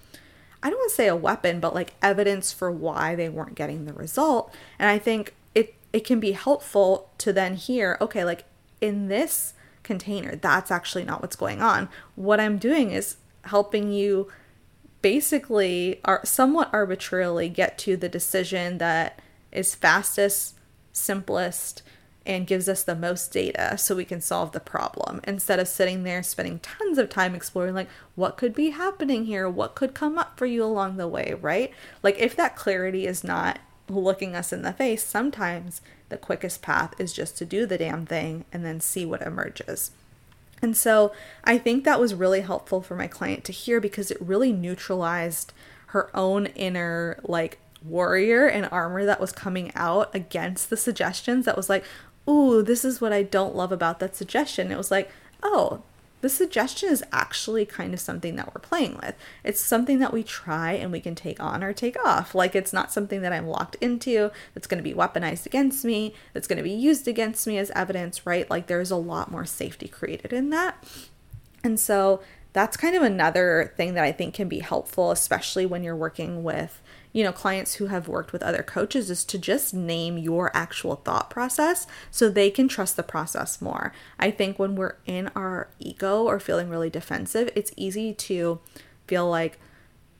I 0.63 0.71
don't 0.71 0.79
want 0.79 0.89
to 0.89 0.95
say 0.95 1.08
a 1.08 1.15
weapon, 1.15 1.60
but 1.60 1.75
like 1.75 1.93
evidence 2.01 2.51
for 2.51 2.71
why 2.71 3.13
they 3.13 3.29
weren't 3.29 3.53
getting 3.53 3.86
the 3.86 3.93
result. 3.93 4.53
And 4.79 4.89
I 4.89 4.97
think 4.97 5.36
it, 5.53 5.75
it 5.93 6.01
can 6.01 6.19
be 6.19 6.32
helpful 6.32 7.12
to 7.19 7.32
then 7.32 7.53
hear, 7.53 7.99
okay, 8.01 8.25
like 8.25 8.45
in 8.82 9.10
this 9.10 9.53
container, 9.84 10.36
that's 10.36 10.71
actually 10.71 11.03
not 11.05 11.21
what's 11.21 11.36
going 11.36 11.62
on. 11.62 11.88
What 12.15 12.39
I'm 12.39 12.58
doing 12.58 12.89
is 12.91 13.17
helping 13.43 13.91
you 13.91 14.27
basically 15.01 15.99
are 16.03 16.21
somewhat 16.25 16.69
arbitrarily 16.73 17.49
get 17.49 17.77
to 17.79 17.95
the 17.95 18.09
decision 18.09 18.77
that 18.79 19.19
is 19.51 19.75
fastest, 19.75 20.55
simplest, 20.91 21.81
and 22.25 22.45
gives 22.45 22.69
us 22.69 22.83
the 22.83 22.95
most 22.95 23.32
data 23.32 23.78
so 23.78 23.95
we 23.95 24.05
can 24.05 24.21
solve 24.21 24.51
the 24.51 24.59
problem. 24.59 25.19
Instead 25.24 25.59
of 25.59 25.67
sitting 25.67 26.03
there 26.03 26.21
spending 26.21 26.59
tons 26.59 26.97
of 26.97 27.09
time 27.09 27.34
exploring 27.34 27.74
like 27.74 27.89
what 28.15 28.38
could 28.38 28.53
be 28.53 28.71
happening 28.71 29.26
here? 29.26 29.49
What 29.49 29.76
could 29.76 29.93
come 29.93 30.17
up 30.17 30.38
for 30.38 30.45
you 30.45 30.63
along 30.63 30.97
the 30.97 31.07
way 31.07 31.36
right? 31.41 31.71
Like 32.03 32.19
if 32.19 32.36
that 32.36 32.55
clarity 32.55 33.07
is 33.07 33.24
not 33.24 33.59
looking 33.88 34.36
us 34.36 34.53
in 34.53 34.61
the 34.61 34.74
face 34.74 35.03
sometimes 35.03 35.82
the 36.09 36.17
quickest 36.17 36.61
path 36.61 36.93
is 36.99 37.11
just 37.11 37.38
to 37.38 37.45
do 37.45 37.65
the 37.65 37.78
damn 37.78 38.05
thing 38.05 38.45
and 38.53 38.63
then 38.63 38.80
see 38.80 39.03
what 39.03 39.24
emerges 39.24 39.91
and 40.62 40.76
so 40.76 41.12
I 41.43 41.57
think 41.57 41.84
that 41.84 41.99
was 41.99 42.14
really 42.14 42.41
helpful 42.41 42.82
for 42.82 42.95
my 42.95 43.07
client 43.07 43.43
to 43.45 43.51
hear 43.51 43.80
because 43.80 44.12
it 44.12 44.22
really 44.22 44.51
neutralized 44.51 45.53
her 45.88 46.16
own 46.16 46.47
inner 46.47 47.20
like 47.24 47.60
warrior 47.84 48.47
and 48.47 48.68
armor 48.72 49.05
that 49.05 49.22
was 49.22 49.32
coming 49.32 49.72
out 49.76 50.14
against 50.14 50.70
the 50.70 50.78
suggestions 50.78 51.45
that 51.45 51.57
was 51.57 51.70
like, 51.70 51.84
ooh, 52.28 52.62
this 52.62 52.84
is 52.86 53.01
what 53.01 53.14
I 53.14 53.24
don't 53.24 53.55
love 53.55 53.72
about 53.72 53.99
that 53.99 54.16
suggestion. 54.16 54.72
It 54.72 54.78
was 54.78 54.91
like, 54.91 55.12
oh, 55.41 55.82
the 56.22 56.30
suggestion 56.30 56.89
is 56.89 57.03
actually 57.11 57.65
kind 57.65 57.93
of 57.93 57.99
something 57.99 58.36
that 58.36 58.53
we're 58.53 58.61
playing 58.61 58.97
with. 59.01 59.15
It's 59.43 59.61
something 59.61 59.99
that 59.99 60.13
we 60.13 60.24
try 60.24 60.74
and 60.74 60.91
we 60.91 60.99
can 60.99 61.15
take 61.15 61.39
on 61.39 61.63
or 61.63 61.74
take 61.74 61.97
off. 62.05 62.36
Like 62.36 62.55
it's 62.55 62.74
not 62.74 62.91
something 62.91 63.22
that 63.22 63.34
I'm 63.34 63.47
locked 63.47 63.76
into 63.76 64.32
that's 64.53 64.67
going 64.67 64.84
to 64.84 64.89
be 64.89 64.95
weaponized 64.95 65.45
against 65.45 65.86
me, 65.86 66.13
that's 66.34 66.47
going 66.47 66.57
to 66.57 66.63
be 66.63 66.72
used 66.72 67.07
against 67.07 67.47
me 67.47 67.57
as 67.57 67.72
evidence, 67.72 68.26
right? 68.26 68.49
Like 68.49 68.67
there's 68.67 68.91
a 68.91 68.97
lot 68.97 69.32
more 69.32 69.45
safety 69.45 69.88
created 69.88 70.34
in 70.34 70.49
that. 70.49 70.84
And 71.63 71.80
so 71.80 72.22
that's 72.53 72.78
kind 72.78 72.95
of 72.95 73.03
another 73.03 73.74
thing 73.78 73.93
that 73.93 74.03
I 74.03 74.11
think 74.11 74.34
can 74.34 74.49
be 74.49 74.59
helpful, 74.59 75.11
especially 75.11 75.65
when 75.65 75.84
you're 75.84 75.95
working 75.95 76.43
with 76.43 76.82
you 77.20 77.26
know, 77.26 77.34
clients 77.34 77.74
who 77.76 77.88
have 77.88 78.07
worked 78.07 78.32
with 78.32 78.41
other 78.41 78.63
coaches 78.63 79.09
is 79.09 79.26
to 79.26 79.38
just 79.38 79.74
name 79.74 80.17
your 80.17 80.55
actual 80.55 80.95
thought 80.95 81.30
process 81.30 81.86
so 82.09 82.30
they 82.30 82.49
can 82.49 82.70
trust 82.70 82.95
the 82.95 83.03
process 83.03 83.61
more. 83.61 83.91
I 84.17 84.32
think 84.32 84.57
when 84.57 84.78
we're 84.78 84.95
in 85.05 85.30
our 85.36 85.67
ego 85.80 86.24
or 86.24 86.39
feeling 86.39 86.70
really 86.70 86.89
defensive, 86.89 87.49
it's 87.55 87.74
easy 87.76 88.13
to 88.13 88.61
feel 89.05 89.30
like, 89.30 89.59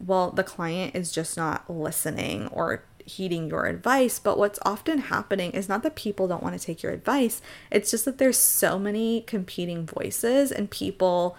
well, 0.06 0.32
the 0.32 0.44
client 0.44 0.94
is 0.94 1.14
just 1.14 1.38
not 1.38 1.70
listening 1.70 2.48
or 2.48 2.84
heeding 3.06 3.48
your 3.48 3.66
advice. 3.68 4.20
But 4.20 4.38
what's 4.38 4.60
often 4.64 4.98
happening 4.98 5.52
is 5.52 5.70
not 5.70 5.84
that 5.84 5.96
people 5.96 6.28
don't 6.28 6.44
want 6.44 6.60
to 6.60 6.66
take 6.66 6.84
your 6.84 6.92
advice, 6.92 7.42
it's 7.72 7.92
just 7.92 8.04
that 8.04 8.18
there's 8.18 8.38
so 8.38 8.78
many 8.78 9.22
competing 9.22 9.86
voices 9.86 10.52
and 10.52 10.70
people 10.70 11.38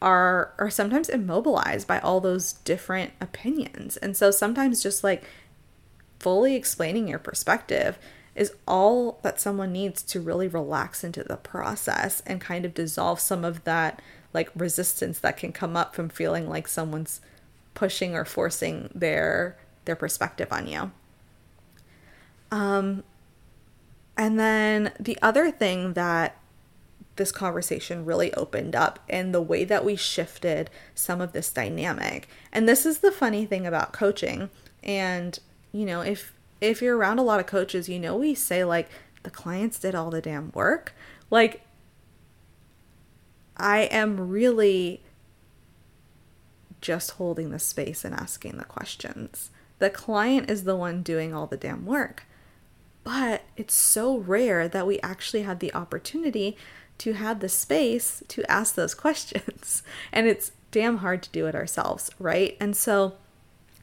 are 0.00 0.52
are 0.58 0.70
sometimes 0.70 1.08
immobilized 1.08 1.86
by 1.86 1.98
all 2.00 2.20
those 2.20 2.52
different 2.52 3.12
opinions. 3.20 3.96
And 3.96 4.16
so 4.16 4.30
sometimes 4.30 4.82
just 4.82 5.02
like 5.02 5.24
fully 6.18 6.54
explaining 6.54 7.08
your 7.08 7.18
perspective 7.18 7.98
is 8.34 8.52
all 8.66 9.18
that 9.22 9.40
someone 9.40 9.72
needs 9.72 10.02
to 10.02 10.20
really 10.20 10.46
relax 10.46 11.02
into 11.02 11.24
the 11.24 11.36
process 11.36 12.22
and 12.26 12.40
kind 12.40 12.64
of 12.64 12.74
dissolve 12.74 13.18
some 13.18 13.44
of 13.44 13.64
that 13.64 14.00
like 14.32 14.50
resistance 14.54 15.18
that 15.18 15.36
can 15.36 15.52
come 15.52 15.76
up 15.76 15.94
from 15.94 16.08
feeling 16.08 16.48
like 16.48 16.68
someone's 16.68 17.20
pushing 17.74 18.14
or 18.14 18.24
forcing 18.24 18.90
their 18.94 19.56
their 19.84 19.96
perspective 19.96 20.48
on 20.52 20.68
you. 20.68 20.92
Um 22.52 23.02
and 24.16 24.38
then 24.38 24.92
the 24.98 25.18
other 25.22 25.50
thing 25.50 25.94
that 25.94 26.37
this 27.18 27.30
conversation 27.30 28.04
really 28.04 28.32
opened 28.34 28.74
up 28.74 28.98
and 29.08 29.34
the 29.34 29.42
way 29.42 29.64
that 29.64 29.84
we 29.84 29.94
shifted 29.94 30.70
some 30.94 31.20
of 31.20 31.32
this 31.32 31.52
dynamic. 31.52 32.28
And 32.52 32.68
this 32.68 32.86
is 32.86 32.98
the 32.98 33.12
funny 33.12 33.44
thing 33.44 33.66
about 33.66 33.92
coaching. 33.92 34.48
And, 34.82 35.38
you 35.72 35.84
know, 35.84 36.00
if 36.00 36.32
if 36.60 36.82
you're 36.82 36.96
around 36.96 37.18
a 37.18 37.22
lot 37.22 37.38
of 37.38 37.46
coaches, 37.46 37.88
you 37.88 38.00
know 38.00 38.16
we 38.16 38.34
say 38.34 38.64
like 38.64 38.88
the 39.22 39.30
clients 39.30 39.78
did 39.78 39.94
all 39.94 40.10
the 40.10 40.22
damn 40.22 40.50
work. 40.52 40.94
Like 41.30 41.62
I 43.56 43.80
am 43.82 44.28
really 44.30 45.02
just 46.80 47.12
holding 47.12 47.50
the 47.50 47.58
space 47.58 48.04
and 48.04 48.14
asking 48.14 48.56
the 48.56 48.64
questions. 48.64 49.50
The 49.78 49.90
client 49.90 50.50
is 50.50 50.64
the 50.64 50.76
one 50.76 51.02
doing 51.02 51.34
all 51.34 51.46
the 51.46 51.56
damn 51.56 51.84
work. 51.84 52.24
But 53.04 53.42
it's 53.56 53.74
so 53.74 54.18
rare 54.18 54.68
that 54.68 54.86
we 54.86 55.00
actually 55.00 55.42
had 55.42 55.60
the 55.60 55.72
opportunity 55.72 56.56
to 56.98 57.12
have 57.14 57.40
the 57.40 57.48
space 57.48 58.22
to 58.28 58.50
ask 58.50 58.74
those 58.74 58.94
questions. 58.94 59.82
And 60.12 60.26
it's 60.26 60.52
damn 60.70 60.98
hard 60.98 61.22
to 61.22 61.30
do 61.30 61.46
it 61.46 61.54
ourselves, 61.54 62.10
right? 62.18 62.56
And 62.60 62.76
so 62.76 63.14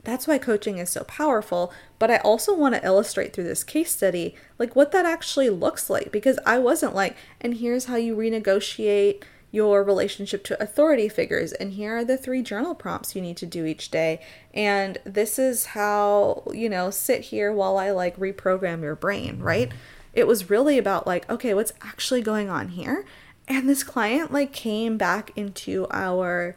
that's 0.03 0.27
why 0.27 0.37
coaching 0.37 0.77
is 0.77 0.89
so 0.89 1.03
powerful. 1.03 1.73
But 1.99 2.11
I 2.11 2.17
also 2.17 2.55
want 2.55 2.75
to 2.75 2.85
illustrate 2.85 3.33
through 3.33 3.45
this 3.45 3.63
case 3.63 3.91
study, 3.91 4.35
like 4.57 4.75
what 4.75 4.91
that 4.91 5.05
actually 5.05 5.49
looks 5.49 5.89
like, 5.89 6.11
because 6.11 6.39
I 6.45 6.59
wasn't 6.59 6.95
like, 6.95 7.17
and 7.41 7.55
here's 7.55 7.85
how 7.85 7.95
you 7.95 8.15
renegotiate 8.15 9.23
your 9.51 9.83
relationship 9.83 10.43
to 10.43 10.61
authority 10.61 11.07
figures, 11.07 11.53
and 11.53 11.73
here 11.73 11.97
are 11.97 12.03
the 12.03 12.17
three 12.17 12.41
journal 12.41 12.75
prompts 12.75 13.15
you 13.15 13.21
need 13.21 13.37
to 13.37 13.45
do 13.45 13.65
each 13.65 13.89
day, 13.89 14.19
and 14.53 14.97
this 15.05 15.39
is 15.39 15.67
how, 15.67 16.43
you 16.53 16.67
know, 16.67 16.89
sit 16.89 17.21
here 17.21 17.53
while 17.53 17.77
I 17.77 17.91
like 17.91 18.17
reprogram 18.17 18.81
your 18.81 18.95
brain, 18.95 19.39
right? 19.39 19.71
It 20.15 20.27
was 20.27 20.49
really 20.49 20.77
about 20.77 21.05
like, 21.05 21.29
okay, 21.29 21.53
what's 21.53 21.73
actually 21.81 22.21
going 22.21 22.49
on 22.49 22.69
here? 22.69 23.05
And 23.47 23.69
this 23.69 23.83
client 23.83 24.31
like 24.31 24.53
came 24.53 24.97
back 24.97 25.31
into 25.35 25.85
our 25.91 26.55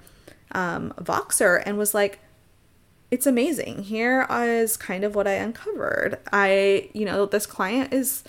um, 0.52 0.94
Voxer 0.98 1.62
and 1.66 1.76
was 1.76 1.92
like, 1.92 2.20
it's 3.10 3.26
amazing. 3.26 3.84
Here 3.84 4.26
is 4.30 4.76
kind 4.76 5.04
of 5.04 5.14
what 5.14 5.26
I 5.26 5.32
uncovered. 5.32 6.18
I, 6.32 6.90
you 6.92 7.04
know, 7.04 7.26
this 7.26 7.46
client 7.46 7.92
is 7.92 8.22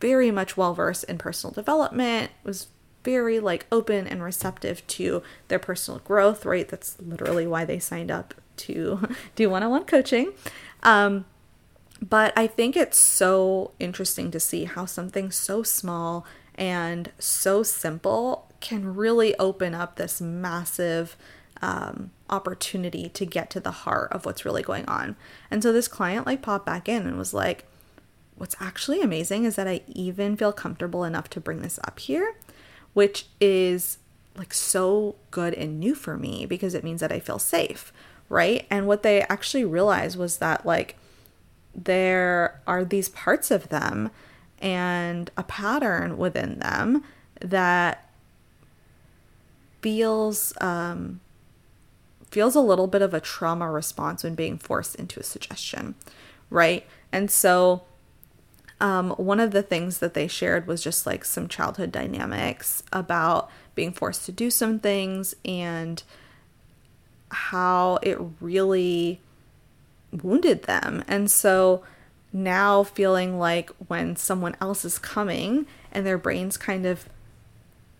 very 0.00 0.30
much 0.30 0.56
well 0.56 0.74
versed 0.74 1.04
in 1.04 1.18
personal 1.18 1.52
development, 1.52 2.30
was 2.44 2.68
very 3.04 3.40
like 3.40 3.66
open 3.72 4.06
and 4.06 4.22
receptive 4.22 4.86
to 4.86 5.22
their 5.48 5.58
personal 5.58 6.00
growth, 6.00 6.44
right? 6.44 6.68
That's 6.68 6.96
literally 7.00 7.46
why 7.46 7.64
they 7.64 7.78
signed 7.78 8.10
up 8.10 8.34
to 8.58 9.08
do 9.34 9.50
one 9.50 9.62
on 9.62 9.70
one 9.70 9.84
coaching. 9.84 10.32
Um, 10.82 11.24
but 12.00 12.32
I 12.36 12.46
think 12.46 12.76
it's 12.76 12.98
so 12.98 13.72
interesting 13.78 14.30
to 14.30 14.40
see 14.40 14.64
how 14.64 14.86
something 14.86 15.30
so 15.30 15.62
small 15.62 16.24
and 16.54 17.10
so 17.18 17.62
simple 17.62 18.48
can 18.60 18.94
really 18.94 19.36
open 19.38 19.74
up 19.74 19.96
this 19.96 20.20
massive 20.20 21.16
um, 21.62 22.10
opportunity 22.28 23.08
to 23.10 23.26
get 23.26 23.50
to 23.50 23.60
the 23.60 23.70
heart 23.70 24.12
of 24.12 24.24
what's 24.24 24.44
really 24.44 24.62
going 24.62 24.86
on. 24.86 25.16
And 25.50 25.62
so 25.62 25.72
this 25.72 25.88
client 25.88 26.26
like 26.26 26.42
popped 26.42 26.66
back 26.66 26.88
in 26.88 27.06
and 27.06 27.18
was 27.18 27.34
like, 27.34 27.66
What's 28.36 28.56
actually 28.58 29.02
amazing 29.02 29.44
is 29.44 29.56
that 29.56 29.68
I 29.68 29.82
even 29.86 30.34
feel 30.34 30.50
comfortable 30.50 31.04
enough 31.04 31.28
to 31.28 31.40
bring 31.42 31.60
this 31.60 31.78
up 31.84 31.98
here, 31.98 32.36
which 32.94 33.26
is 33.38 33.98
like 34.34 34.54
so 34.54 35.16
good 35.30 35.52
and 35.52 35.78
new 35.78 35.94
for 35.94 36.16
me 36.16 36.46
because 36.46 36.72
it 36.72 36.82
means 36.82 37.02
that 37.02 37.12
I 37.12 37.20
feel 37.20 37.38
safe, 37.38 37.92
right? 38.30 38.66
And 38.70 38.86
what 38.86 39.02
they 39.02 39.20
actually 39.24 39.66
realized 39.66 40.18
was 40.18 40.38
that 40.38 40.64
like 40.64 40.96
there 41.84 42.60
are 42.66 42.84
these 42.84 43.08
parts 43.08 43.50
of 43.50 43.68
them 43.68 44.10
and 44.58 45.30
a 45.36 45.42
pattern 45.42 46.18
within 46.18 46.58
them 46.58 47.04
that 47.40 48.10
feels 49.80 50.52
um, 50.60 51.20
feels 52.30 52.54
a 52.54 52.60
little 52.60 52.86
bit 52.86 53.02
of 53.02 53.14
a 53.14 53.20
trauma 53.20 53.70
response 53.70 54.22
when 54.22 54.34
being 54.34 54.58
forced 54.58 54.94
into 54.94 55.18
a 55.18 55.22
suggestion, 55.22 55.94
right? 56.48 56.86
And 57.10 57.30
so 57.30 57.82
um, 58.80 59.10
one 59.10 59.40
of 59.40 59.50
the 59.50 59.62
things 59.62 59.98
that 59.98 60.14
they 60.14 60.28
shared 60.28 60.66
was 60.66 60.82
just 60.82 61.06
like 61.06 61.24
some 61.24 61.48
childhood 61.48 61.90
dynamics 61.92 62.82
about 62.92 63.50
being 63.74 63.92
forced 63.92 64.24
to 64.26 64.32
do 64.32 64.50
some 64.50 64.78
things 64.78 65.34
and 65.44 66.02
how 67.30 67.98
it 68.02 68.18
really 68.40 69.20
wounded 70.12 70.64
them. 70.64 71.04
And 71.08 71.30
so 71.30 71.82
now 72.32 72.82
feeling 72.82 73.38
like 73.38 73.70
when 73.88 74.16
someone 74.16 74.56
else 74.60 74.84
is 74.84 74.98
coming 74.98 75.66
and 75.90 76.06
their 76.06 76.18
brain's 76.18 76.56
kind 76.56 76.86
of 76.86 77.08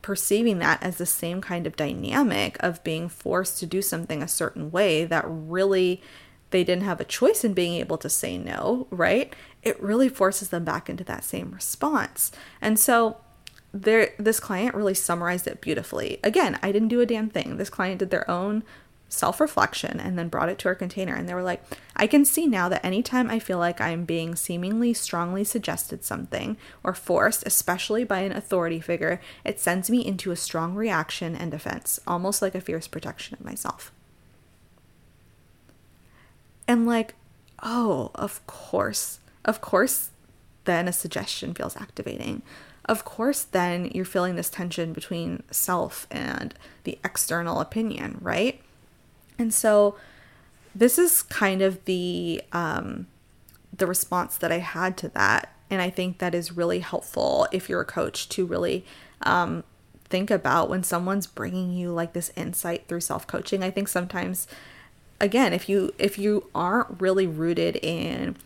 perceiving 0.02 0.58
that 0.58 0.82
as 0.82 0.96
the 0.96 1.06
same 1.06 1.40
kind 1.40 1.66
of 1.66 1.76
dynamic 1.76 2.56
of 2.60 2.82
being 2.84 3.08
forced 3.08 3.58
to 3.58 3.66
do 3.66 3.82
something 3.82 4.22
a 4.22 4.28
certain 4.28 4.70
way 4.70 5.04
that 5.04 5.24
really 5.26 6.00
they 6.50 6.64
didn't 6.64 6.84
have 6.84 7.00
a 7.00 7.04
choice 7.04 7.44
in 7.44 7.54
being 7.54 7.74
able 7.74 7.98
to 7.98 8.08
say 8.08 8.36
no, 8.36 8.86
right? 8.90 9.34
It 9.62 9.80
really 9.80 10.08
forces 10.08 10.48
them 10.48 10.64
back 10.64 10.88
into 10.88 11.04
that 11.04 11.22
same 11.22 11.52
response. 11.52 12.32
And 12.60 12.78
so 12.78 13.18
there 13.72 14.14
this 14.18 14.40
client 14.40 14.74
really 14.74 14.94
summarized 14.94 15.46
it 15.46 15.60
beautifully. 15.60 16.18
Again, 16.24 16.58
I 16.62 16.72
didn't 16.72 16.88
do 16.88 17.00
a 17.00 17.06
damn 17.06 17.28
thing. 17.28 17.56
This 17.56 17.70
client 17.70 18.00
did 18.00 18.10
their 18.10 18.28
own 18.28 18.64
self 19.10 19.40
reflection 19.40 20.00
and 20.00 20.18
then 20.18 20.28
brought 20.28 20.48
it 20.48 20.58
to 20.60 20.68
our 20.68 20.74
container. 20.74 21.14
And 21.14 21.28
they 21.28 21.34
were 21.34 21.42
like, 21.42 21.62
I 21.96 22.06
can 22.06 22.24
see 22.24 22.46
now 22.46 22.68
that 22.70 22.84
anytime 22.84 23.28
I 23.28 23.38
feel 23.38 23.58
like 23.58 23.80
I'm 23.80 24.04
being 24.04 24.36
seemingly 24.36 24.94
strongly 24.94 25.44
suggested 25.44 26.04
something 26.04 26.56
or 26.82 26.94
forced, 26.94 27.46
especially 27.46 28.04
by 28.04 28.20
an 28.20 28.32
authority 28.32 28.80
figure, 28.80 29.20
it 29.44 29.60
sends 29.60 29.90
me 29.90 30.06
into 30.06 30.30
a 30.30 30.36
strong 30.36 30.74
reaction 30.74 31.36
and 31.36 31.50
defense, 31.50 32.00
almost 32.06 32.40
like 32.40 32.54
a 32.54 32.60
fierce 32.60 32.86
protection 32.86 33.36
of 33.38 33.44
myself. 33.44 33.92
And 36.66 36.86
like, 36.86 37.14
oh, 37.62 38.12
of 38.14 38.46
course, 38.46 39.18
of 39.44 39.60
course, 39.60 40.10
then 40.64 40.86
a 40.86 40.92
suggestion 40.92 41.52
feels 41.52 41.76
activating. 41.76 42.42
Of 42.84 43.04
course, 43.04 43.42
then 43.42 43.90
you're 43.92 44.04
feeling 44.04 44.36
this 44.36 44.50
tension 44.50 44.92
between 44.92 45.42
self 45.50 46.06
and 46.10 46.54
the 46.84 46.98
external 47.04 47.60
opinion, 47.60 48.18
right? 48.20 48.60
And 49.40 49.54
so 49.54 49.96
this 50.74 50.98
is 50.98 51.22
kind 51.22 51.62
of 51.62 51.84
the 51.86 52.42
um, 52.52 53.06
the 53.76 53.86
response 53.86 54.36
that 54.36 54.52
I 54.52 54.58
had 54.58 54.98
to 54.98 55.08
that, 55.08 55.54
and 55.70 55.80
I 55.80 55.88
think 55.88 56.18
that 56.18 56.34
is 56.34 56.52
really 56.52 56.80
helpful 56.80 57.48
if 57.50 57.68
you're 57.68 57.80
a 57.80 57.86
coach 57.86 58.28
to 58.30 58.44
really 58.44 58.84
um, 59.22 59.64
think 60.04 60.30
about 60.30 60.68
when 60.68 60.82
someone's 60.82 61.26
bringing 61.26 61.72
you 61.72 61.90
like 61.90 62.12
this 62.12 62.30
insight 62.36 62.86
through 62.86 63.00
self 63.00 63.26
coaching. 63.26 63.62
I 63.62 63.70
think 63.70 63.88
sometimes, 63.88 64.46
again, 65.20 65.54
if 65.54 65.70
you 65.70 65.94
if 65.98 66.18
you 66.18 66.50
aren't 66.54 67.00
really 67.00 67.26
rooted 67.26 67.76
in 67.76 68.36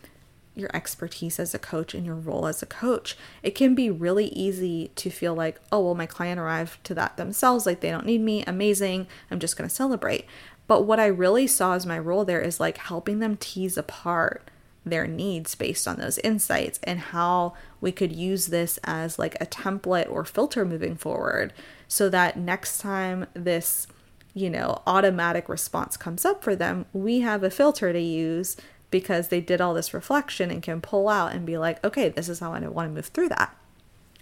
your 0.55 0.69
expertise 0.73 1.37
as 1.37 1.53
a 1.53 1.59
coach 1.59 1.93
and 1.93 2.05
your 2.05 2.15
role 2.15 2.47
as 2.47 2.63
a 2.63 2.65
coach. 2.65 3.17
It 3.43 3.55
can 3.55 3.75
be 3.75 3.89
really 3.89 4.27
easy 4.27 4.89
to 4.95 5.09
feel 5.09 5.35
like, 5.35 5.59
oh, 5.71 5.81
well, 5.81 5.95
my 5.95 6.05
client 6.05 6.39
arrived 6.39 6.83
to 6.85 6.95
that 6.95 7.17
themselves. 7.17 7.65
Like 7.65 7.81
they 7.81 7.91
don't 7.91 8.05
need 8.05 8.21
me. 8.21 8.43
Amazing. 8.47 9.07
I'm 9.29 9.39
just 9.39 9.57
going 9.57 9.69
to 9.69 9.75
celebrate. 9.75 10.25
But 10.67 10.83
what 10.83 10.99
I 10.99 11.05
really 11.07 11.47
saw 11.47 11.73
as 11.73 11.85
my 11.85 11.99
role 11.99 12.25
there 12.25 12.41
is 12.41 12.59
like 12.59 12.77
helping 12.77 13.19
them 13.19 13.37
tease 13.37 13.77
apart 13.77 14.49
their 14.85 15.07
needs 15.07 15.55
based 15.55 15.87
on 15.87 15.97
those 15.97 16.19
insights 16.19 16.79
and 16.83 16.99
how 16.99 17.53
we 17.81 17.91
could 17.91 18.11
use 18.11 18.47
this 18.47 18.79
as 18.83 19.17
like 19.17 19.35
a 19.41 19.45
template 19.45 20.09
or 20.09 20.23
filter 20.23 20.63
moving 20.63 20.95
forward 20.95 21.51
so 21.87 22.07
that 22.07 22.37
next 22.37 22.79
time 22.79 23.25
this 23.33 23.87
you 24.35 24.49
know 24.49 24.81
automatic 24.85 25.49
response 25.49 25.97
comes 25.97 26.23
up 26.23 26.43
for 26.43 26.55
them 26.55 26.85
we 26.93 27.21
have 27.21 27.43
a 27.43 27.49
filter 27.49 27.91
to 27.91 27.99
use 27.99 28.55
because 28.91 29.29
they 29.29 29.41
did 29.41 29.59
all 29.59 29.73
this 29.73 29.93
reflection 29.93 30.51
and 30.51 30.61
can 30.61 30.79
pull 30.79 31.09
out 31.09 31.33
and 31.33 31.45
be 31.45 31.57
like 31.57 31.83
okay 31.83 32.09
this 32.09 32.29
is 32.29 32.39
how 32.39 32.53
i 32.53 32.59
want 32.59 32.87
to 32.87 32.93
move 32.93 33.07
through 33.07 33.29
that. 33.29 33.55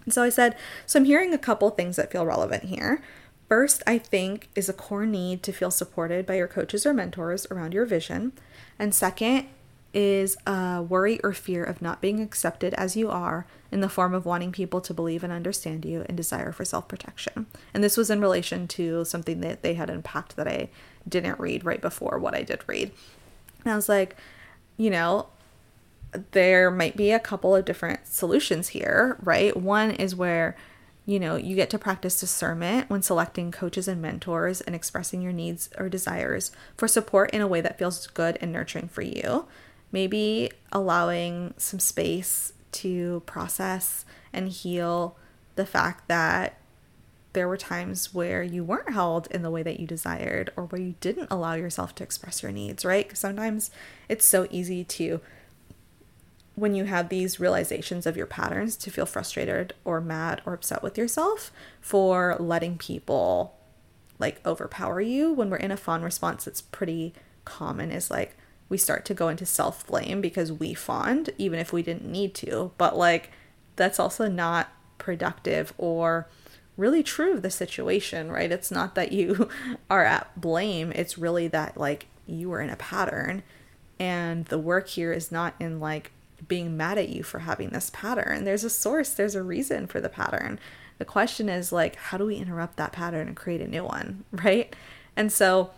And 0.04 0.14
so 0.14 0.22
i 0.22 0.30
said 0.30 0.56
so 0.86 0.98
i'm 0.98 1.04
hearing 1.04 1.34
a 1.34 1.38
couple 1.38 1.68
things 1.70 1.96
that 1.96 2.10
feel 2.10 2.24
relevant 2.24 2.64
here 2.64 3.02
First, 3.54 3.84
I 3.86 3.98
think, 3.98 4.48
is 4.56 4.68
a 4.68 4.72
core 4.72 5.06
need 5.06 5.44
to 5.44 5.52
feel 5.52 5.70
supported 5.70 6.26
by 6.26 6.34
your 6.34 6.48
coaches 6.48 6.84
or 6.84 6.92
mentors 6.92 7.46
around 7.52 7.72
your 7.72 7.86
vision. 7.86 8.32
And 8.80 8.92
second, 8.92 9.46
is 9.92 10.36
a 10.44 10.82
worry 10.82 11.20
or 11.22 11.32
fear 11.32 11.62
of 11.62 11.80
not 11.80 12.00
being 12.00 12.20
accepted 12.20 12.74
as 12.74 12.96
you 12.96 13.08
are 13.08 13.46
in 13.70 13.80
the 13.80 13.88
form 13.88 14.12
of 14.12 14.26
wanting 14.26 14.50
people 14.50 14.80
to 14.80 14.92
believe 14.92 15.22
and 15.22 15.32
understand 15.32 15.84
you 15.84 16.04
and 16.08 16.16
desire 16.16 16.50
for 16.50 16.64
self 16.64 16.88
protection. 16.88 17.46
And 17.72 17.84
this 17.84 17.96
was 17.96 18.10
in 18.10 18.20
relation 18.20 18.66
to 18.66 19.04
something 19.04 19.40
that 19.42 19.62
they 19.62 19.74
had 19.74 19.88
unpacked 19.88 20.34
that 20.34 20.48
I 20.48 20.68
didn't 21.08 21.38
read 21.38 21.64
right 21.64 21.80
before 21.80 22.18
what 22.18 22.34
I 22.34 22.42
did 22.42 22.60
read. 22.66 22.90
And 23.62 23.72
I 23.72 23.76
was 23.76 23.88
like, 23.88 24.16
you 24.76 24.90
know, 24.90 25.28
there 26.32 26.72
might 26.72 26.96
be 26.96 27.12
a 27.12 27.20
couple 27.20 27.54
of 27.54 27.64
different 27.64 28.04
solutions 28.08 28.70
here, 28.70 29.16
right? 29.22 29.56
One 29.56 29.92
is 29.92 30.16
where 30.16 30.56
you 31.06 31.20
know, 31.20 31.36
you 31.36 31.54
get 31.54 31.70
to 31.70 31.78
practice 31.78 32.18
discernment 32.18 32.88
when 32.88 33.02
selecting 33.02 33.50
coaches 33.50 33.88
and 33.88 34.00
mentors 34.00 34.60
and 34.62 34.74
expressing 34.74 35.20
your 35.20 35.32
needs 35.32 35.68
or 35.76 35.88
desires 35.88 36.50
for 36.76 36.88
support 36.88 37.30
in 37.30 37.40
a 37.42 37.46
way 37.46 37.60
that 37.60 37.78
feels 37.78 38.06
good 38.06 38.38
and 38.40 38.52
nurturing 38.52 38.88
for 38.88 39.02
you 39.02 39.46
maybe 39.94 40.50
allowing 40.72 41.54
some 41.56 41.78
space 41.78 42.52
to 42.72 43.22
process 43.26 44.04
and 44.32 44.48
heal 44.48 45.16
the 45.54 45.64
fact 45.64 46.08
that 46.08 46.58
there 47.32 47.46
were 47.46 47.56
times 47.56 48.12
where 48.12 48.42
you 48.42 48.64
weren't 48.64 48.92
held 48.92 49.28
in 49.30 49.42
the 49.42 49.50
way 49.52 49.62
that 49.62 49.78
you 49.78 49.86
desired 49.86 50.52
or 50.56 50.64
where 50.64 50.80
you 50.80 50.96
didn't 51.00 51.28
allow 51.30 51.54
yourself 51.54 51.94
to 51.94 52.02
express 52.02 52.42
your 52.42 52.50
needs, 52.50 52.84
right? 52.84 53.06
Because 53.06 53.20
sometimes 53.20 53.70
it's 54.08 54.26
so 54.26 54.48
easy 54.50 54.82
to, 54.82 55.20
when 56.54 56.74
you 56.74 56.84
have 56.84 57.08
these 57.08 57.40
realizations 57.40 58.06
of 58.06 58.16
your 58.16 58.26
patterns, 58.26 58.76
to 58.76 58.90
feel 58.90 59.06
frustrated 59.06 59.74
or 59.84 60.00
mad 60.00 60.40
or 60.46 60.54
upset 60.54 60.82
with 60.82 60.96
yourself 60.96 61.50
for 61.80 62.36
letting 62.38 62.78
people 62.78 63.56
like 64.18 64.44
overpower 64.46 65.00
you. 65.00 65.32
When 65.32 65.50
we're 65.50 65.56
in 65.56 65.72
a 65.72 65.76
fawn 65.76 66.02
response, 66.02 66.46
it's 66.46 66.62
pretty 66.62 67.12
common 67.44 67.90
is 67.90 68.10
like, 68.10 68.36
we 68.68 68.78
start 68.78 69.04
to 69.06 69.14
go 69.14 69.28
into 69.28 69.44
self 69.44 69.86
blame 69.86 70.20
because 70.20 70.52
we 70.52 70.74
fawned, 70.74 71.30
even 71.38 71.58
if 71.58 71.72
we 71.72 71.82
didn't 71.82 72.10
need 72.10 72.34
to. 72.36 72.72
But 72.78 72.96
like, 72.96 73.30
that's 73.76 74.00
also 74.00 74.28
not 74.28 74.72
productive 74.98 75.74
or 75.76 76.28
really 76.76 77.02
true 77.02 77.34
of 77.34 77.42
the 77.42 77.50
situation, 77.50 78.30
right? 78.30 78.50
It's 78.50 78.70
not 78.70 78.94
that 78.94 79.12
you 79.12 79.48
are 79.90 80.04
at 80.04 80.40
blame, 80.40 80.92
it's 80.92 81.18
really 81.18 81.48
that 81.48 81.76
like 81.76 82.06
you 82.26 82.48
were 82.48 82.60
in 82.60 82.70
a 82.70 82.76
pattern. 82.76 83.42
And 83.98 84.46
the 84.46 84.58
work 84.58 84.88
here 84.88 85.12
is 85.12 85.30
not 85.30 85.54
in 85.60 85.78
like 85.78 86.10
being 86.48 86.76
mad 86.76 86.98
at 86.98 87.08
you 87.08 87.22
for 87.22 87.40
having 87.40 87.70
this 87.70 87.90
pattern. 87.90 88.44
There's 88.44 88.64
a 88.64 88.70
source, 88.70 89.10
there's 89.10 89.34
a 89.34 89.42
reason 89.42 89.86
for 89.86 90.00
the 90.00 90.08
pattern. 90.08 90.58
The 90.98 91.04
question 91.04 91.48
is 91.48 91.72
like, 91.72 91.96
how 91.96 92.18
do 92.18 92.26
we 92.26 92.36
interrupt 92.36 92.76
that 92.76 92.92
pattern 92.92 93.28
and 93.28 93.36
create 93.36 93.60
a 93.60 93.68
new 93.68 93.84
one, 93.84 94.24
right? 94.32 94.74
And 95.16 95.32
so 95.32 95.70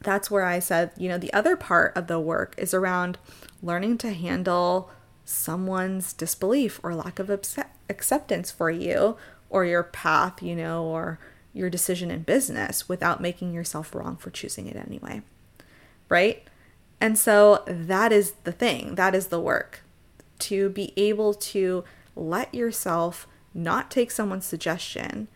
that's 0.00 0.30
where 0.30 0.44
I 0.44 0.58
said, 0.58 0.92
you 0.96 1.08
know, 1.08 1.18
the 1.18 1.32
other 1.32 1.56
part 1.56 1.96
of 1.96 2.06
the 2.06 2.20
work 2.20 2.54
is 2.58 2.74
around 2.74 3.18
learning 3.62 3.98
to 3.98 4.12
handle 4.12 4.90
someone's 5.24 6.12
disbelief 6.12 6.80
or 6.82 6.94
lack 6.94 7.18
of 7.18 7.30
acceptance 7.88 8.50
for 8.50 8.70
you 8.70 9.16
or 9.48 9.64
your 9.64 9.84
path, 9.84 10.42
you 10.42 10.56
know, 10.56 10.84
or 10.84 11.18
your 11.52 11.70
decision 11.70 12.10
in 12.10 12.22
business 12.22 12.88
without 12.88 13.20
making 13.20 13.52
yourself 13.52 13.94
wrong 13.94 14.16
for 14.16 14.30
choosing 14.30 14.66
it 14.66 14.76
anyway. 14.76 15.22
Right? 16.08 16.48
And 17.00 17.18
so 17.18 17.62
that 17.66 18.12
is 18.12 18.32
the 18.44 18.52
thing, 18.52 18.96
that 18.96 19.14
is 19.14 19.28
the 19.28 19.40
work 19.40 19.82
to 20.42 20.68
be 20.68 20.92
able 20.96 21.34
to 21.34 21.84
let 22.14 22.54
yourself 22.54 23.26
not 23.54 23.90
take 23.90 24.10
someone's 24.10 24.46
suggestion 24.46 25.28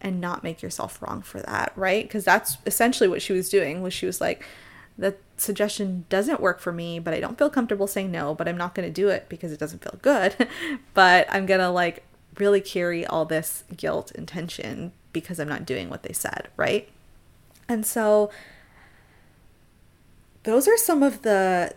and 0.00 0.20
not 0.20 0.44
make 0.44 0.62
yourself 0.62 1.00
wrong 1.00 1.22
for 1.22 1.40
that, 1.40 1.72
right? 1.76 2.04
Because 2.04 2.24
that's 2.24 2.58
essentially 2.66 3.08
what 3.08 3.22
she 3.22 3.32
was 3.32 3.48
doing 3.48 3.82
was 3.82 3.94
she 3.94 4.06
was 4.06 4.20
like 4.20 4.44
the 4.96 5.16
suggestion 5.36 6.04
doesn't 6.08 6.40
work 6.40 6.60
for 6.60 6.72
me, 6.72 6.98
but 6.98 7.14
I 7.14 7.20
don't 7.20 7.38
feel 7.38 7.50
comfortable 7.50 7.86
saying 7.86 8.12
no, 8.12 8.34
but 8.34 8.46
I'm 8.46 8.56
not 8.56 8.74
going 8.74 8.86
to 8.86 8.92
do 8.92 9.08
it 9.08 9.28
because 9.28 9.50
it 9.50 9.58
doesn't 9.58 9.82
feel 9.82 9.98
good. 10.02 10.48
but 10.94 11.26
I'm 11.30 11.46
going 11.46 11.60
to 11.60 11.70
like 11.70 12.04
really 12.38 12.60
carry 12.60 13.06
all 13.06 13.24
this 13.24 13.64
guilt 13.76 14.12
and 14.14 14.28
tension 14.28 14.92
because 15.12 15.40
I'm 15.40 15.48
not 15.48 15.64
doing 15.64 15.88
what 15.88 16.02
they 16.02 16.12
said, 16.12 16.48
right? 16.56 16.88
And 17.68 17.86
so 17.86 18.30
those 20.44 20.68
are 20.68 20.76
some 20.76 21.02
of 21.02 21.22
the 21.22 21.74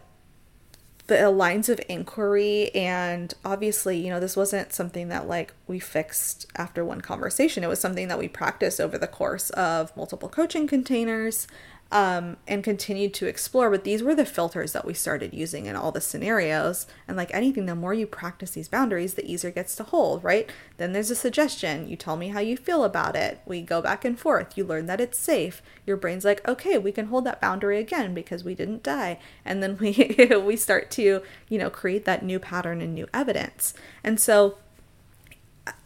the 1.08 1.30
lines 1.30 1.70
of 1.70 1.80
inquiry 1.88 2.70
and 2.76 3.34
obviously 3.46 3.98
you 3.98 4.10
know 4.10 4.20
this 4.20 4.36
wasn't 4.36 4.74
something 4.74 5.08
that 5.08 5.28
like 5.28 5.54
we 5.66 5.80
fixed 5.80 6.46
after 6.56 6.84
one 6.84 7.02
conversation. 7.02 7.64
It 7.64 7.68
was 7.68 7.80
something 7.80 8.08
that 8.10 8.20
we 8.20 8.28
practiced 8.28 8.80
over 8.80 8.98
the 8.98 9.08
course 9.08 9.50
of 9.52 9.96
multiple 9.96 10.30
coaching 10.30 10.68
containers 10.68 11.48
um, 11.92 12.38
and 12.48 12.64
continued 12.64 13.14
to 13.16 13.28
explore. 13.28 13.70
But 13.70 13.84
these 13.84 14.04
were 14.04 14.16
the 14.16 14.26
filters 14.26 14.74
that 14.74 14.86
we 14.86 14.94
started 14.94 15.34
using 15.34 15.66
in 15.66 15.76
all 15.76 15.92
the 15.92 16.02
scenarios. 16.02 16.88
And 17.08 17.16
like 17.16 17.34
anything, 17.34 17.66
the 17.66 17.76
more 17.76 17.94
you 17.94 18.06
practice 18.06 18.52
these 18.52 18.68
boundaries, 18.68 19.14
the 19.14 19.30
easier 19.30 19.50
it 19.50 19.56
gets 19.56 19.76
to 19.78 19.84
hold, 19.84 20.24
right? 20.24 20.50
Then 20.78 20.92
there's 20.92 21.12
a 21.12 21.16
suggestion. 21.16 21.88
You 21.88 21.96
tell 21.96 22.18
me 22.18 22.30
how 22.30 22.40
you 22.40 22.58
feel 22.58 22.84
about 22.84 23.16
it. 23.16 23.40
We 23.46 23.62
go 23.62 23.82
back 23.82 24.04
and 24.04 24.20
forth. 24.20 24.58
You 24.58 24.66
learn 24.66 24.86
that 24.88 25.02
it's 25.02 25.18
safe. 25.18 25.62
Your 25.86 25.98
brain's 25.98 26.26
like, 26.26 26.46
okay, 26.48 26.78
we 26.78 26.92
can 26.92 27.08
hold 27.08 27.26
that 27.26 27.42
boundary 27.42 27.80
again 27.80 28.14
because 28.14 28.44
we 28.44 28.56
didn't 28.56 28.84
die. 28.84 29.20
And 29.46 29.64
then 29.64 29.78
we 29.82 30.28
we 30.44 30.56
start 30.56 30.92
to, 30.92 31.22
you 31.50 31.58
know, 31.58 31.70
create 31.70 32.06
that 32.06 32.24
new 32.24 32.40
pattern 32.40 32.82
and 32.82 32.94
new 32.94 33.08
evidence. 33.14 33.74
And 34.04 34.20
so 34.20 34.58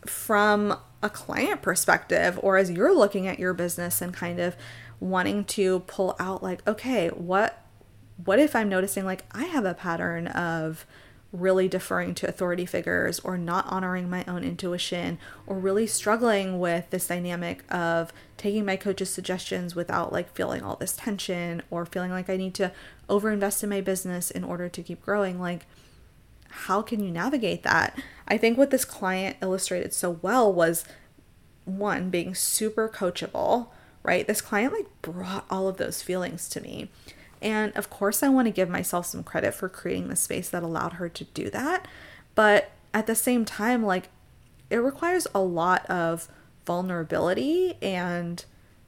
from 0.06 0.78
a 1.04 1.10
client 1.10 1.62
perspective 1.62 2.40
or 2.44 2.58
as 2.58 2.70
you're 2.70 2.96
looking 2.96 3.28
at 3.28 3.40
your 3.40 3.54
business 3.54 4.02
and 4.02 4.14
kind 4.14 4.40
of 4.40 4.56
wanting 5.02 5.44
to 5.44 5.82
pull 5.82 6.16
out 6.20 6.42
like 6.42 6.66
okay 6.66 7.10
what 7.10 7.66
what 8.24 8.40
if 8.40 8.56
i'm 8.56 8.70
noticing 8.70 9.04
like 9.04 9.26
i 9.34 9.44
have 9.44 9.66
a 9.66 9.74
pattern 9.74 10.28
of 10.28 10.86
really 11.34 11.68
deferring 11.68 12.14
to 12.14 12.28
authority 12.28 12.66
figures 12.66 13.20
or 13.22 13.38
not 13.38 13.66
honoring 13.68 14.10
my 14.10 14.24
own 14.28 14.44
intuition 14.44 15.18
or 15.48 15.58
really 15.58 15.88
struggling 15.88 16.60
with 16.60 16.90
this 16.90 17.08
dynamic 17.08 17.64
of 17.74 18.12
taking 18.36 18.66
my 18.66 18.76
coach's 18.76 19.10
suggestions 19.10 19.74
without 19.74 20.12
like 20.12 20.34
feeling 20.36 20.62
all 20.62 20.76
this 20.76 20.94
tension 20.96 21.62
or 21.70 21.86
feeling 21.86 22.12
like 22.12 22.30
I 22.30 22.36
need 22.36 22.54
to 22.56 22.74
overinvest 23.10 23.64
in 23.64 23.70
my 23.70 23.80
business 23.80 24.30
in 24.30 24.44
order 24.44 24.68
to 24.68 24.84
keep 24.84 25.02
growing 25.04 25.40
like 25.40 25.66
how 26.50 26.82
can 26.82 27.02
you 27.02 27.12
navigate 27.12 27.64
that? 27.64 27.98
I 28.28 28.38
think 28.38 28.58
what 28.58 28.72
this 28.72 28.84
client 28.84 29.38
illustrated 29.42 29.94
so 29.94 30.20
well 30.22 30.52
was 30.52 30.84
one 31.64 32.10
being 32.10 32.36
super 32.36 32.90
coachable 32.90 33.70
right? 34.04 34.26
This 34.26 34.42
client 34.42 34.74
like 34.74 34.88
brought 35.02 35.46
all 35.50 35.68
of 35.68 35.78
those 35.78 36.02
feelings 36.02 36.50
to 36.50 36.62
me. 36.62 36.90
And 37.42 37.76
of 37.76 37.90
course, 37.90 38.22
I 38.22 38.30
want 38.30 38.48
to 38.48 38.52
give 38.52 38.70
myself 38.70 39.06
some 39.06 39.24
credit 39.24 39.54
for 39.54 39.68
creating 39.68 40.10
the 40.10 40.16
space 40.16 40.50
that 40.50 40.64
allowed 40.64 40.94
her 40.94 41.10
to 41.10 41.24
do 41.26 41.50
that. 41.50 41.88
But 42.36 42.72
at 42.94 43.08
the 43.08 43.16
same 43.16 43.46
time, 43.46 43.84
like 43.84 44.10
it 44.70 44.78
requires 44.78 45.28
a 45.34 45.42
lot 45.42 45.86
of 45.88 46.28
vulnerability 46.66 47.78
and 47.82 48.46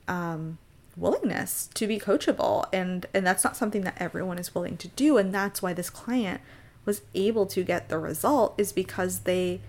um, 0.07 0.57
willingness 0.95 1.69
to 1.73 1.87
be 1.87 1.99
coachable. 1.99 2.65
And, 2.71 3.07
and 3.13 3.25
that's 3.25 3.43
not 3.43 3.57
something 3.57 3.81
that 3.81 3.97
everyone 3.99 4.37
is 4.37 4.53
willing 4.53 4.77
to 4.77 4.87
do. 4.89 5.17
And 5.17 5.33
that's 5.33 5.61
why 5.61 5.73
this 5.73 5.89
client 5.89 6.41
was 6.85 7.01
able 7.15 7.45
to 7.47 7.63
get 7.63 7.89
the 7.89 7.97
result 7.97 8.53
is 8.57 8.71
because 8.71 9.19
they 9.19 9.61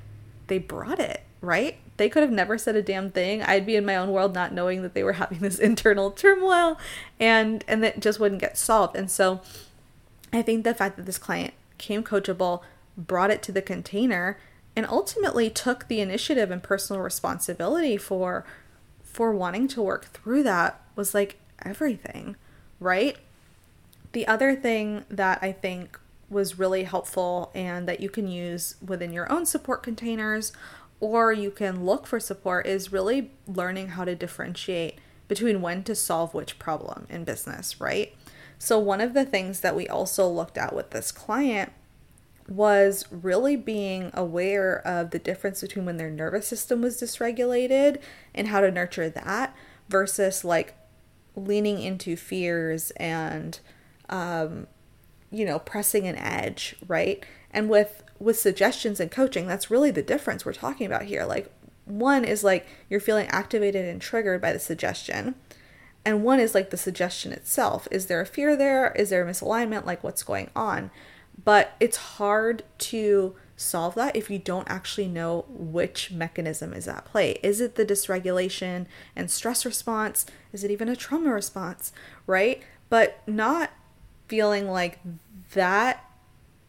they 0.46 0.58
brought 0.58 0.98
it 0.98 1.22
right 1.44 1.78
they 1.96 2.08
could 2.08 2.22
have 2.22 2.32
never 2.32 2.58
said 2.58 2.76
a 2.76 2.82
damn 2.82 3.10
thing. 3.10 3.42
I'd 3.42 3.66
be 3.66 3.76
in 3.76 3.86
my 3.86 3.96
own 3.96 4.10
world 4.10 4.34
not 4.34 4.52
knowing 4.52 4.82
that 4.82 4.94
they 4.94 5.04
were 5.04 5.12
having 5.14 5.38
this 5.38 5.58
internal 5.58 6.10
turmoil 6.10 6.78
and 7.20 7.64
and 7.68 7.82
that 7.82 8.00
just 8.00 8.20
wouldn't 8.20 8.40
get 8.40 8.58
solved. 8.58 8.96
And 8.96 9.10
so 9.10 9.40
I 10.32 10.42
think 10.42 10.64
the 10.64 10.74
fact 10.74 10.96
that 10.96 11.06
this 11.06 11.18
client 11.18 11.54
came 11.78 12.02
coachable, 12.02 12.62
brought 12.96 13.30
it 13.30 13.42
to 13.44 13.52
the 13.52 13.62
container 13.62 14.38
and 14.76 14.86
ultimately 14.86 15.50
took 15.50 15.86
the 15.86 16.00
initiative 16.00 16.50
and 16.50 16.62
personal 16.62 17.00
responsibility 17.00 17.96
for 17.96 18.44
for 19.02 19.32
wanting 19.32 19.68
to 19.68 19.82
work 19.82 20.06
through 20.06 20.42
that 20.42 20.80
was 20.96 21.14
like 21.14 21.38
everything, 21.64 22.34
right? 22.80 23.16
The 24.10 24.26
other 24.26 24.56
thing 24.56 25.04
that 25.08 25.38
I 25.40 25.52
think 25.52 25.98
was 26.28 26.58
really 26.58 26.82
helpful 26.82 27.52
and 27.54 27.86
that 27.86 28.00
you 28.00 28.08
can 28.08 28.26
use 28.26 28.74
within 28.84 29.12
your 29.12 29.30
own 29.30 29.46
support 29.46 29.84
containers 29.84 30.52
or 31.00 31.32
you 31.32 31.50
can 31.50 31.84
look 31.84 32.06
for 32.06 32.20
support 32.20 32.66
is 32.66 32.92
really 32.92 33.30
learning 33.46 33.88
how 33.88 34.04
to 34.04 34.14
differentiate 34.14 34.98
between 35.28 35.62
when 35.62 35.82
to 35.84 35.94
solve 35.94 36.34
which 36.34 36.58
problem 36.58 37.06
in 37.10 37.24
business, 37.24 37.80
right? 37.80 38.14
So, 38.58 38.78
one 38.78 39.00
of 39.00 39.14
the 39.14 39.24
things 39.24 39.60
that 39.60 39.76
we 39.76 39.88
also 39.88 40.28
looked 40.28 40.56
at 40.56 40.74
with 40.74 40.90
this 40.90 41.12
client 41.12 41.72
was 42.48 43.06
really 43.10 43.56
being 43.56 44.10
aware 44.12 44.86
of 44.86 45.10
the 45.10 45.18
difference 45.18 45.60
between 45.60 45.86
when 45.86 45.96
their 45.96 46.10
nervous 46.10 46.46
system 46.46 46.82
was 46.82 47.00
dysregulated 47.00 48.00
and 48.34 48.48
how 48.48 48.60
to 48.60 48.70
nurture 48.70 49.08
that 49.08 49.56
versus 49.88 50.44
like 50.44 50.74
leaning 51.36 51.80
into 51.80 52.16
fears 52.16 52.90
and 52.92 53.60
um, 54.08 54.66
you 55.30 55.44
know 55.44 55.58
pressing 55.58 56.06
an 56.06 56.16
edge 56.16 56.76
right 56.86 57.24
and 57.50 57.68
with 57.68 58.03
with 58.18 58.38
suggestions 58.38 59.00
and 59.00 59.10
coaching 59.10 59.46
that's 59.46 59.70
really 59.70 59.90
the 59.90 60.02
difference 60.02 60.44
we're 60.44 60.52
talking 60.52 60.86
about 60.86 61.04
here 61.04 61.24
like 61.24 61.52
one 61.84 62.24
is 62.24 62.42
like 62.42 62.66
you're 62.88 63.00
feeling 63.00 63.28
activated 63.28 63.84
and 63.86 64.00
triggered 64.00 64.40
by 64.40 64.52
the 64.52 64.58
suggestion 64.58 65.34
and 66.04 66.22
one 66.22 66.40
is 66.40 66.54
like 66.54 66.70
the 66.70 66.76
suggestion 66.76 67.32
itself 67.32 67.86
is 67.90 68.06
there 68.06 68.20
a 68.20 68.26
fear 68.26 68.56
there 68.56 68.92
is 68.92 69.10
there 69.10 69.26
a 69.26 69.30
misalignment 69.30 69.84
like 69.84 70.02
what's 70.02 70.22
going 70.22 70.48
on 70.54 70.90
but 71.42 71.74
it's 71.80 71.96
hard 71.96 72.62
to 72.78 73.34
solve 73.56 73.94
that 73.94 74.16
if 74.16 74.30
you 74.30 74.38
don't 74.38 74.68
actually 74.68 75.08
know 75.08 75.44
which 75.48 76.10
mechanism 76.10 76.72
is 76.72 76.88
at 76.88 77.04
play. 77.04 77.38
Is 77.42 77.60
it 77.60 77.76
the 77.76 77.84
dysregulation 77.84 78.86
and 79.14 79.30
stress 79.30 79.64
response? 79.64 80.26
Is 80.52 80.64
it 80.64 80.70
even 80.70 80.88
a 80.88 80.96
trauma 80.96 81.32
response? 81.32 81.92
Right? 82.26 82.62
But 82.88 83.20
not 83.26 83.70
feeling 84.28 84.68
like 84.68 84.98
that 85.52 86.04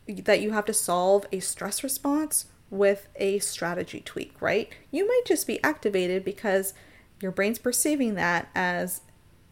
that 0.08 0.42
you 0.42 0.52
have 0.52 0.66
to 0.66 0.74
solve 0.74 1.26
a 1.32 1.40
stress 1.40 1.84
response 1.84 2.46
with 2.70 3.08
a 3.16 3.40
strategy 3.40 4.02
tweak, 4.02 4.42
right? 4.42 4.70
You 4.92 5.08
might 5.08 5.24
just 5.26 5.48
be 5.48 5.64
activated 5.64 6.24
because 6.24 6.74
your 7.22 7.32
brain's 7.32 7.60
perceiving 7.60 8.16
that 8.16 8.50
as 8.54 9.02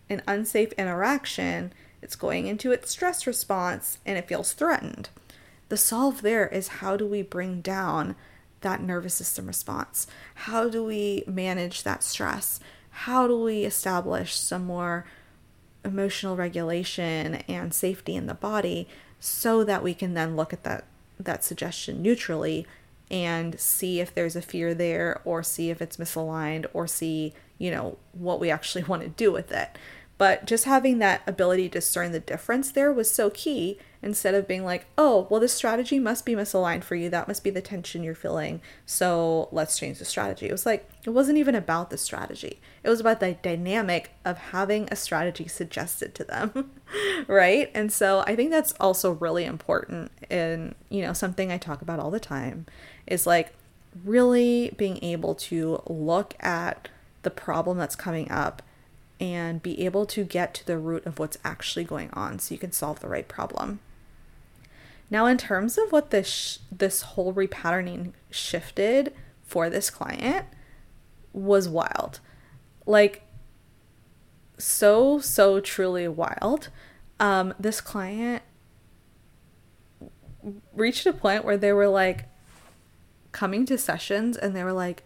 an 0.10 0.22
unsafe 0.28 0.74
interaction 0.74 1.74
it's 2.04 2.18
going 2.18 2.48
into 2.48 2.74
its 2.74 2.92
stress 2.92 3.26
response 3.26 3.98
and 4.06 4.18
it 4.18 4.28
feels 4.28 4.52
threatened. 4.52 5.08
The 5.70 5.78
solve 5.78 6.22
there 6.22 6.48
is 6.48 6.68
how 6.68 6.98
do 6.98 7.08
we 7.08 7.22
bring 7.22 7.62
down 7.62 8.18
that 8.60 8.82
nervous 8.82 9.14
system 9.14 9.48
response? 9.48 10.06
How 10.36 10.68
do 10.68 10.84
we 10.84 11.24
manage 11.26 11.84
that 11.84 12.04
stress? 12.04 12.60
How 12.90 13.26
do 13.26 13.40
we 13.40 13.64
establish 13.64 14.36
some 14.36 14.66
more 14.66 15.06
emotional 15.86 16.36
regulation 16.36 17.36
and 17.48 17.74
safety 17.74 18.16
in 18.16 18.28
the 18.28 18.34
body 18.34 18.90
so 19.26 19.64
that 19.64 19.82
we 19.82 19.94
can 19.94 20.16
then 20.16 20.36
look 20.36 20.52
at 20.52 20.66
that 20.66 20.84
that 21.18 21.46
suggestion 21.46 22.02
neutrally 22.02 22.68
and 23.10 23.58
see 23.58 24.02
if 24.02 24.14
there's 24.14 24.36
a 24.36 24.42
fear 24.42 24.74
there 24.74 25.22
or 25.24 25.42
see 25.42 25.70
if 25.70 25.82
it's 25.82 25.96
misaligned 25.96 26.66
or 26.74 26.88
see, 26.88 27.32
you 27.58 27.72
know, 27.72 27.98
what 28.12 28.42
we 28.42 28.50
actually 28.50 28.84
want 28.90 29.02
to 29.02 29.08
do 29.08 29.32
with 29.32 29.50
it. 29.50 29.78
But 30.24 30.46
just 30.46 30.64
having 30.64 31.00
that 31.00 31.22
ability 31.28 31.64
to 31.64 31.80
discern 31.80 32.14
the 32.14 32.20
difference 32.22 32.72
there 32.72 32.94
was 32.94 33.12
so 33.12 33.30
key 33.30 33.78
instead 34.02 34.34
of 34.34 34.48
being 34.48 34.64
like, 34.64 34.86
oh, 34.98 35.28
well, 35.30 35.42
this 35.42 35.52
strategy 35.52 36.00
must 36.00 36.26
be 36.26 36.34
misaligned 36.34 36.86
for 36.86 36.96
you. 36.96 37.10
That 37.10 37.28
must 37.28 37.44
be 37.44 37.50
the 37.50 37.62
tension 37.62 38.06
you're 38.06 38.16
feeling. 38.16 38.62
So 38.86 39.50
let's 39.52 39.78
change 39.78 40.00
the 40.00 40.06
strategy. 40.06 40.48
It 40.48 40.54
was 40.54 40.66
like, 40.66 40.90
it 41.04 41.10
wasn't 41.10 41.40
even 41.40 41.56
about 41.56 41.90
the 41.90 41.98
strategy, 41.98 42.62
it 42.84 42.90
was 42.90 43.02
about 43.02 43.20
the 43.20 43.34
dynamic 43.34 44.12
of 44.24 44.38
having 44.38 44.88
a 44.90 44.96
strategy 44.96 45.50
suggested 45.50 46.16
to 46.16 46.24
them. 46.24 46.72
right. 47.28 47.70
And 47.76 47.92
so 47.92 48.24
I 48.26 48.38
think 48.38 48.50
that's 48.50 48.72
also 48.80 49.12
really 49.12 49.44
important. 49.44 50.10
And, 50.30 50.74
you 50.88 51.02
know, 51.02 51.12
something 51.12 51.52
I 51.52 51.58
talk 51.58 51.82
about 51.82 52.00
all 52.00 52.12
the 52.12 52.22
time 52.22 52.66
is 53.06 53.28
like 53.28 53.52
really 54.06 54.74
being 54.78 55.04
able 55.04 55.36
to 55.36 55.84
look 55.86 56.36
at 56.40 56.88
the 57.24 57.30
problem 57.30 57.78
that's 57.78 57.98
coming 57.98 58.32
up 58.32 58.62
and 59.24 59.64
be 59.64 59.86
able 59.86 60.06
to 60.06 60.26
get 60.26 60.54
to 60.54 60.68
the 60.68 60.78
root 60.78 61.06
of 61.06 61.18
what's 61.18 61.38
actually 61.46 61.86
going 61.86 62.10
on 62.12 62.40
so 62.40 62.54
you 62.54 62.60
can 62.60 62.74
solve 62.74 63.00
the 63.00 63.08
right 63.08 63.30
problem. 63.30 63.80
Now, 65.10 65.28
in 65.28 65.38
terms 65.38 65.78
of 65.78 65.94
what 65.94 66.10
this 66.10 66.28
sh- 66.28 66.58
this 66.70 67.04
whole 67.04 67.34
repatterning 67.34 68.12
shifted 68.30 69.14
for 69.46 69.70
this 69.70 69.90
client 69.90 70.46
was 71.32 71.70
wild. 71.70 72.20
Like 72.86 73.24
so 74.58 75.20
so 75.20 75.62
truly 75.62 76.06
wild. 76.10 76.68
Um 77.18 77.54
this 77.58 77.80
client 77.80 78.44
reached 80.74 81.06
a 81.06 81.14
point 81.14 81.46
where 81.46 81.58
they 81.58 81.72
were 81.72 81.88
like 81.88 82.26
coming 83.32 83.66
to 83.68 83.78
sessions 83.78 84.36
and 84.36 84.54
they 84.54 84.66
were 84.66 84.74
like 84.74 85.04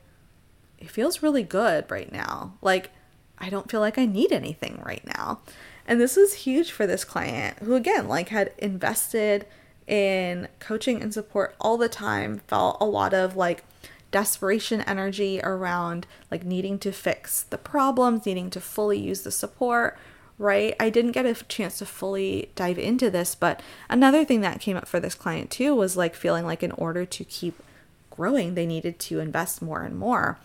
it 0.80 0.90
feels 0.90 1.22
really 1.22 1.44
good 1.44 1.90
right 1.92 2.12
now. 2.12 2.56
Like 2.64 2.92
I 3.40 3.50
don't 3.50 3.70
feel 3.70 3.80
like 3.80 3.98
I 3.98 4.06
need 4.06 4.32
anything 4.32 4.82
right 4.84 5.06
now. 5.18 5.40
And 5.88 6.02
this 6.02 6.16
was 6.16 6.34
huge 6.34 6.72
for 6.72 6.86
this 6.86 7.06
client 7.06 7.60
who, 7.60 7.76
again, 7.76 8.08
like 8.08 8.30
had 8.30 8.52
invested 8.58 9.46
in 9.88 10.50
coaching 10.60 11.02
and 11.02 11.14
support 11.14 11.56
all 11.62 11.78
the 11.78 11.90
time, 11.90 12.40
felt 12.48 12.78
a 12.82 12.86
lot 12.86 13.14
of 13.14 13.38
like 13.38 13.64
desperation 14.12 14.82
energy 14.82 15.40
around 15.44 16.08
like 16.30 16.44
needing 16.46 16.78
to 16.80 16.92
fix 16.92 17.44
the 17.44 17.58
problems, 17.58 18.26
needing 18.26 18.50
to 18.50 18.60
fully 18.60 19.00
use 19.00 19.22
the 19.22 19.32
support, 19.32 19.98
right? 20.38 20.76
I 20.80 20.90
didn't 20.90 21.12
get 21.12 21.26
a 21.26 21.34
chance 21.46 21.78
to 21.80 21.86
fully 21.86 22.52
dive 22.56 22.78
into 22.78 23.10
this, 23.10 23.36
but 23.36 23.62
another 23.90 24.26
thing 24.26 24.42
that 24.42 24.60
came 24.60 24.78
up 24.78 24.88
for 24.88 25.00
this 25.00 25.16
client 25.16 25.50
too 25.50 25.74
was 25.74 25.98
like 25.98 26.16
feeling 26.16 26.46
like 26.46 26.64
in 26.64 26.72
order 26.74 27.06
to 27.06 27.24
keep 27.24 27.62
growing, 28.10 28.56
they 28.56 28.66
needed 28.66 29.00
to 29.00 29.20
invest 29.20 29.62
more 29.62 29.84
and 29.84 29.98
more. 29.98 30.38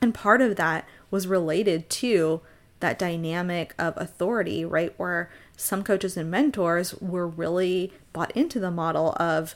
And 0.00 0.12
part 0.12 0.42
of 0.42 0.56
that 0.56 0.86
was 1.14 1.28
related 1.28 1.88
to 1.88 2.40
that 2.80 2.98
dynamic 2.98 3.72
of 3.78 3.94
authority, 3.96 4.64
right? 4.64 4.92
Where 4.96 5.30
some 5.56 5.84
coaches 5.84 6.16
and 6.16 6.28
mentors 6.28 6.92
were 6.96 7.28
really 7.28 7.92
bought 8.12 8.32
into 8.32 8.58
the 8.58 8.72
model 8.72 9.14
of 9.20 9.54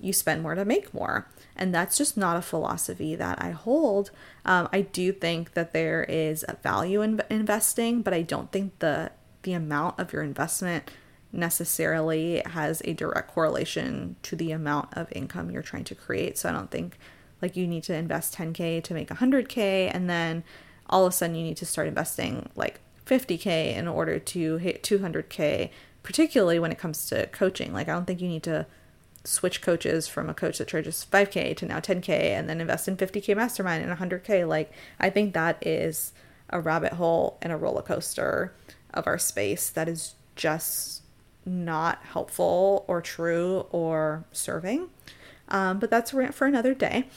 you 0.00 0.12
spend 0.12 0.42
more 0.42 0.56
to 0.56 0.64
make 0.64 0.92
more. 0.92 1.28
And 1.54 1.72
that's 1.72 1.96
just 1.96 2.16
not 2.16 2.36
a 2.36 2.42
philosophy 2.42 3.14
that 3.14 3.40
I 3.40 3.50
hold. 3.52 4.10
Um, 4.44 4.68
I 4.72 4.80
do 4.80 5.12
think 5.12 5.54
that 5.54 5.72
there 5.72 6.02
is 6.02 6.44
a 6.48 6.56
value 6.56 7.00
in 7.00 7.22
investing, 7.30 8.02
but 8.02 8.12
I 8.12 8.22
don't 8.22 8.50
think 8.50 8.76
the 8.80 9.12
the 9.42 9.52
amount 9.52 10.00
of 10.00 10.12
your 10.12 10.24
investment 10.24 10.90
necessarily 11.30 12.42
has 12.44 12.82
a 12.84 12.92
direct 12.92 13.28
correlation 13.30 14.16
to 14.24 14.34
the 14.34 14.50
amount 14.50 14.88
of 14.94 15.06
income 15.12 15.48
you're 15.52 15.62
trying 15.62 15.84
to 15.84 15.94
create. 15.94 16.36
So 16.38 16.48
I 16.48 16.52
don't 16.52 16.72
think 16.72 16.98
like 17.40 17.54
you 17.54 17.68
need 17.68 17.84
to 17.84 17.94
invest 17.94 18.34
10k 18.34 18.82
to 18.82 18.94
make 18.94 19.10
100k 19.10 19.94
and 19.94 20.10
then 20.10 20.42
all 20.88 21.06
of 21.06 21.12
a 21.12 21.16
sudden 21.16 21.36
you 21.36 21.44
need 21.44 21.56
to 21.56 21.66
start 21.66 21.88
investing 21.88 22.48
like 22.56 22.80
50k 23.06 23.76
in 23.76 23.88
order 23.88 24.18
to 24.18 24.56
hit 24.56 24.82
200k 24.82 25.70
particularly 26.02 26.58
when 26.58 26.72
it 26.72 26.78
comes 26.78 27.06
to 27.06 27.26
coaching. 27.28 27.72
Like 27.72 27.88
i 27.88 27.92
don't 27.92 28.06
think 28.06 28.20
you 28.20 28.28
need 28.28 28.42
to 28.44 28.66
switch 29.24 29.60
coaches 29.60 30.08
from 30.08 30.30
a 30.30 30.34
coach 30.34 30.58
that 30.58 30.68
charges 30.68 31.06
5k 31.10 31.56
to 31.56 31.66
now 31.66 31.80
10k 31.80 32.08
and 32.08 32.48
then 32.48 32.60
invest 32.60 32.88
in 32.88 32.96
50k 32.96 33.36
mastermind 33.36 33.84
and 33.84 33.98
100k 33.98 34.48
like 34.48 34.72
i 35.00 35.10
think 35.10 35.34
that 35.34 35.58
is 35.66 36.12
a 36.48 36.60
rabbit 36.60 36.94
hole 36.94 37.36
and 37.42 37.52
a 37.52 37.56
roller 37.56 37.82
coaster 37.82 38.54
of 38.94 39.06
our 39.06 39.18
space 39.18 39.68
that 39.68 39.88
is 39.88 40.14
just 40.36 41.02
not 41.44 42.02
helpful 42.12 42.84
or 42.88 43.00
true 43.00 43.66
or 43.70 44.24
serving. 44.32 44.88
Um, 45.48 45.78
but 45.78 45.90
that's 45.90 46.12
rant 46.12 46.34
for 46.34 46.46
another 46.46 46.74
day. 46.74 47.08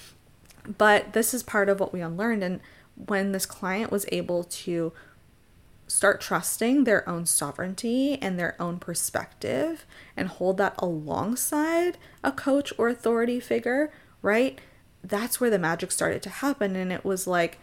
But 0.78 1.13
this 1.13 1.34
is 1.34 1.43
part 1.43 1.69
of 1.69 1.80
what 1.80 1.93
we 1.93 2.01
unlearned 2.01 2.43
and 2.43 2.61
when 3.08 3.32
this 3.32 3.45
client 3.45 3.91
was 3.91 4.06
able 4.12 4.43
to 4.43 4.93
start 5.88 6.22
trusting 6.22 6.86
their 6.86 7.08
own 7.08 7.26
sovereignty 7.26 8.18
and 8.22 8.39
their 8.39 8.56
own 8.62 8.80
perspective 8.80 9.86
and 10.16 10.30
hold 10.30 10.58
that 10.58 10.74
alongside 10.78 11.97
a 12.24 12.32
coach 12.32 12.72
or 12.78 12.88
authority 12.88 13.39
figure, 13.39 13.91
right? 14.22 14.60
That's 15.04 15.41
where 15.41 15.49
the 15.49 15.60
magic 15.60 15.91
started 15.91 16.22
to 16.24 16.30
happen. 16.30 16.78
And 16.78 16.93
it 16.93 17.04
was 17.04 17.28
like 17.28 17.60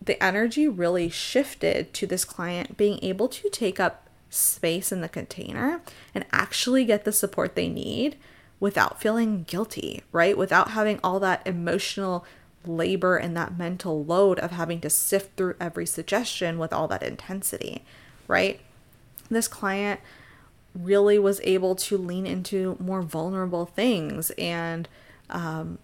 the 0.00 0.22
energy 0.22 0.68
really 0.68 1.08
shifted 1.08 1.92
to 1.94 2.06
this 2.06 2.24
client 2.24 2.76
being 2.76 3.00
able 3.02 3.28
to 3.28 3.50
take 3.50 3.80
up 3.80 4.08
space 4.30 4.92
in 4.92 5.00
the 5.00 5.08
container 5.08 5.82
and 6.14 6.24
actually 6.32 6.84
get 6.84 7.04
the 7.04 7.12
support 7.12 7.54
they 7.54 7.68
need 7.68 8.16
without 8.60 9.00
feeling 9.00 9.42
guilty, 9.42 10.02
right? 10.12 10.38
Without 10.38 10.70
having 10.70 11.00
all 11.02 11.18
that 11.18 11.44
emotional 11.44 12.24
labor 12.66 13.16
and 13.16 13.36
that 13.36 13.58
mental 13.58 14.04
load 14.04 14.38
of 14.38 14.50
having 14.50 14.80
to 14.80 14.90
sift 14.90 15.36
through 15.36 15.54
every 15.60 15.86
suggestion 15.86 16.58
with 16.58 16.72
all 16.72 16.88
that 16.88 17.02
intensity, 17.02 17.84
right? 18.28 18.60
This 19.30 19.48
client 19.48 20.00
really 20.74 21.18
was 21.18 21.40
able 21.44 21.74
to 21.74 21.98
lean 21.98 22.26
into 22.26 22.76
more 22.80 23.02
vulnerable 23.02 23.66
things 23.66 24.30
and 24.32 24.88
um, 25.30 25.78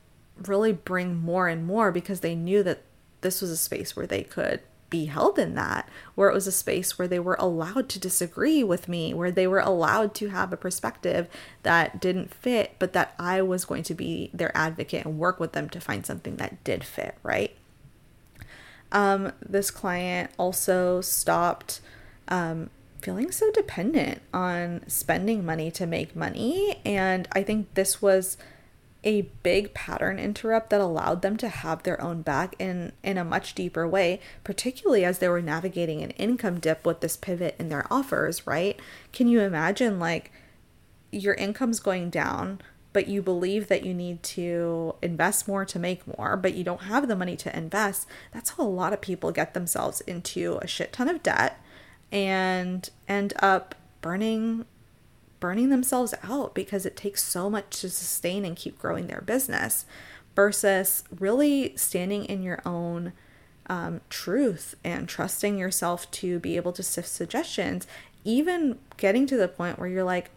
really 0.47 0.73
bring 0.73 1.17
more 1.17 1.49
and 1.49 1.67
more 1.67 1.93
because 1.93 2.21
they 2.21 2.35
knew 2.35 2.63
that 2.63 2.83
this 3.21 3.41
was 3.41 3.51
a 3.51 3.57
space 3.57 3.97
where 3.97 4.07
they 4.07 4.23
could 4.23 4.61
be 4.91 5.07
held 5.07 5.39
in 5.39 5.55
that, 5.55 5.89
where 6.15 6.31
it 6.31 6.35
was 6.35 6.47
a 6.47 6.53
space 6.53 6.99
where 6.99 7.09
they 7.09 7.19
were 7.19 7.37
allowed 7.39 7.89
to 7.91 8.01
disagree 8.01 8.65
with 8.65 8.89
me, 8.89 9.13
where 9.13 9.31
they 9.31 9.47
were 9.47 9.59
allowed 9.59 10.15
to 10.15 10.29
have 10.29 10.53
a 10.53 10.57
perspective 10.57 11.29
that 11.63 12.01
didn't 12.01 12.33
fit, 12.33 12.75
but 12.79 12.93
that 12.95 13.15
I 13.19 13.43
was 13.43 13.65
going 13.65 13.83
to 13.85 13.95
be 13.95 14.31
their 14.33 14.57
advocate 14.57 15.05
and 15.05 15.19
work 15.19 15.39
with 15.39 15.53
them 15.53 15.69
to 15.71 15.81
find 15.81 16.07
something 16.07 16.37
that 16.37 16.63
did 16.65 16.85
fit, 16.85 17.17
right? 17.23 17.55
Um, 18.91 19.33
this 19.47 19.71
client 19.71 20.31
also 20.39 21.01
stopped 21.01 21.81
um, 22.29 22.71
feeling 23.03 23.31
so 23.31 23.51
dependent 23.53 24.23
on 24.33 24.83
spending 24.89 25.45
money 25.45 25.71
to 25.73 25.87
make 25.87 26.17
money. 26.17 26.81
And 26.85 27.29
I 27.33 27.43
think 27.43 27.75
this 27.75 28.01
was 28.01 28.37
a 29.05 29.23
big 29.43 29.73
pattern 29.75 30.19
interrupt 30.19 30.71
that 30.71 30.81
allowed 30.81 31.23
them 31.23 31.37
to 31.37 31.49
have 31.49 31.83
their 31.83 32.01
own 32.01 32.23
back 32.23 32.57
in 32.59 32.93
in 33.03 33.17
a 33.17 33.25
much 33.25 33.55
deeper 33.55 33.87
way 33.87 34.21
particularly 34.43 35.05
as 35.05 35.19
they 35.19 35.29
were 35.29 35.41
navigating 35.41 36.03
an 36.03 36.11
income 36.11 36.59
dip 36.59 36.85
with 36.85 37.01
this 37.01 37.17
pivot 37.17 37.55
in 37.59 37.69
their 37.69 37.91
offers 37.93 38.47
right? 38.47 38.81
Can 39.13 39.29
you 39.29 39.41
imagine 39.41 39.99
like 39.99 40.33
your 41.11 41.35
income's 41.35 41.81
going 41.81 42.11
down 42.11 42.61
but 42.93 43.07
you 43.07 43.23
believe 43.23 43.69
that 43.69 43.85
you 43.85 43.95
need 43.95 44.23
to 44.23 44.95
invest 45.01 45.47
more 45.47 45.65
to 45.65 45.79
make 45.79 46.19
more 46.19 46.37
but 46.37 46.55
you 46.55 46.65
don't 46.65 46.83
have 46.83 47.07
the 47.07 47.17
money 47.17 47.37
to 47.37 47.57
invest? 47.57 48.09
That's 48.33 48.51
how 48.51 48.65
a 48.65 48.69
lot 48.69 48.93
of 48.93 49.01
people 49.01 49.31
get 49.31 49.55
themselves 49.55 50.01
into 50.03 50.59
a 50.61 50.67
shit 50.67 50.93
ton 50.93 51.09
of 51.09 51.23
debt 51.23 51.63
and 52.11 52.89
end 53.07 53.35
up 53.41 53.75
burning 54.01 54.65
burning 55.41 55.71
themselves 55.71 56.15
out 56.23 56.55
because 56.55 56.85
it 56.85 56.97
takes 56.97 57.23
so 57.23 57.49
much 57.49 57.81
to 57.81 57.89
sustain 57.89 58.45
and 58.45 58.57
keep 58.57 58.79
growing 58.79 59.07
their 59.07 59.21
business 59.21 59.87
versus 60.35 61.05
really 61.19 61.77
standing 61.77 62.25
in 62.25 62.43
your 62.43 62.61
own 62.65 63.13
um, 63.69 64.01
truth 64.09 64.75
and 64.83 65.09
trusting 65.09 65.59
yourself 65.59 66.11
to 66.11 66.39
be 66.39 66.57
able 66.57 66.73
to 66.73 66.83
sift 66.83 67.09
suggestions, 67.09 67.87
even 68.25 68.79
getting 68.97 69.27
to 69.27 69.37
the 69.37 69.49
point 69.49 69.79
where 69.79 69.89
you're 69.89 70.05
like, 70.05 70.31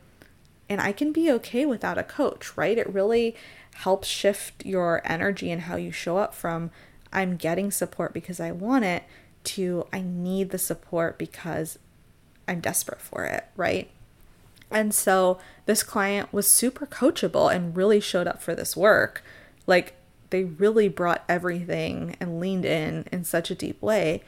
and 0.70 0.82
I 0.82 0.92
can 0.92 1.12
be 1.12 1.32
okay 1.32 1.66
without 1.66 1.98
a 1.98 2.04
coach, 2.04 2.56
right? 2.58 2.78
It 2.78 2.92
really 2.92 3.36
helps 3.76 4.08
shift 4.08 4.66
your 4.66 5.02
energy 5.06 5.52
and 5.52 5.64
how 5.64 5.76
you 5.76 5.92
show 5.92 6.18
up 6.18 6.34
from 6.34 6.72
I'm 7.14 7.36
getting 7.36 7.72
support 7.72 8.14
because 8.14 8.40
I 8.40 8.52
want 8.52 8.86
it 8.86 9.04
to 9.44 9.88
I 9.92 10.02
need 10.02 10.52
the 10.52 10.58
support 10.58 11.18
because 11.18 11.78
I'm 12.48 12.60
desperate 12.60 13.02
for 13.02 13.26
it, 13.26 13.46
right? 13.56 13.90
And 14.72 14.94
so 14.94 15.40
this 15.66 15.84
client 15.84 16.32
was 16.34 16.48
super 16.48 16.86
coachable 16.86 17.54
and 17.54 17.76
really 17.76 18.00
showed 18.00 18.28
up 18.28 18.42
for 18.42 18.56
this 18.56 18.76
work. 18.76 19.24
Like 19.68 19.96
they 20.30 20.46
really 20.46 20.88
brought 20.88 21.24
everything 21.30 22.16
and 22.20 22.40
leaned 22.40 22.66
in 22.66 23.06
in 23.12 23.24
such 23.24 23.52
a 23.52 23.56
deep 23.56 23.82
way. 23.82 24.24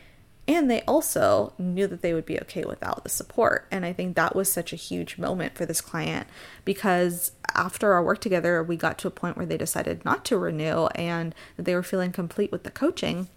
And 0.46 0.70
they 0.70 0.82
also 0.82 1.54
knew 1.58 1.88
that 1.88 2.02
they 2.02 2.14
would 2.14 2.26
be 2.26 2.40
okay 2.42 2.66
without 2.66 3.04
the 3.04 3.10
support. 3.10 3.66
And 3.72 3.86
I 3.86 3.94
think 3.94 4.16
that 4.16 4.36
was 4.36 4.52
such 4.52 4.74
a 4.74 4.78
huge 4.78 5.18
moment 5.18 5.56
for 5.56 5.66
this 5.66 5.80
client 5.80 6.28
because 6.66 7.32
after 7.56 7.94
our 7.94 8.04
work 8.04 8.20
together, 8.20 8.62
we 8.62 8.76
got 8.76 8.98
to 9.00 9.08
a 9.08 9.12
point 9.12 9.38
where 9.38 9.46
they 9.46 9.58
decided 9.58 10.04
not 10.04 10.26
to 10.26 10.38
renew 10.38 10.88
and 10.88 11.34
that 11.56 11.64
they 11.64 11.76
were 11.76 11.84
feeling 11.84 12.12
complete 12.12 12.52
with 12.52 12.64
the 12.64 12.72
coaching. 12.72 13.30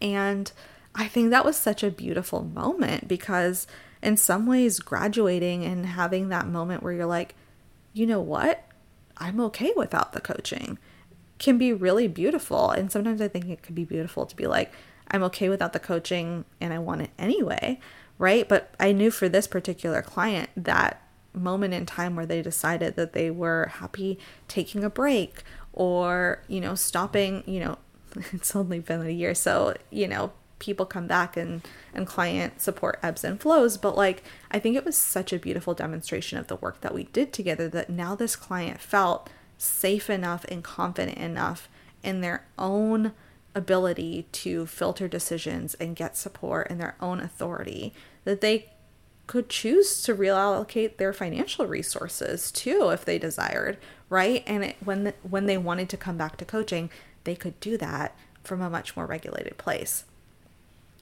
And 0.00 0.52
I 0.94 1.08
think 1.08 1.30
that 1.30 1.44
was 1.44 1.56
such 1.56 1.82
a 1.82 1.90
beautiful 1.90 2.44
moment 2.44 3.08
because 3.08 3.66
in 4.02 4.16
some 4.16 4.46
ways 4.46 4.80
graduating 4.80 5.64
and 5.64 5.86
having 5.86 6.28
that 6.28 6.46
moment 6.46 6.82
where 6.82 6.92
you're 6.92 7.06
like, 7.06 7.34
you 7.92 8.06
know 8.06 8.20
what? 8.20 8.64
I'm 9.16 9.40
okay 9.40 9.72
without 9.76 10.12
the 10.12 10.20
coaching 10.20 10.78
can 11.40 11.58
be 11.58 11.72
really 11.72 12.06
beautiful. 12.06 12.70
And 12.70 12.92
sometimes 12.92 13.20
I 13.20 13.26
think 13.26 13.46
it 13.48 13.62
could 13.62 13.74
be 13.74 13.84
beautiful 13.84 14.26
to 14.26 14.36
be 14.36 14.46
like, 14.46 14.72
I'm 15.10 15.24
okay 15.24 15.48
without 15.48 15.72
the 15.72 15.80
coaching 15.80 16.44
and 16.60 16.72
I 16.72 16.78
want 16.78 17.02
it 17.02 17.10
anyway, 17.18 17.80
right? 18.18 18.48
But 18.48 18.74
I 18.78 18.92
knew 18.92 19.10
for 19.10 19.28
this 19.28 19.48
particular 19.48 20.02
client 20.02 20.50
that 20.56 21.02
moment 21.32 21.74
in 21.74 21.86
time 21.86 22.14
where 22.14 22.26
they 22.26 22.42
decided 22.42 22.96
that 22.96 23.12
they 23.12 23.30
were 23.30 23.72
happy 23.74 24.18
taking 24.46 24.84
a 24.84 24.90
break 24.90 25.42
or, 25.72 26.42
you 26.46 26.60
know, 26.60 26.74
stopping, 26.74 27.42
you 27.46 27.60
know, 27.60 27.78
it's 28.32 28.54
only 28.54 28.80
been 28.80 29.02
a 29.02 29.10
year, 29.10 29.34
so, 29.34 29.74
you 29.90 30.06
know, 30.06 30.32
people 30.60 30.86
come 30.86 31.08
back 31.08 31.36
and 31.36 31.66
and 31.92 32.06
client 32.06 32.60
support 32.60 33.00
ebbs 33.02 33.24
and 33.24 33.40
flows. 33.40 33.76
But 33.76 33.96
like 33.96 34.22
i 34.50 34.58
think 34.58 34.76
it 34.76 34.84
was 34.84 34.96
such 34.96 35.32
a 35.32 35.38
beautiful 35.38 35.74
demonstration 35.74 36.38
of 36.38 36.46
the 36.46 36.56
work 36.56 36.80
that 36.82 36.94
we 36.94 37.04
did 37.04 37.32
together 37.32 37.68
that 37.68 37.90
now 37.90 38.14
this 38.14 38.36
client 38.36 38.80
felt 38.80 39.28
safe 39.58 40.08
enough 40.08 40.44
and 40.46 40.64
confident 40.64 41.18
enough 41.18 41.68
in 42.02 42.20
their 42.20 42.46
own 42.58 43.12
ability 43.54 44.26
to 44.32 44.64
filter 44.66 45.08
decisions 45.08 45.74
and 45.74 45.96
get 45.96 46.16
support 46.16 46.68
and 46.70 46.80
their 46.80 46.94
own 47.00 47.20
authority 47.20 47.92
that 48.24 48.40
they 48.40 48.70
could 49.26 49.48
choose 49.48 50.02
to 50.02 50.14
reallocate 50.14 50.96
their 50.96 51.12
financial 51.12 51.66
resources 51.66 52.50
too 52.50 52.90
if 52.90 53.04
they 53.04 53.18
desired 53.18 53.76
right? 54.08 54.42
And 54.46 54.64
it, 54.64 54.76
when 54.84 55.04
the, 55.04 55.14
when 55.22 55.46
they 55.46 55.56
wanted 55.56 55.88
to 55.90 55.96
come 55.96 56.16
back 56.16 56.36
to 56.38 56.44
coaching 56.44 56.90
they 57.24 57.34
could 57.34 57.58
do 57.60 57.76
that 57.76 58.16
from 58.42 58.62
a 58.62 58.70
much 58.70 58.96
more 58.96 59.06
regulated 59.06 59.58
place 59.58 60.04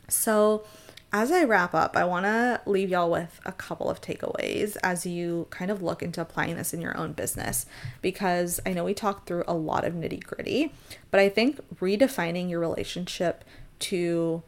so, 0.09 0.65
as 1.11 1.33
I 1.33 1.45
wrap 1.45 1.75
up, 1.75 1.97
I 1.97 2.05
want 2.05 2.27
to 2.27 2.61
leave 2.67 2.91
y'all 2.91 3.11
with 3.11 3.41
a 3.47 3.53
couple 3.53 3.89
of 3.89 4.01
takeaways 4.01 4.77
as 4.83 5.07
you 5.07 5.47
kind 5.49 5.71
of 5.71 5.83
look 5.83 6.03
into 6.03 6.21
applying 6.21 6.57
this 6.57 6.75
in 6.75 6.83
your 6.83 6.97
own 6.99 7.13
business 7.13 7.65
because 8.03 8.61
I 8.67 8.75
know 8.75 8.85
we 8.85 8.93
talked 8.93 9.27
through 9.27 9.45
a 9.49 9.55
lot 9.55 9.87
of 9.87 9.95
nitty 9.95 10.23
gritty, 10.23 10.73
but 11.11 11.19
I 11.19 11.31
think 11.31 11.61
redefining 11.77 12.51
your 12.51 12.61
relationship 12.61 13.43
to 13.81 14.43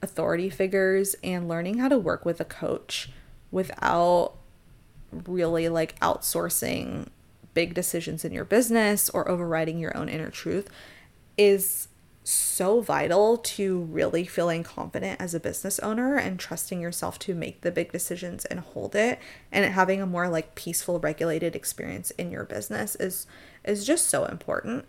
authority 0.00 0.48
figures 0.48 1.16
and 1.22 1.48
learning 1.48 1.78
how 1.78 1.88
to 1.88 1.98
work 1.98 2.24
with 2.24 2.40
a 2.40 2.44
coach 2.44 3.10
without 3.50 4.34
really 5.12 5.68
like 5.68 5.98
outsourcing 6.00 7.08
big 7.54 7.74
decisions 7.74 8.24
in 8.24 8.32
your 8.32 8.44
business 8.44 9.08
or 9.10 9.28
overriding 9.28 9.78
your 9.78 9.96
own 9.96 10.08
inner 10.08 10.30
truth 10.30 10.68
is 11.38 11.88
so 12.28 12.80
vital 12.80 13.36
to 13.36 13.82
really 13.82 14.24
feeling 14.24 14.64
confident 14.64 15.20
as 15.20 15.32
a 15.32 15.38
business 15.38 15.78
owner 15.78 16.16
and 16.16 16.40
trusting 16.40 16.80
yourself 16.80 17.20
to 17.20 17.36
make 17.36 17.60
the 17.60 17.70
big 17.70 17.92
decisions 17.92 18.44
and 18.46 18.58
hold 18.58 18.96
it 18.96 19.20
and 19.52 19.64
having 19.72 20.02
a 20.02 20.06
more 20.06 20.28
like 20.28 20.56
peaceful 20.56 20.98
regulated 20.98 21.54
experience 21.54 22.10
in 22.12 22.32
your 22.32 22.42
business 22.42 22.96
is 22.96 23.28
is 23.62 23.86
just 23.86 24.08
so 24.08 24.24
important. 24.24 24.86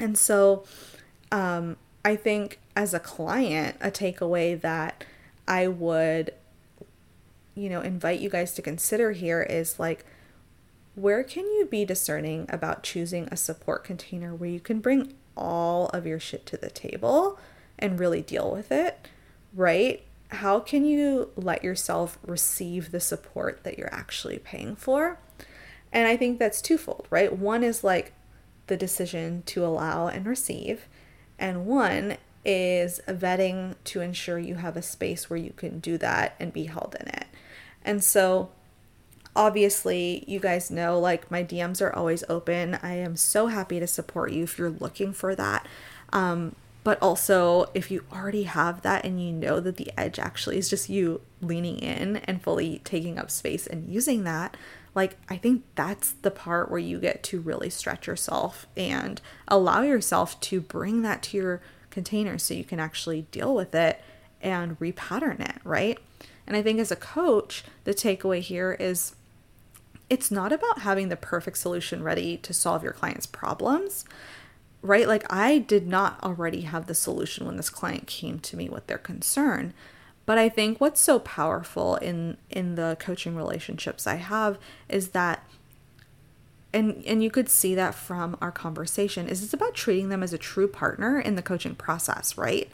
And 0.00 0.18
so 0.18 0.64
um 1.30 1.76
I 2.04 2.16
think 2.16 2.58
as 2.74 2.92
a 2.92 2.98
client 2.98 3.76
a 3.80 3.92
takeaway 3.92 4.60
that 4.60 5.04
I 5.46 5.68
would 5.68 6.32
you 7.54 7.68
know 7.68 7.82
invite 7.82 8.18
you 8.18 8.30
guys 8.30 8.52
to 8.54 8.62
consider 8.62 9.12
here 9.12 9.42
is 9.42 9.78
like 9.78 10.04
where 10.96 11.22
can 11.22 11.44
you 11.44 11.68
be 11.70 11.84
discerning 11.84 12.46
about 12.48 12.82
choosing 12.82 13.28
a 13.30 13.36
support 13.36 13.84
container 13.84 14.34
where 14.34 14.50
you 14.50 14.58
can 14.58 14.80
bring 14.80 15.14
all 15.38 15.86
of 15.88 16.06
your 16.06 16.20
shit 16.20 16.44
to 16.46 16.56
the 16.56 16.70
table 16.70 17.38
and 17.78 17.98
really 17.98 18.22
deal 18.22 18.50
with 18.50 18.72
it, 18.72 19.08
right? 19.54 20.02
How 20.30 20.60
can 20.60 20.84
you 20.84 21.30
let 21.36 21.64
yourself 21.64 22.18
receive 22.26 22.90
the 22.90 23.00
support 23.00 23.64
that 23.64 23.78
you're 23.78 23.94
actually 23.94 24.38
paying 24.38 24.76
for? 24.76 25.18
And 25.92 26.06
I 26.06 26.16
think 26.16 26.38
that's 26.38 26.60
twofold, 26.60 27.06
right? 27.10 27.34
One 27.36 27.62
is 27.62 27.82
like 27.82 28.12
the 28.66 28.76
decision 28.76 29.42
to 29.46 29.64
allow 29.64 30.08
and 30.08 30.26
receive, 30.26 30.86
and 31.38 31.64
one 31.64 32.18
is 32.44 33.00
vetting 33.08 33.74
to 33.84 34.00
ensure 34.00 34.38
you 34.38 34.56
have 34.56 34.76
a 34.76 34.82
space 34.82 35.30
where 35.30 35.38
you 35.38 35.52
can 35.56 35.78
do 35.78 35.96
that 35.98 36.34
and 36.38 36.52
be 36.52 36.64
held 36.64 36.96
in 37.00 37.08
it. 37.08 37.26
And 37.84 38.04
so 38.04 38.50
obviously, 39.38 40.24
you 40.26 40.40
guys 40.40 40.70
know 40.70 40.98
like 40.98 41.30
my 41.30 41.44
DMs 41.44 41.80
are 41.80 41.94
always 41.94 42.24
open. 42.28 42.78
I 42.82 42.94
am 42.94 43.16
so 43.16 43.46
happy 43.46 43.78
to 43.78 43.86
support 43.86 44.32
you 44.32 44.42
if 44.42 44.58
you're 44.58 44.68
looking 44.68 45.12
for 45.12 45.34
that. 45.36 45.66
Um, 46.12 46.56
but 46.82 47.00
also, 47.00 47.66
if 47.72 47.90
you 47.90 48.04
already 48.12 48.44
have 48.44 48.82
that 48.82 49.04
and 49.04 49.22
you 49.22 49.32
know 49.32 49.60
that 49.60 49.76
the 49.76 49.92
edge 49.96 50.18
actually 50.18 50.58
is 50.58 50.68
just 50.68 50.88
you 50.88 51.20
leaning 51.40 51.78
in 51.78 52.16
and 52.16 52.42
fully 52.42 52.80
taking 52.82 53.18
up 53.18 53.30
space 53.30 53.66
and 53.66 53.88
using 53.88 54.24
that, 54.24 54.56
like 54.94 55.16
I 55.28 55.36
think 55.36 55.62
that's 55.76 56.12
the 56.12 56.30
part 56.30 56.70
where 56.70 56.80
you 56.80 56.98
get 56.98 57.22
to 57.24 57.40
really 57.40 57.70
stretch 57.70 58.06
yourself 58.06 58.66
and 58.76 59.20
allow 59.46 59.82
yourself 59.82 60.40
to 60.40 60.60
bring 60.60 61.02
that 61.02 61.22
to 61.24 61.36
your 61.36 61.60
container 61.90 62.38
so 62.38 62.54
you 62.54 62.64
can 62.64 62.80
actually 62.80 63.22
deal 63.30 63.54
with 63.54 63.74
it 63.74 64.00
and 64.40 64.78
repattern 64.80 65.40
it, 65.40 65.56
right? 65.62 65.98
And 66.46 66.56
I 66.56 66.62
think 66.62 66.80
as 66.80 66.90
a 66.90 66.96
coach, 66.96 67.62
the 67.84 67.92
takeaway 67.92 68.40
here 68.40 68.72
is 68.72 69.14
it's 70.10 70.30
not 70.30 70.52
about 70.52 70.80
having 70.80 71.08
the 71.08 71.16
perfect 71.16 71.58
solution 71.58 72.02
ready 72.02 72.36
to 72.38 72.52
solve 72.54 72.82
your 72.82 72.92
client's 72.92 73.26
problems, 73.26 74.04
right? 74.82 75.06
Like, 75.06 75.30
I 75.32 75.58
did 75.58 75.86
not 75.86 76.22
already 76.22 76.62
have 76.62 76.86
the 76.86 76.94
solution 76.94 77.46
when 77.46 77.56
this 77.56 77.70
client 77.70 78.06
came 78.06 78.38
to 78.40 78.56
me 78.56 78.68
with 78.68 78.86
their 78.86 78.98
concern. 78.98 79.74
But 80.24 80.38
I 80.38 80.48
think 80.50 80.80
what's 80.80 81.00
so 81.00 81.18
powerful 81.20 81.96
in 81.96 82.36
in 82.50 82.74
the 82.74 82.98
coaching 83.00 83.34
relationships 83.34 84.06
I 84.06 84.16
have 84.16 84.58
is 84.86 85.08
that 85.08 85.42
and 86.72 87.02
and 87.06 87.22
you 87.22 87.30
could 87.30 87.48
see 87.48 87.74
that 87.74 87.94
from 87.94 88.36
our 88.40 88.52
conversation 88.52 89.26
is 89.26 89.42
it's 89.42 89.54
about 89.54 89.74
treating 89.74 90.10
them 90.10 90.22
as 90.22 90.34
a 90.34 90.38
true 90.38 90.68
partner 90.68 91.18
in 91.18 91.34
the 91.34 91.42
coaching 91.42 91.74
process, 91.74 92.36
right? 92.36 92.70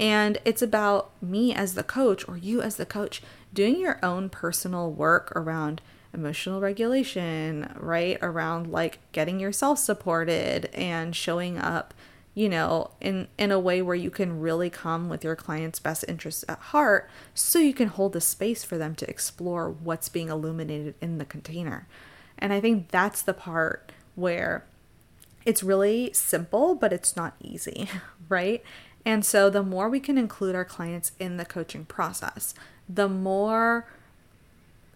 And 0.00 0.38
it's 0.46 0.62
about 0.62 1.10
me 1.22 1.54
as 1.54 1.74
the 1.74 1.82
coach 1.82 2.26
or 2.26 2.36
you 2.36 2.62
as 2.62 2.76
the 2.76 2.86
coach 2.86 3.22
doing 3.52 3.78
your 3.78 3.98
own 4.02 4.30
personal 4.30 4.90
work 4.90 5.30
around 5.36 5.80
emotional 6.14 6.60
regulation, 6.60 7.72
right? 7.76 8.18
Around 8.22 8.68
like 8.68 8.98
getting 9.12 9.40
yourself 9.40 9.78
supported 9.78 10.66
and 10.74 11.14
showing 11.14 11.58
up, 11.58 11.92
you 12.34 12.48
know, 12.48 12.90
in 13.00 13.28
in 13.38 13.50
a 13.50 13.58
way 13.58 13.82
where 13.82 13.94
you 13.94 14.10
can 14.10 14.40
really 14.40 14.70
come 14.70 15.08
with 15.08 15.24
your 15.24 15.36
client's 15.36 15.78
best 15.78 16.04
interests 16.08 16.44
at 16.48 16.58
heart 16.58 17.10
so 17.34 17.58
you 17.58 17.74
can 17.74 17.88
hold 17.88 18.12
the 18.12 18.20
space 18.20 18.64
for 18.64 18.78
them 18.78 18.94
to 18.96 19.08
explore 19.10 19.70
what's 19.70 20.08
being 20.08 20.28
illuminated 20.28 20.94
in 21.00 21.18
the 21.18 21.24
container. 21.24 21.86
And 22.38 22.52
I 22.52 22.60
think 22.60 22.90
that's 22.90 23.22
the 23.22 23.34
part 23.34 23.92
where 24.14 24.64
it's 25.44 25.62
really 25.62 26.10
simple, 26.12 26.74
but 26.74 26.92
it's 26.92 27.16
not 27.16 27.34
easy, 27.40 27.88
right? 28.28 28.62
And 29.04 29.24
so 29.24 29.50
the 29.50 29.62
more 29.62 29.88
we 29.88 30.00
can 30.00 30.16
include 30.16 30.54
our 30.54 30.64
clients 30.64 31.12
in 31.18 31.36
the 31.36 31.44
coaching 31.44 31.84
process, 31.84 32.54
the 32.88 33.08
more 33.08 33.86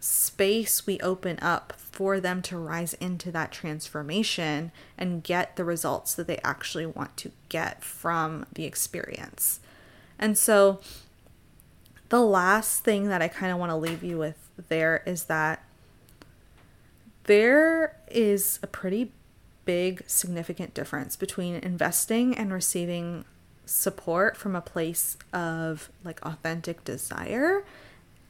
space 0.00 0.86
we 0.86 1.00
open 1.00 1.38
up 1.40 1.72
for 1.76 2.20
them 2.20 2.42
to 2.42 2.56
rise 2.56 2.94
into 2.94 3.32
that 3.32 3.52
transformation 3.52 4.70
and 4.96 5.24
get 5.24 5.56
the 5.56 5.64
results 5.64 6.14
that 6.14 6.26
they 6.26 6.38
actually 6.44 6.86
want 6.86 7.16
to 7.16 7.32
get 7.48 7.82
from 7.82 8.46
the 8.52 8.64
experience. 8.64 9.60
And 10.18 10.38
so 10.38 10.80
the 12.08 12.20
last 12.20 12.84
thing 12.84 13.08
that 13.08 13.22
I 13.22 13.28
kind 13.28 13.52
of 13.52 13.58
want 13.58 13.70
to 13.70 13.76
leave 13.76 14.02
you 14.02 14.18
with 14.18 14.36
there 14.68 15.02
is 15.06 15.24
that 15.24 15.64
there 17.24 17.96
is 18.10 18.58
a 18.62 18.66
pretty 18.66 19.12
big, 19.64 20.02
significant 20.06 20.72
difference 20.72 21.14
between 21.16 21.56
investing 21.56 22.36
and 22.36 22.52
receiving 22.52 23.24
support 23.66 24.36
from 24.36 24.56
a 24.56 24.62
place 24.62 25.18
of 25.32 25.90
like 26.02 26.24
authentic 26.24 26.84
desire 26.84 27.64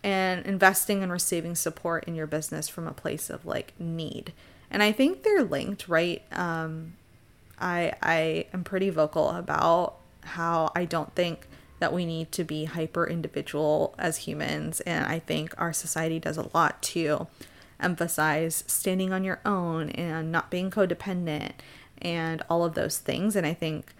and 0.02 0.44
investing 0.46 1.02
and 1.02 1.10
receiving 1.10 1.54
support 1.54 2.04
in 2.04 2.14
your 2.14 2.26
business 2.26 2.68
from 2.68 2.86
a 2.86 2.92
place 2.92 3.30
of 3.30 3.44
like 3.44 3.72
need. 3.78 4.32
And 4.70 4.82
I 4.82 4.92
think 4.92 5.22
they're 5.22 5.44
linked, 5.44 5.88
right? 5.88 6.22
Um, 6.32 6.94
I 7.60 7.92
I 8.02 8.46
am 8.52 8.64
pretty 8.64 8.90
vocal 8.90 9.30
about 9.30 9.96
how 10.22 10.70
I 10.74 10.84
don't 10.84 11.14
think 11.14 11.46
that 11.80 11.92
we 11.92 12.04
need 12.04 12.32
to 12.32 12.44
be 12.44 12.64
hyper 12.64 13.06
individual 13.06 13.94
as 13.98 14.18
humans, 14.18 14.80
and 14.80 15.06
I 15.06 15.18
think 15.18 15.54
our 15.58 15.72
society 15.72 16.18
does 16.18 16.36
a 16.36 16.50
lot 16.54 16.82
to 16.82 17.26
emphasize 17.80 18.64
standing 18.66 19.12
on 19.12 19.24
your 19.24 19.40
own 19.44 19.90
and 19.90 20.32
not 20.32 20.50
being 20.50 20.70
codependent 20.70 21.52
and 22.00 22.42
all 22.50 22.64
of 22.64 22.74
those 22.74 22.98
things. 22.98 23.36
And 23.36 23.46
I 23.46 23.54
think 23.54 23.94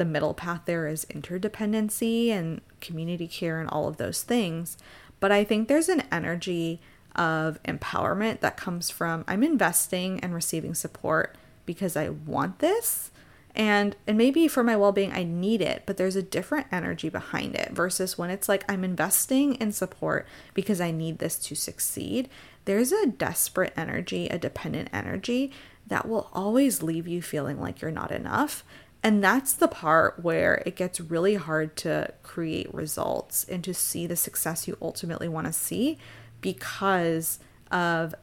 the 0.00 0.04
middle 0.06 0.32
path 0.32 0.62
there 0.64 0.86
is 0.86 1.04
interdependency 1.10 2.30
and 2.30 2.62
community 2.80 3.28
care 3.28 3.60
and 3.60 3.68
all 3.68 3.86
of 3.86 3.98
those 3.98 4.22
things. 4.22 4.78
But 5.20 5.30
I 5.30 5.44
think 5.44 5.68
there's 5.68 5.90
an 5.90 6.04
energy 6.10 6.80
of 7.14 7.62
empowerment 7.64 8.40
that 8.40 8.56
comes 8.56 8.88
from 8.88 9.26
I'm 9.28 9.42
investing 9.42 10.18
and 10.20 10.32
receiving 10.32 10.74
support 10.74 11.36
because 11.66 11.98
I 11.98 12.08
want 12.08 12.60
this 12.60 13.10
and 13.54 13.94
and 14.06 14.16
maybe 14.16 14.48
for 14.48 14.62
my 14.62 14.74
well-being 14.74 15.12
I 15.12 15.22
need 15.24 15.60
it, 15.60 15.82
but 15.84 15.98
there's 15.98 16.16
a 16.16 16.22
different 16.22 16.68
energy 16.72 17.10
behind 17.10 17.54
it 17.54 17.72
versus 17.72 18.16
when 18.16 18.30
it's 18.30 18.48
like 18.48 18.64
I'm 18.72 18.84
investing 18.84 19.56
in 19.56 19.70
support 19.70 20.26
because 20.54 20.80
I 20.80 20.92
need 20.92 21.18
this 21.18 21.36
to 21.40 21.54
succeed 21.54 22.30
there's 22.64 22.92
a 22.92 23.06
desperate 23.06 23.74
energy, 23.76 24.28
a 24.28 24.38
dependent 24.38 24.88
energy 24.92 25.52
that 25.86 26.08
will 26.08 26.30
always 26.32 26.82
leave 26.82 27.06
you 27.06 27.20
feeling 27.20 27.60
like 27.60 27.82
you're 27.82 27.90
not 27.90 28.12
enough. 28.12 28.64
And 29.02 29.24
that's 29.24 29.54
the 29.54 29.68
part 29.68 30.22
where 30.22 30.62
it 30.66 30.76
gets 30.76 31.00
really 31.00 31.36
hard 31.36 31.74
to 31.78 32.12
create 32.22 32.72
results 32.74 33.44
and 33.44 33.64
to 33.64 33.72
see 33.72 34.06
the 34.06 34.16
success 34.16 34.68
you 34.68 34.76
ultimately 34.82 35.28
want 35.28 35.46
to 35.46 35.52
see 35.52 35.96
because 36.40 37.38
of 37.70 38.14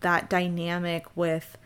that 0.00 0.30
dynamic 0.30 1.04
with 1.16 1.58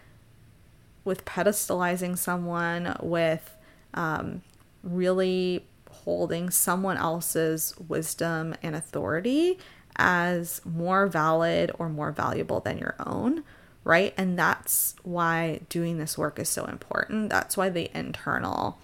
with 1.05 1.25
pedestalizing 1.25 2.17
someone 2.17 2.95
with 3.03 3.57
um, 3.95 4.43
really 4.83 5.65
holding 5.91 6.51
someone 6.51 6.97
else's 6.97 7.75
wisdom 7.89 8.55
and 8.63 8.77
authority 8.77 9.59
as 9.97 10.61
more 10.65 11.07
valid 11.07 11.71
or 11.79 11.89
more 11.89 12.13
valuable 12.13 12.61
than 12.61 12.79
your 12.79 12.95
own, 13.05 13.43
right? 13.85 14.15
And 14.17 14.39
that's 14.39 14.95
why 15.03 15.61
doing 15.69 15.99
this 15.99 16.19
work 16.19 16.39
is 16.39 16.49
so 16.49 16.65
important. 16.65 17.31
That's 17.31 17.57
why 17.57 17.69
the 17.69 17.91
internal 17.97 18.79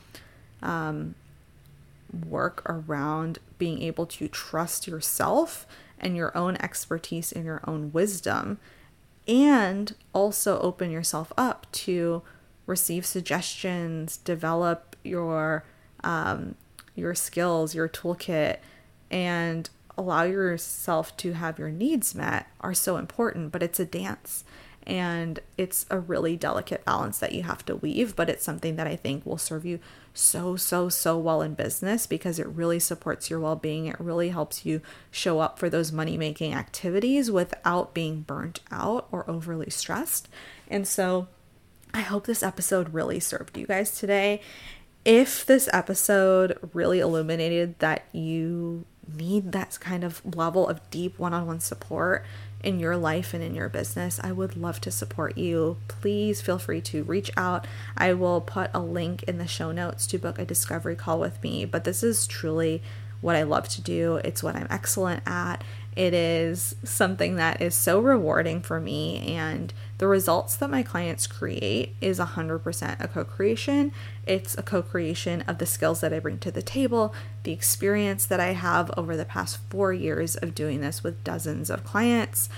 um, 0.63 1.15
work 2.27 2.63
around 2.67 3.39
being 3.59 3.83
able 3.83 4.07
to 4.07 4.29
trust 4.29 4.87
yourself 4.87 5.67
and 5.99 6.17
your 6.17 6.37
own 6.37 6.57
expertise 6.57 7.33
and 7.33 7.45
your 7.45 7.61
own 7.65 7.93
wisdom, 7.93 8.59
and 9.27 9.95
also 10.13 10.61
open 10.61 10.91
yourself 10.91 11.33
up 11.37 11.67
to 11.73 12.23
receive 12.67 13.07
suggestions, 13.07 14.19
develop 14.19 14.97
your 15.03 15.65
um, 16.05 16.55
your 16.95 17.15
skills, 17.15 17.75
your 17.75 17.89
toolkit, 17.89 18.59
and 19.11 19.69
allow 19.99 20.23
yourself 20.23 21.17
to 21.17 21.33
have 21.33 21.59
your 21.59 21.71
needs 21.71 22.15
met 22.15 22.47
are 22.61 22.75
so 22.75 22.97
important, 22.97 23.53
but 23.53 23.63
it's 23.63 23.81
a 23.81 23.85
dance 23.85 24.45
and 24.87 25.41
it's 25.59 25.85
a 25.91 25.99
really 25.99 26.37
delicate 26.37 26.85
balance 26.85 27.19
that 27.19 27.33
you 27.33 27.43
have 27.43 27.65
to 27.67 27.77
weave, 27.77 28.15
but 28.15 28.29
it's 28.29 28.45
something 28.45 28.77
that 28.77 28.87
I 28.87 28.95
think 28.95 29.27
will 29.27 29.39
serve 29.39 29.67
you 29.67 29.81
so, 30.15 30.55
so, 30.55 30.89
so 30.89 31.19
well 31.19 31.43
in 31.43 31.55
business 31.55 32.07
because 32.07 32.39
it 32.39 32.47
really 32.47 32.79
supports 32.79 33.29
your 33.29 33.41
well 33.41 33.57
being. 33.57 33.87
It 33.87 33.99
really 33.99 34.29
helps 34.29 34.65
you 34.65 34.81
show 35.11 35.41
up 35.41 35.59
for 35.59 35.69
those 35.69 35.91
money 35.91 36.17
making 36.17 36.55
activities 36.55 37.31
without 37.31 37.95
being 37.95 38.23
burnt 38.23 38.61
out 38.71 39.09
or 39.11 39.29
overly 39.29 39.71
stressed. 39.71 40.29
And 40.69 40.87
so 40.87 41.27
I 41.93 42.01
hope 42.01 42.27
this 42.27 42.43
episode 42.45 42.95
really 42.95 43.19
served 43.19 43.59
you 43.59 43.67
guys 43.67 43.99
today. 43.99 44.41
If 45.05 45.45
this 45.45 45.69
episode 45.73 46.59
really 46.73 47.01
illuminated 47.01 47.79
that 47.81 48.05
you 48.13 48.85
need 49.13 49.53
that 49.53 49.79
kind 49.81 50.05
of 50.05 50.21
level 50.37 50.69
of 50.69 50.91
deep 50.91 51.19
one 51.19 51.33
on 51.33 51.47
one 51.47 51.61
support 51.61 52.25
in 52.63 52.81
your 52.81 52.97
life 52.97 53.33
and 53.35 53.43
in 53.43 53.55
your 53.55 53.69
business, 53.69 54.21
I 54.23 54.33
would 54.33 54.57
love 54.57 54.81
to 54.83 54.91
support 54.91 55.39
you. 55.39 55.77
Please 55.89 56.41
feel 56.41 56.59
free 56.59 56.81
to 56.83 57.05
reach 57.05 57.31
out. 57.37 57.67
I 57.97 58.13
will 58.13 58.41
put 58.41 58.71
a 58.75 58.81
link 58.81 59.23
in 59.25 59.39
the 59.39 59.47
show 59.47 59.73
notes 59.73 60.07
to 60.09 60.19
book 60.19 60.39
a 60.39 60.45
discovery 60.45 60.97
call 60.97 61.21
with 61.21 61.43
me. 61.43 61.65
But 61.65 61.85
this 61.85 62.03
is 62.03 62.27
truly 62.27 62.83
what 63.21 63.37
I 63.37 63.43
love 63.43 63.69
to 63.71 63.81
do, 63.81 64.17
it's 64.17 64.43
what 64.43 64.57
I'm 64.57 64.67
excellent 64.71 65.23
at. 65.27 65.65
It 65.97 66.13
is 66.13 66.77
something 66.85 67.37
that 67.37 67.63
is 67.63 67.75
so 67.75 68.01
rewarding 68.01 68.61
for 68.61 68.79
me, 68.79 69.35
and 69.35 69.73
the 69.97 70.07
results 70.07 70.55
that 70.57 70.69
my 70.69 70.83
clients 70.83 71.27
create 71.27 71.97
is 72.03 72.19
100% 72.19 73.01
a 73.01 73.09
co 73.09 73.25
creation. 73.25 73.93
It's 74.27 74.57
a 74.59 74.63
co 74.63 74.83
creation 74.83 75.41
of 75.49 75.57
the 75.57 75.65
skills 75.65 76.03
that 76.03 76.13
I 76.13 76.19
bring 76.19 76.39
to 76.41 76.51
the 76.51 76.61
table, 76.61 77.15
the 77.45 77.53
experience 77.53 78.27
that 78.27 78.41
I 78.41 78.53
have 78.53 78.91
over 78.95 79.17
the 79.17 79.25
past 79.25 79.59
four 79.71 79.95
years 79.95 80.37
of 80.37 80.55
doing 80.55 80.83
this 80.83 81.03
with 81.03 81.25
dozens 81.25 81.71
of 81.71 81.83
clients. 81.83 82.51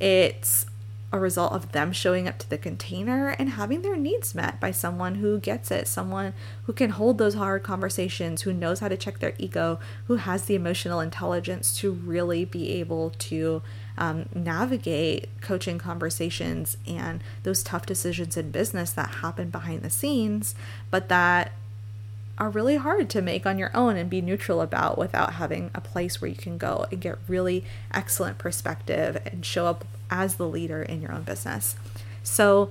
It's 0.00 0.64
a 1.12 1.18
result 1.18 1.52
of 1.52 1.72
them 1.72 1.92
showing 1.92 2.26
up 2.26 2.38
to 2.38 2.50
the 2.50 2.58
container 2.58 3.28
and 3.38 3.50
having 3.50 3.82
their 3.82 3.96
needs 3.96 4.34
met 4.34 4.60
by 4.60 4.70
someone 4.72 5.16
who 5.16 5.38
gets 5.38 5.70
it, 5.70 5.86
someone 5.86 6.32
who 6.64 6.72
can 6.72 6.90
hold 6.90 7.18
those 7.18 7.34
hard 7.34 7.62
conversations, 7.62 8.42
who 8.42 8.52
knows 8.52 8.80
how 8.80 8.88
to 8.88 8.96
check 8.96 9.20
their 9.20 9.34
ego, 9.38 9.78
who 10.08 10.16
has 10.16 10.44
the 10.44 10.56
emotional 10.56 11.00
intelligence 11.00 11.78
to 11.78 11.92
really 11.92 12.44
be 12.44 12.72
able 12.72 13.10
to 13.18 13.62
um, 13.96 14.28
navigate 14.34 15.28
coaching 15.40 15.78
conversations 15.78 16.76
and 16.86 17.22
those 17.44 17.62
tough 17.62 17.86
decisions 17.86 18.36
in 18.36 18.50
business 18.50 18.90
that 18.92 19.16
happen 19.16 19.48
behind 19.48 19.82
the 19.82 19.90
scenes, 19.90 20.54
but 20.90 21.08
that 21.08 21.52
are 22.38 22.50
really 22.50 22.76
hard 22.76 23.08
to 23.08 23.22
make 23.22 23.46
on 23.46 23.58
your 23.58 23.70
own 23.74 23.96
and 23.96 24.10
be 24.10 24.20
neutral 24.20 24.60
about 24.60 24.98
without 24.98 25.34
having 25.34 25.70
a 25.74 25.80
place 25.80 26.20
where 26.20 26.28
you 26.28 26.36
can 26.36 26.58
go 26.58 26.84
and 26.90 27.00
get 27.00 27.18
really 27.28 27.64
excellent 27.94 28.36
perspective 28.36 29.16
and 29.24 29.46
show 29.46 29.66
up 29.66 29.84
as 30.10 30.36
the 30.36 30.48
leader 30.48 30.82
in 30.82 31.00
your 31.00 31.12
own 31.12 31.22
business. 31.22 31.76
So, 32.22 32.70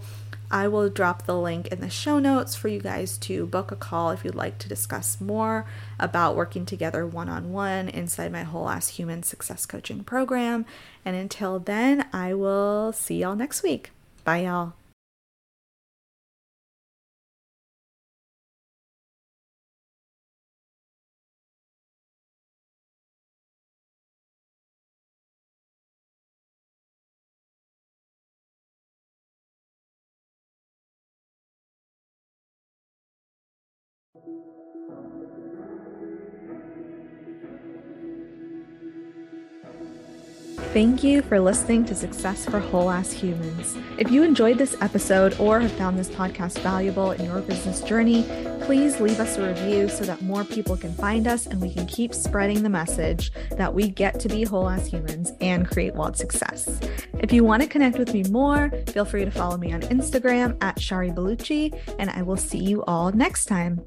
I 0.52 0.68
will 0.68 0.90
drop 0.90 1.26
the 1.26 1.38
link 1.38 1.68
in 1.68 1.82
the 1.82 1.90
show 1.90 2.20
notes 2.20 2.56
for 2.56 2.68
you 2.68 2.80
guys 2.80 3.18
to 3.20 3.48
book 3.48 3.72
a 3.72 3.76
call 3.76 4.12
if 4.12 4.24
you'd 4.24 4.36
like 4.36 4.60
to 4.60 4.70
discuss 4.70 5.20
more 5.20 5.66
about 6.00 6.36
working 6.36 6.66
together 6.66 7.06
one 7.06 7.30
on 7.30 7.52
one 7.52 7.90
inside 7.90 8.32
my 8.32 8.44
whole 8.44 8.70
ass 8.70 8.90
human 8.90 9.24
success 9.24 9.66
coaching 9.66 10.04
program. 10.04 10.66
And 11.04 11.16
until 11.16 11.60
then, 11.60 12.08
I 12.14 12.34
will 12.36 12.94
see 12.94 13.22
y'all 13.22 13.36
next 13.36 13.64
week. 13.64 13.92
Bye, 14.24 14.44
y'all. 14.44 14.85
Thank 40.76 41.06
you 41.06 41.22
for 41.22 41.40
listening 41.40 41.86
to 41.86 41.96
Success 41.96 42.44
for 42.44 42.60
Whole 42.60 42.90
Ass 42.90 43.10
Humans. 43.14 43.78
If 43.98 44.12
you 44.12 44.24
enjoyed 44.24 44.58
this 44.58 44.76
episode 44.82 45.40
or 45.40 45.62
have 45.62 45.72
found 45.72 45.98
this 45.98 46.10
podcast 46.10 46.60
valuable 46.60 47.12
in 47.12 47.24
your 47.24 47.40
business 47.40 47.80
journey, 47.80 48.24
please 48.60 49.00
leave 49.00 49.22
us 49.22 49.38
a 49.38 49.48
review 49.48 49.88
so 49.88 50.04
that 50.04 50.22
more 50.22 50.44
people 50.44 50.76
can 50.76 50.94
find 50.96 51.28
us 51.28 51.46
and 51.46 51.62
we 51.62 51.74
can 51.74 51.88
keep 51.88 52.14
spreading 52.14 52.62
the 52.62 52.68
message 52.68 53.32
that 53.52 53.74
we 53.74 53.88
get 53.88 54.20
to 54.20 54.28
be 54.28 54.44
whole 54.44 54.68
ass 54.68 54.86
humans 54.86 55.32
and 55.40 55.66
create 55.66 55.96
wild 55.96 56.18
success. 56.18 56.68
If 57.20 57.32
you 57.32 57.46
want 57.46 57.62
to 57.62 57.70
connect 57.70 57.98
with 57.98 58.14
me 58.14 58.24
more, 58.24 58.70
feel 58.88 59.06
free 59.06 59.24
to 59.24 59.32
follow 59.32 59.56
me 59.56 59.72
on 59.72 59.80
Instagram 59.84 60.62
at 60.62 60.82
Shari 60.82 61.12
Balouchi, 61.12 61.74
and 62.00 62.10
I 62.10 62.22
will 62.22 62.36
see 62.36 62.60
you 62.60 62.84
all 62.84 63.14
next 63.14 63.46
time. 63.46 63.80